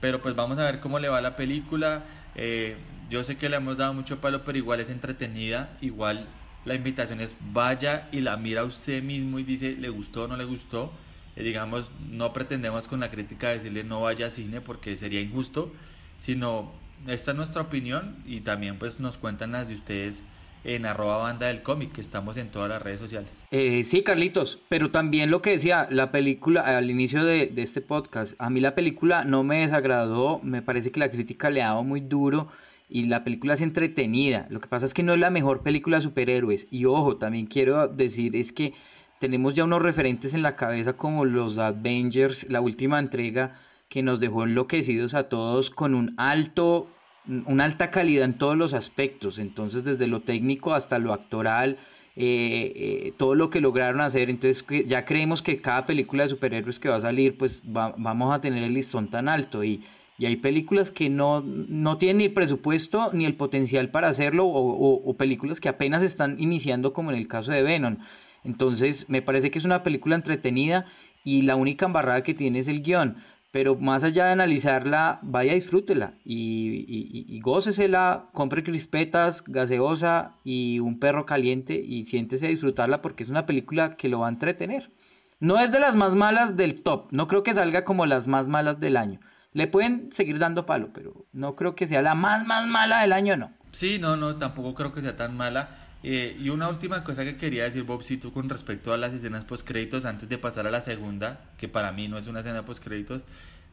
Pero 0.00 0.20
pues 0.20 0.34
vamos 0.34 0.58
a 0.58 0.64
ver 0.64 0.80
cómo 0.80 0.98
le 0.98 1.08
va 1.08 1.20
la 1.20 1.36
película. 1.36 2.04
Eh, 2.34 2.76
yo 3.10 3.24
sé 3.24 3.36
que 3.36 3.48
le 3.48 3.56
hemos 3.56 3.76
dado 3.76 3.94
mucho 3.94 4.20
palo, 4.20 4.44
pero 4.44 4.58
igual 4.58 4.80
es 4.80 4.90
entretenida. 4.90 5.76
Igual 5.80 6.26
la 6.64 6.74
invitación 6.74 7.20
es 7.20 7.34
vaya 7.52 8.08
y 8.12 8.20
la 8.20 8.36
mira 8.36 8.64
usted 8.64 9.02
mismo 9.02 9.38
y 9.38 9.44
dice 9.44 9.76
le 9.78 9.88
gustó 9.88 10.24
o 10.24 10.28
no 10.28 10.36
le 10.36 10.44
gustó. 10.44 10.92
Eh, 11.36 11.42
digamos, 11.42 11.90
no 12.10 12.32
pretendemos 12.32 12.88
con 12.88 13.00
la 13.00 13.10
crítica 13.10 13.48
decirle 13.48 13.84
no 13.84 14.00
vaya 14.02 14.26
a 14.26 14.30
cine 14.30 14.60
porque 14.60 14.96
sería 14.96 15.20
injusto, 15.20 15.72
sino 16.18 16.72
esta 17.06 17.32
es 17.32 17.36
nuestra 17.36 17.62
opinión 17.62 18.16
y 18.24 18.40
también 18.40 18.78
pues 18.78 19.00
nos 19.00 19.16
cuentan 19.16 19.52
las 19.52 19.68
de 19.68 19.74
ustedes 19.74 20.22
en 20.64 20.86
arroba 20.86 21.18
banda 21.18 21.46
del 21.46 21.62
cómic, 21.62 21.92
que 21.92 22.00
estamos 22.00 22.36
en 22.36 22.48
todas 22.48 22.68
las 22.68 22.82
redes 22.82 22.98
sociales. 22.98 23.30
Eh, 23.50 23.84
sí, 23.84 24.02
Carlitos, 24.02 24.60
pero 24.68 24.90
también 24.90 25.30
lo 25.30 25.42
que 25.42 25.50
decía 25.50 25.86
la 25.90 26.10
película 26.10 26.62
al 26.62 26.90
inicio 26.90 27.24
de, 27.24 27.46
de, 27.46 27.62
este 27.62 27.80
podcast, 27.80 28.34
a 28.38 28.50
mí 28.50 28.60
la 28.60 28.74
película 28.74 29.24
no 29.24 29.44
me 29.44 29.60
desagradó, 29.60 30.40
me 30.42 30.62
parece 30.62 30.90
que 30.90 31.00
la 31.00 31.10
crítica 31.10 31.50
le 31.50 31.62
ha 31.62 31.68
dado 31.68 31.84
muy 31.84 32.00
duro 32.00 32.48
y 32.88 33.04
la 33.06 33.24
película 33.24 33.54
es 33.54 33.60
entretenida, 33.60 34.46
lo 34.50 34.60
que 34.60 34.68
pasa 34.68 34.86
es 34.86 34.94
que 34.94 35.02
no 35.02 35.14
es 35.14 35.20
la 35.20 35.30
mejor 35.30 35.62
película 35.62 35.98
de 35.98 36.02
superhéroes 36.02 36.66
y 36.70 36.86
ojo, 36.86 37.16
también 37.16 37.46
quiero 37.46 37.88
decir 37.88 38.36
es 38.36 38.52
que 38.52 38.72
tenemos 39.20 39.54
ya 39.54 39.64
unos 39.64 39.82
referentes 39.82 40.34
en 40.34 40.42
la 40.42 40.56
cabeza 40.56 40.96
como 40.96 41.24
los 41.24 41.56
Avengers, 41.58 42.48
la 42.50 42.60
última 42.60 42.98
entrega 42.98 43.54
que 43.88 44.02
nos 44.02 44.20
dejó 44.20 44.44
enloquecidos 44.44 45.14
a 45.14 45.28
todos 45.28 45.70
con 45.70 45.94
un 45.94 46.14
alto, 46.16 46.88
una 47.26 47.64
alta 47.64 47.90
calidad 47.90 48.24
en 48.24 48.34
todos 48.34 48.56
los 48.56 48.74
aspectos, 48.74 49.38
entonces 49.38 49.84
desde 49.84 50.06
lo 50.06 50.20
técnico 50.20 50.74
hasta 50.74 50.98
lo 50.98 51.12
actoral, 51.12 51.78
eh, 52.16 52.72
eh, 52.76 53.12
todo 53.16 53.34
lo 53.34 53.50
que 53.50 53.60
lograron 53.60 54.00
hacer, 54.00 54.30
entonces 54.30 54.64
ya 54.86 55.04
creemos 55.04 55.42
que 55.42 55.60
cada 55.60 55.86
película 55.86 56.22
de 56.24 56.28
superhéroes 56.28 56.78
que 56.78 56.88
va 56.88 56.96
a 56.96 57.00
salir, 57.00 57.36
pues 57.36 57.62
vamos 57.64 58.34
a 58.34 58.40
tener 58.40 58.62
el 58.62 58.74
listón 58.74 59.08
tan 59.08 59.28
alto 59.28 59.64
y, 59.64 59.82
y 60.18 60.26
hay 60.26 60.36
películas 60.36 60.90
que 60.90 61.08
no, 61.08 61.42
no, 61.42 61.96
tienen 61.96 62.18
ni 62.18 62.24
el 62.24 62.32
presupuesto 62.32 63.10
ni 63.12 63.24
el 63.24 63.34
potencial 63.34 63.90
para 63.90 64.08
hacerlo 64.08 64.44
o, 64.44 64.94
o 64.94 65.16
películas 65.16 65.60
que 65.60 65.68
apenas 65.68 66.02
están 66.02 66.36
iniciando 66.38 66.92
como 66.92 67.10
en 67.10 67.18
el 67.18 67.26
caso 67.26 67.50
de 67.50 67.62
Venom. 67.62 67.98
Entonces, 68.44 69.08
me 69.08 69.22
parece 69.22 69.50
que 69.50 69.58
es 69.58 69.64
una 69.64 69.82
película 69.82 70.14
entretenida 70.14 70.86
y 71.24 71.42
la 71.42 71.56
única 71.56 71.86
embarrada 71.86 72.22
que 72.22 72.34
tiene 72.34 72.58
es 72.60 72.68
el 72.68 72.82
guion. 72.82 73.16
Pero 73.54 73.76
más 73.76 74.02
allá 74.02 74.26
de 74.26 74.32
analizarla, 74.32 75.20
vaya 75.22 75.54
disfrútela 75.54 76.14
y, 76.24 76.84
y, 76.88 77.24
y 77.28 77.40
gócesela, 77.40 78.24
compre 78.32 78.64
crispetas, 78.64 79.44
gaseosa 79.46 80.32
y 80.42 80.80
un 80.80 80.98
perro 80.98 81.24
caliente 81.24 81.74
y 81.74 82.02
siéntese 82.02 82.46
a 82.46 82.48
disfrutarla 82.48 83.00
porque 83.00 83.22
es 83.22 83.28
una 83.28 83.46
película 83.46 83.96
que 83.96 84.08
lo 84.08 84.18
va 84.18 84.26
a 84.26 84.30
entretener. 84.30 84.90
No 85.38 85.60
es 85.60 85.70
de 85.70 85.78
las 85.78 85.94
más 85.94 86.14
malas 86.14 86.56
del 86.56 86.82
top, 86.82 87.06
no 87.12 87.28
creo 87.28 87.44
que 87.44 87.54
salga 87.54 87.84
como 87.84 88.06
las 88.06 88.26
más 88.26 88.48
malas 88.48 88.80
del 88.80 88.96
año. 88.96 89.20
Le 89.52 89.68
pueden 89.68 90.10
seguir 90.10 90.40
dando 90.40 90.66
palo, 90.66 90.90
pero 90.92 91.24
no 91.32 91.54
creo 91.54 91.76
que 91.76 91.86
sea 91.86 92.02
la 92.02 92.16
más, 92.16 92.44
más 92.48 92.66
mala 92.66 93.02
del 93.02 93.12
año, 93.12 93.36
no. 93.36 93.52
Sí, 93.70 94.00
no, 94.00 94.16
no, 94.16 94.34
tampoco 94.34 94.74
creo 94.74 94.92
que 94.92 95.00
sea 95.00 95.14
tan 95.14 95.36
mala. 95.36 95.83
Eh, 96.06 96.36
y 96.38 96.50
una 96.50 96.68
última 96.68 97.02
cosa 97.02 97.24
que 97.24 97.38
quería 97.38 97.64
decir, 97.64 97.82
Bobcito, 97.84 98.30
con 98.30 98.50
respecto 98.50 98.92
a 98.92 98.98
las 98.98 99.14
escenas 99.14 99.44
post-créditos, 99.44 100.04
antes 100.04 100.28
de 100.28 100.36
pasar 100.36 100.66
a 100.66 100.70
la 100.70 100.82
segunda, 100.82 101.40
que 101.56 101.66
para 101.66 101.92
mí 101.92 102.08
no 102.08 102.18
es 102.18 102.26
una 102.26 102.40
escena 102.40 102.66
post-créditos, 102.66 103.22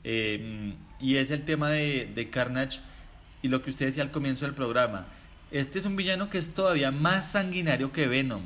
eh, 0.06 0.74
y 1.02 1.18
es 1.18 1.30
el 1.30 1.44
tema 1.44 1.70
de, 1.70 2.10
de, 2.16 2.30
Carnage 2.30 2.80
y 3.42 3.50
lo 3.50 3.62
que 3.62 3.70
usted 3.70 3.88
decía 3.88 4.02
al 4.02 4.12
comienzo 4.12 4.46
del 4.46 4.56
programa. 4.56 5.08
Este 5.52 5.80
es 5.80 5.86
un 5.86 5.98
villano 5.98 6.30
que 6.30 6.38
es 6.38 6.54
todavía 6.54 6.90
más 6.92 7.32
sanguinario 7.32 7.92
que 7.92 8.08
Venom. 8.08 8.44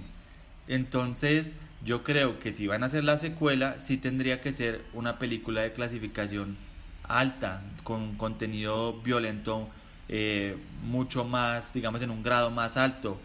Entonces, 0.68 1.54
yo 1.86 2.04
creo 2.04 2.40
que 2.40 2.52
si 2.52 2.66
van 2.66 2.82
a 2.82 2.88
hacer 2.88 3.04
la 3.04 3.20
secuela, 3.20 3.80
sí 3.80 3.98
tendría 3.98 4.42
que 4.42 4.52
ser 4.52 4.84
una 4.94 5.20
película 5.20 5.62
de 5.62 5.74
clasificación 5.74 6.58
alta, 7.04 7.62
con 7.84 8.16
contenido 8.16 9.00
violento 9.04 9.70
eh, 10.10 10.58
mucho 10.84 11.24
más, 11.24 11.72
digamos, 11.72 12.02
en 12.02 12.10
un 12.10 12.24
grado 12.24 12.50
más 12.50 12.78
alto, 12.78 13.20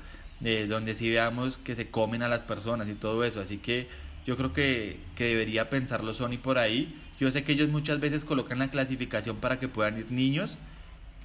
eh, 0.45 0.67
donde 0.69 0.95
sí 0.95 1.11
veamos 1.11 1.59
que 1.59 1.75
se 1.75 1.91
comen 1.91 2.23
a 2.23 2.29
las 2.29 2.43
personas 2.43 2.89
y 2.89 2.95
todo 2.95 3.25
eso. 3.25 3.41
Así 3.41 3.59
que 3.59 3.89
yo 4.27 4.37
creo 4.37 4.53
que, 4.53 5.01
que 5.15 5.25
debería 5.25 5.71
pensarlo 5.71 6.15
Sony 6.15 6.39
por 6.43 6.59
ahí. 6.59 6.99
Yo 7.19 7.31
sé 7.31 7.45
que 7.45 7.53
ellos 7.53 7.69
muchas 7.69 8.01
veces 8.01 8.25
colocan 8.25 8.59
la 8.59 8.69
clasificación 8.69 9.37
para 9.37 9.61
que 9.61 9.69
puedan 9.69 9.99
ir 9.99 10.11
niños, 10.11 10.59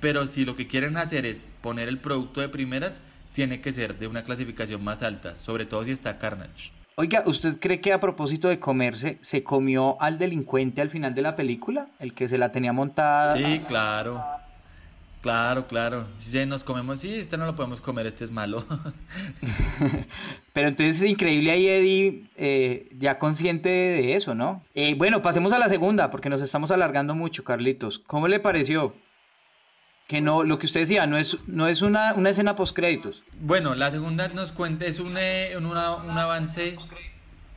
pero 0.01 0.27
si 0.27 0.43
lo 0.43 0.55
que 0.55 0.67
quieren 0.67 0.97
hacer 0.97 1.25
es 1.25 1.45
poner 1.61 1.87
el 1.87 1.99
producto 1.99 2.41
de 2.41 2.49
primeras, 2.49 2.99
tiene 3.31 3.61
que 3.61 3.73
ser 3.73 3.97
de 3.97 4.07
una 4.07 4.23
clasificación 4.23 4.83
más 4.83 5.03
alta, 5.03 5.35
sobre 5.35 5.65
todo 5.65 5.83
si 5.83 5.91
está 5.91 6.17
Carnage. 6.17 6.71
Oiga, 6.97 7.23
¿usted 7.25 7.59
cree 7.59 7.81
que 7.81 7.91
a 7.91 7.99
propósito 7.99 8.47
de 8.47 8.59
comerse, 8.59 9.17
se 9.21 9.43
comió 9.43 10.01
al 10.01 10.17
delincuente 10.17 10.81
al 10.81 10.89
final 10.89 11.13
de 11.13 11.21
la 11.21 11.35
película? 11.35 11.87
El 11.99 12.13
que 12.13 12.29
se 12.29 12.37
la 12.37 12.53
tenía 12.53 12.71
montada. 12.71 13.35
Sí, 13.35 13.59
claro. 13.67 14.23
Claro, 15.25 15.65
claro. 15.65 16.05
Si 16.19 16.45
nos 16.45 16.63
comemos, 16.63 16.99
sí, 16.99 17.15
este 17.15 17.35
no 17.35 17.47
lo 17.47 17.55
podemos 17.55 17.81
comer, 17.81 18.05
este 18.05 18.23
es 18.23 18.29
malo. 18.29 18.63
Pero 20.53 20.67
entonces 20.67 21.01
es 21.01 21.09
increíble 21.09 21.49
ahí, 21.49 21.67
Eddie, 21.67 22.27
eh, 22.35 22.89
ya 22.99 23.17
consciente 23.17 23.69
de 23.69 24.13
eso, 24.13 24.35
¿no? 24.35 24.63
Eh, 24.75 24.93
bueno, 24.93 25.23
pasemos 25.23 25.51
a 25.51 25.57
la 25.57 25.67
segunda, 25.67 26.11
porque 26.11 26.29
nos 26.29 26.41
estamos 26.41 26.69
alargando 26.69 27.15
mucho, 27.15 27.43
Carlitos. 27.43 27.97
¿Cómo 27.97 28.27
le 28.27 28.39
pareció? 28.39 28.93
Que 30.07 30.21
no, 30.21 30.43
lo 30.43 30.59
que 30.59 30.67
usted 30.67 30.81
decía, 30.81 31.07
no 31.07 31.17
es, 31.17 31.39
no 31.47 31.67
es 31.67 31.81
una, 31.81 32.13
una 32.13 32.29
escena 32.29 32.55
post 32.55 32.75
créditos. 32.75 33.23
Bueno, 33.41 33.73
la 33.73 33.89
segunda 33.89 34.27
nos 34.27 34.51
cuenta, 34.51 34.85
es 34.85 34.99
un, 34.99 35.17
eh, 35.17 35.55
un, 35.57 35.65
un 35.65 35.75
avance. 35.75 36.77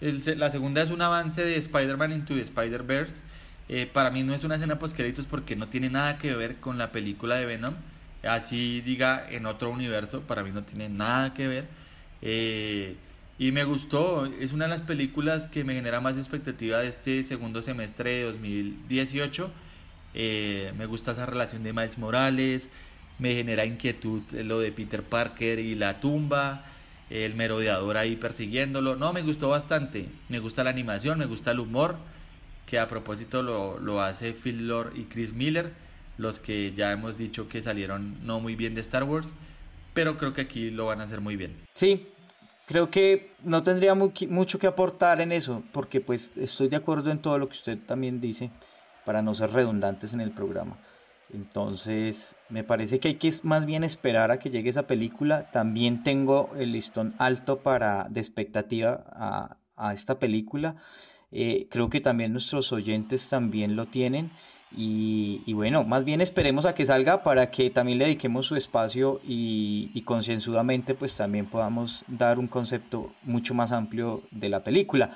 El, 0.01 0.23
la 0.41 0.51
segunda 0.51 0.81
es 0.81 0.89
un 0.89 1.03
avance 1.03 1.45
de 1.45 1.57
Spider-Man 1.57 2.13
into 2.13 2.33
Spider-Verse 2.33 3.21
eh, 3.69 3.87
para 3.87 4.11
mí 4.11 4.23
no 4.23 4.35
es 4.35 4.45
una 4.45 4.55
escena 4.55 4.79
post 4.79 4.97
créditos 4.97 5.27
porque 5.27 5.55
no 5.55 5.69
tiene 5.69 5.91
nada 5.91 6.19
que 6.19 6.35
ver 6.35 6.57
con 6.57 6.79
la 6.79 6.91
película 6.91 7.37
de 7.37 7.47
Venom. 7.47 7.75
Así 8.23 8.81
diga 8.81 9.27
en 9.31 9.47
otro 9.47 9.71
universo, 9.71 10.23
para 10.23 10.43
mí 10.43 10.51
no 10.53 10.65
tiene 10.65 10.89
nada 10.89 11.35
que 11.35 11.47
ver. 11.47 11.69
Eh, 12.23 12.97
y 13.39 13.53
me 13.53 13.65
gustó, 13.65 14.27
es 14.27 14.53
una 14.53 14.65
de 14.65 14.71
las 14.71 14.83
películas 14.83 15.47
que 15.47 15.65
me 15.65 15.75
genera 15.75 16.01
más 16.01 16.17
expectativa 16.17 16.79
de 16.79 16.89
este 16.89 17.23
segundo 17.25 17.63
semestre 17.63 18.11
de 18.15 18.23
2018. 18.25 19.51
Eh, 20.15 20.73
me 20.77 20.87
gusta 20.87 21.13
esa 21.13 21.27
relación 21.27 21.63
de 21.63 21.73
Miles 21.73 21.99
Morales, 21.99 22.69
me 23.19 23.35
genera 23.35 23.65
inquietud 23.67 24.23
lo 24.33 24.61
de 24.61 24.73
Peter 24.73 25.03
Parker 25.03 25.59
y 25.59 25.75
la 25.75 26.01
tumba, 26.01 26.65
el 27.11 27.35
merodeador 27.35 27.99
ahí 27.99 28.17
persiguiéndolo. 28.17 28.97
No, 28.97 29.13
me 29.13 29.23
gustó 29.23 29.51
bastante, 29.51 30.09
me 30.29 30.39
gusta 30.41 30.65
la 30.65 30.71
animación, 30.71 31.19
me 31.19 31.27
gusta 31.27 31.53
el 31.53 31.61
humor 31.61 31.97
que 32.69 32.79
a 32.79 32.89
propósito 32.89 33.43
lo, 33.43 33.79
lo 33.79 34.03
hace 34.03 34.33
Phil 34.33 34.69
Lord 34.69 34.93
y 34.97 35.05
Chris 35.05 35.33
Miller, 35.33 35.73
los 36.19 36.39
que 36.39 36.73
ya 36.75 36.93
hemos 36.93 37.17
dicho 37.17 37.49
que 37.49 37.63
salieron 37.63 38.19
no 38.27 38.41
muy 38.41 38.57
bien 38.57 38.75
de 38.75 38.83
Star 38.83 39.05
Wars, 39.05 39.29
pero 39.95 40.19
creo 40.19 40.35
que 40.35 40.43
aquí 40.43 40.71
lo 40.71 40.87
van 40.87 41.01
a 41.01 41.05
hacer 41.05 41.21
muy 41.21 41.37
bien. 41.37 41.57
Sí, 41.75 42.09
creo 42.67 42.91
que 42.91 43.33
no 43.43 43.63
tendría 43.63 43.95
mucho 43.95 44.59
que 44.59 44.67
aportar 44.67 45.21
en 45.21 45.33
eso, 45.33 45.63
porque 45.73 46.01
pues 46.01 46.33
estoy 46.37 46.69
de 46.69 46.77
acuerdo 46.77 47.11
en 47.11 47.21
todo 47.21 47.39
lo 47.39 47.49
que 47.49 47.57
usted 47.57 47.79
también 47.79 48.21
dice, 48.21 48.51
para 49.07 49.23
no 49.23 49.35
ser 49.35 49.51
redundantes 49.53 50.13
en 50.13 50.21
el 50.21 50.33
programa. 50.33 50.77
Entonces, 51.33 52.37
me 52.49 52.65
parece 52.65 53.01
que 53.01 53.09
hay 53.09 53.15
que 53.15 53.33
más 53.43 53.67
bien 53.67 53.85
esperar 53.85 54.31
a 54.31 54.39
que 54.39 54.51
llegue 54.51 54.71
esa 54.71 54.87
película. 54.87 55.51
También 55.51 56.03
tengo 56.03 56.51
el 56.59 56.73
listón 56.73 57.15
alto 57.19 57.61
para 57.61 58.07
de 58.09 58.21
expectativa 58.21 59.05
a, 59.13 59.57
a 59.77 59.93
esta 59.93 60.19
película. 60.19 60.77
Eh, 61.31 61.67
creo 61.71 61.91
que 61.91 62.01
también 62.01 62.33
nuestros 62.33 62.73
oyentes 62.73 63.29
también 63.29 63.77
lo 63.77 63.87
tienen. 63.87 64.31
Y, 64.71 65.51
bueno, 65.55 65.83
más 65.85 66.05
bien 66.05 66.21
esperemos 66.21 66.67
a 66.67 66.75
que 66.75 66.85
salga 66.85 67.23
para 67.23 67.51
que 67.51 67.71
también 67.71 67.99
le 67.99 68.05
dediquemos 68.05 68.47
su 68.47 68.55
espacio 68.55 69.19
y, 69.27 69.91
y 69.95 70.03
concienzudamente 70.03 70.95
pues 70.95 71.15
también 71.15 71.47
podamos 71.47 72.05
dar 72.07 72.39
un 72.39 72.49
concepto 72.49 73.11
mucho 73.23 73.55
más 73.55 73.73
amplio 73.73 74.23
de 74.31 74.51
la 74.51 74.63
película. 74.65 75.11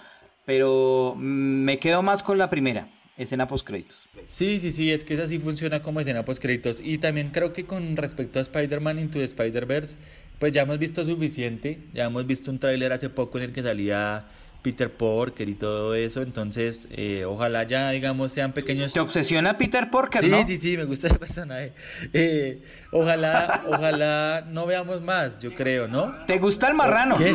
Pero 0.46 1.14
mm, 1.16 1.20
me 1.20 1.78
quedo 1.78 2.02
más 2.02 2.22
con 2.22 2.38
la 2.38 2.50
primera, 2.50 2.88
escena 3.16 3.46
post 3.46 3.66
créditos. 3.66 4.08
Sí, 4.24 4.58
sí, 4.60 4.72
sí, 4.72 4.90
es 4.90 5.04
que 5.04 5.14
esa 5.14 5.28
sí 5.28 5.38
funciona 5.38 5.82
como 5.82 6.00
escena 6.00 6.24
post 6.24 6.40
créditos. 6.40 6.80
Y 6.82 6.98
también 6.98 7.30
creo 7.30 7.52
que 7.52 7.64
con 7.64 7.96
respecto 7.96 8.38
a 8.38 8.42
Spider-Man 8.42 8.98
Into 8.98 9.18
the 9.18 9.24
Spider-Verse, 9.24 9.98
pues 10.38 10.52
ya 10.52 10.62
hemos 10.62 10.78
visto 10.78 11.04
suficiente. 11.04 11.78
Ya 11.92 12.04
hemos 12.04 12.26
visto 12.26 12.50
un 12.50 12.58
tráiler 12.58 12.92
hace 12.92 13.10
poco 13.10 13.38
en 13.38 13.44
el 13.44 13.52
que 13.52 13.62
salía 13.62 14.26
Peter 14.62 14.90
Porker 14.90 15.48
y 15.48 15.54
todo 15.54 15.94
eso. 15.94 16.22
Entonces, 16.22 16.86
eh, 16.90 17.24
ojalá 17.26 17.64
ya, 17.64 17.90
digamos, 17.90 18.32
sean 18.32 18.52
pequeños. 18.52 18.92
¿Te 18.92 19.00
obsesiona 19.00 19.58
Peter 19.58 19.90
Porker, 19.90 20.22
sí, 20.22 20.30
no? 20.30 20.46
Sí, 20.46 20.58
sí, 20.58 20.76
me 20.76 20.84
gusta 20.84 21.08
ese 21.08 21.18
personaje. 21.18 21.72
Eh, 22.12 22.62
ojalá, 22.92 23.62
ojalá 23.68 24.44
no 24.48 24.64
veamos 24.66 25.02
más, 25.02 25.42
yo 25.42 25.52
creo, 25.54 25.88
¿no? 25.88 26.14
¿Te 26.26 26.38
gusta 26.38 26.68
el 26.68 26.74
marrano? 26.74 27.16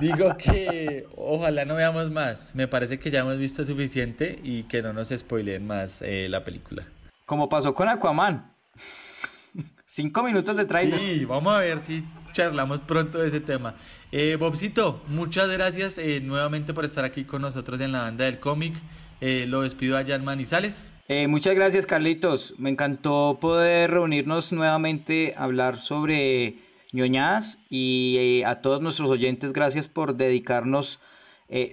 Digo 0.00 0.36
que 0.36 1.06
ojalá 1.16 1.64
no 1.64 1.76
veamos 1.76 2.10
más. 2.10 2.54
Me 2.54 2.66
parece 2.66 2.98
que 2.98 3.10
ya 3.10 3.20
hemos 3.20 3.38
visto 3.38 3.64
suficiente 3.64 4.38
y 4.42 4.64
que 4.64 4.82
no 4.82 4.92
nos 4.92 5.08
spoileen 5.08 5.66
más 5.66 6.02
eh, 6.02 6.26
la 6.28 6.42
película. 6.44 6.86
Como 7.24 7.48
pasó 7.48 7.74
con 7.74 7.88
Aquaman. 7.88 8.52
Cinco 9.86 10.22
minutos 10.24 10.56
de 10.56 10.64
trailer. 10.64 10.98
Sí, 10.98 11.24
vamos 11.24 11.54
a 11.54 11.60
ver 11.60 11.82
si 11.84 12.04
charlamos 12.32 12.80
pronto 12.80 13.18
de 13.18 13.28
ese 13.28 13.40
tema. 13.40 13.76
Eh, 14.18 14.36
Bobcito, 14.36 15.02
muchas 15.08 15.50
gracias 15.50 15.98
eh, 15.98 16.22
nuevamente 16.22 16.72
por 16.72 16.86
estar 16.86 17.04
aquí 17.04 17.24
con 17.24 17.42
nosotros 17.42 17.78
en 17.82 17.92
la 17.92 18.00
banda 18.00 18.24
del 18.24 18.38
cómic. 18.38 18.74
Eh, 19.20 19.44
lo 19.46 19.60
despido 19.60 19.98
a 19.98 20.06
Jan 20.06 20.24
Manizales. 20.24 20.86
Eh, 21.06 21.26
muchas 21.26 21.54
gracias, 21.54 21.84
Carlitos. 21.84 22.54
Me 22.56 22.70
encantó 22.70 23.36
poder 23.38 23.90
reunirnos 23.90 24.52
nuevamente, 24.52 25.34
hablar 25.36 25.76
sobre 25.76 26.54
ñoñas 26.92 27.58
y 27.68 28.40
a 28.46 28.62
todos 28.62 28.80
nuestros 28.80 29.10
oyentes, 29.10 29.52
gracias 29.52 29.86
por 29.86 30.16
dedicarnos 30.16 30.98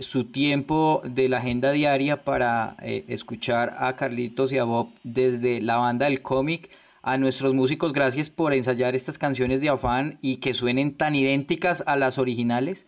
su 0.01 0.25
tiempo 0.25 1.01
de 1.05 1.29
la 1.29 1.37
agenda 1.37 1.71
diaria 1.71 2.25
para 2.25 2.75
escuchar 2.83 3.73
a 3.79 3.95
Carlitos 3.95 4.51
y 4.51 4.57
a 4.57 4.65
Bob 4.65 4.89
desde 5.03 5.61
la 5.61 5.77
banda 5.77 6.07
del 6.07 6.21
cómic 6.21 6.69
a 7.03 7.17
nuestros 7.17 7.53
músicos, 7.53 7.91
gracias 7.91 8.29
por 8.29 8.53
ensayar 8.53 8.95
estas 8.95 9.17
canciones 9.17 9.59
de 9.59 9.67
afán 9.67 10.17
y 10.21 10.37
que 10.37 10.53
suenen 10.53 10.95
tan 10.95 11.15
idénticas 11.15 11.83
a 11.85 11.97
las 11.97 12.17
originales. 12.17 12.87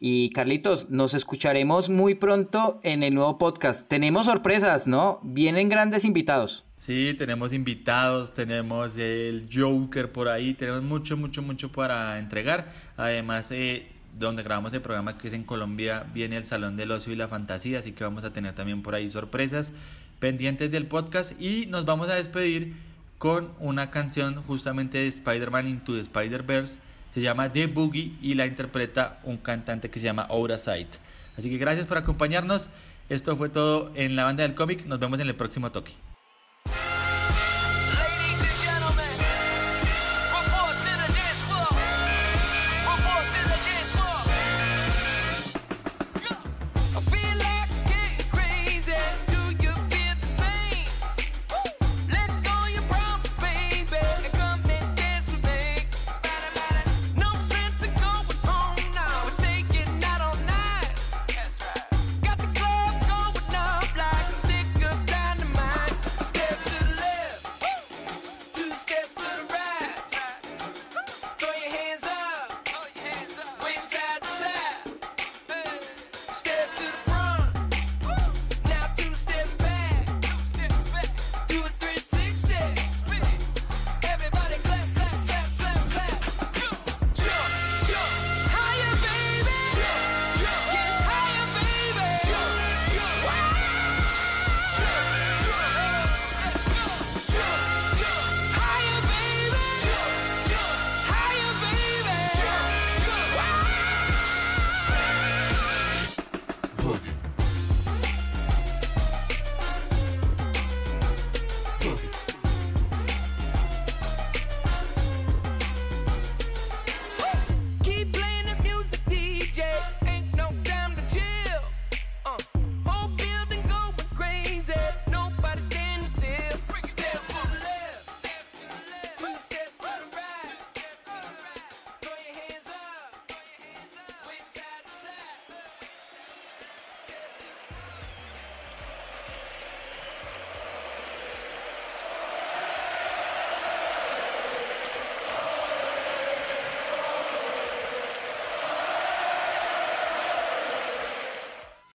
Y 0.00 0.30
Carlitos, 0.30 0.88
nos 0.88 1.12
escucharemos 1.12 1.90
muy 1.90 2.14
pronto 2.14 2.80
en 2.82 3.02
el 3.02 3.14
nuevo 3.14 3.36
podcast. 3.36 3.86
Tenemos 3.86 4.26
sorpresas, 4.26 4.86
¿no? 4.86 5.20
Vienen 5.22 5.68
grandes 5.68 6.06
invitados. 6.06 6.64
Sí, 6.78 7.14
tenemos 7.18 7.52
invitados, 7.52 8.32
tenemos 8.32 8.96
el 8.96 9.46
Joker 9.52 10.10
por 10.10 10.28
ahí, 10.28 10.54
tenemos 10.54 10.82
mucho, 10.82 11.18
mucho, 11.18 11.42
mucho 11.42 11.70
para 11.70 12.18
entregar. 12.18 12.72
Además, 12.96 13.48
eh, 13.50 13.86
donde 14.18 14.42
grabamos 14.42 14.72
el 14.72 14.80
programa 14.80 15.18
que 15.18 15.28
es 15.28 15.34
en 15.34 15.44
Colombia, 15.44 16.06
viene 16.14 16.38
el 16.38 16.44
Salón 16.44 16.78
del 16.78 16.92
Ocio 16.92 17.12
y 17.12 17.16
la 17.16 17.28
Fantasía, 17.28 17.80
así 17.80 17.92
que 17.92 18.04
vamos 18.04 18.24
a 18.24 18.32
tener 18.32 18.54
también 18.54 18.80
por 18.80 18.94
ahí 18.94 19.10
sorpresas 19.10 19.74
pendientes 20.18 20.70
del 20.70 20.86
podcast 20.86 21.38
y 21.40 21.66
nos 21.66 21.84
vamos 21.84 22.08
a 22.08 22.14
despedir 22.14 22.74
con 23.20 23.52
una 23.58 23.90
canción 23.90 24.42
justamente 24.44 24.96
de 24.96 25.06
Spider-Man 25.08 25.68
Into 25.68 25.92
the 25.92 26.00
Spider-Verse. 26.00 26.78
Se 27.12 27.20
llama 27.20 27.52
The 27.52 27.66
Boogie 27.66 28.16
y 28.22 28.32
la 28.32 28.46
interpreta 28.46 29.20
un 29.24 29.36
cantante 29.36 29.90
que 29.90 30.00
se 30.00 30.06
llama 30.06 30.22
Aura 30.22 30.56
Sight. 30.56 30.88
Así 31.36 31.50
que 31.50 31.58
gracias 31.58 31.86
por 31.86 31.98
acompañarnos. 31.98 32.70
Esto 33.10 33.36
fue 33.36 33.50
todo 33.50 33.92
en 33.94 34.16
la 34.16 34.24
banda 34.24 34.42
del 34.42 34.54
cómic. 34.54 34.86
Nos 34.86 35.00
vemos 35.00 35.20
en 35.20 35.26
el 35.26 35.34
próximo 35.34 35.70
toque. 35.70 35.92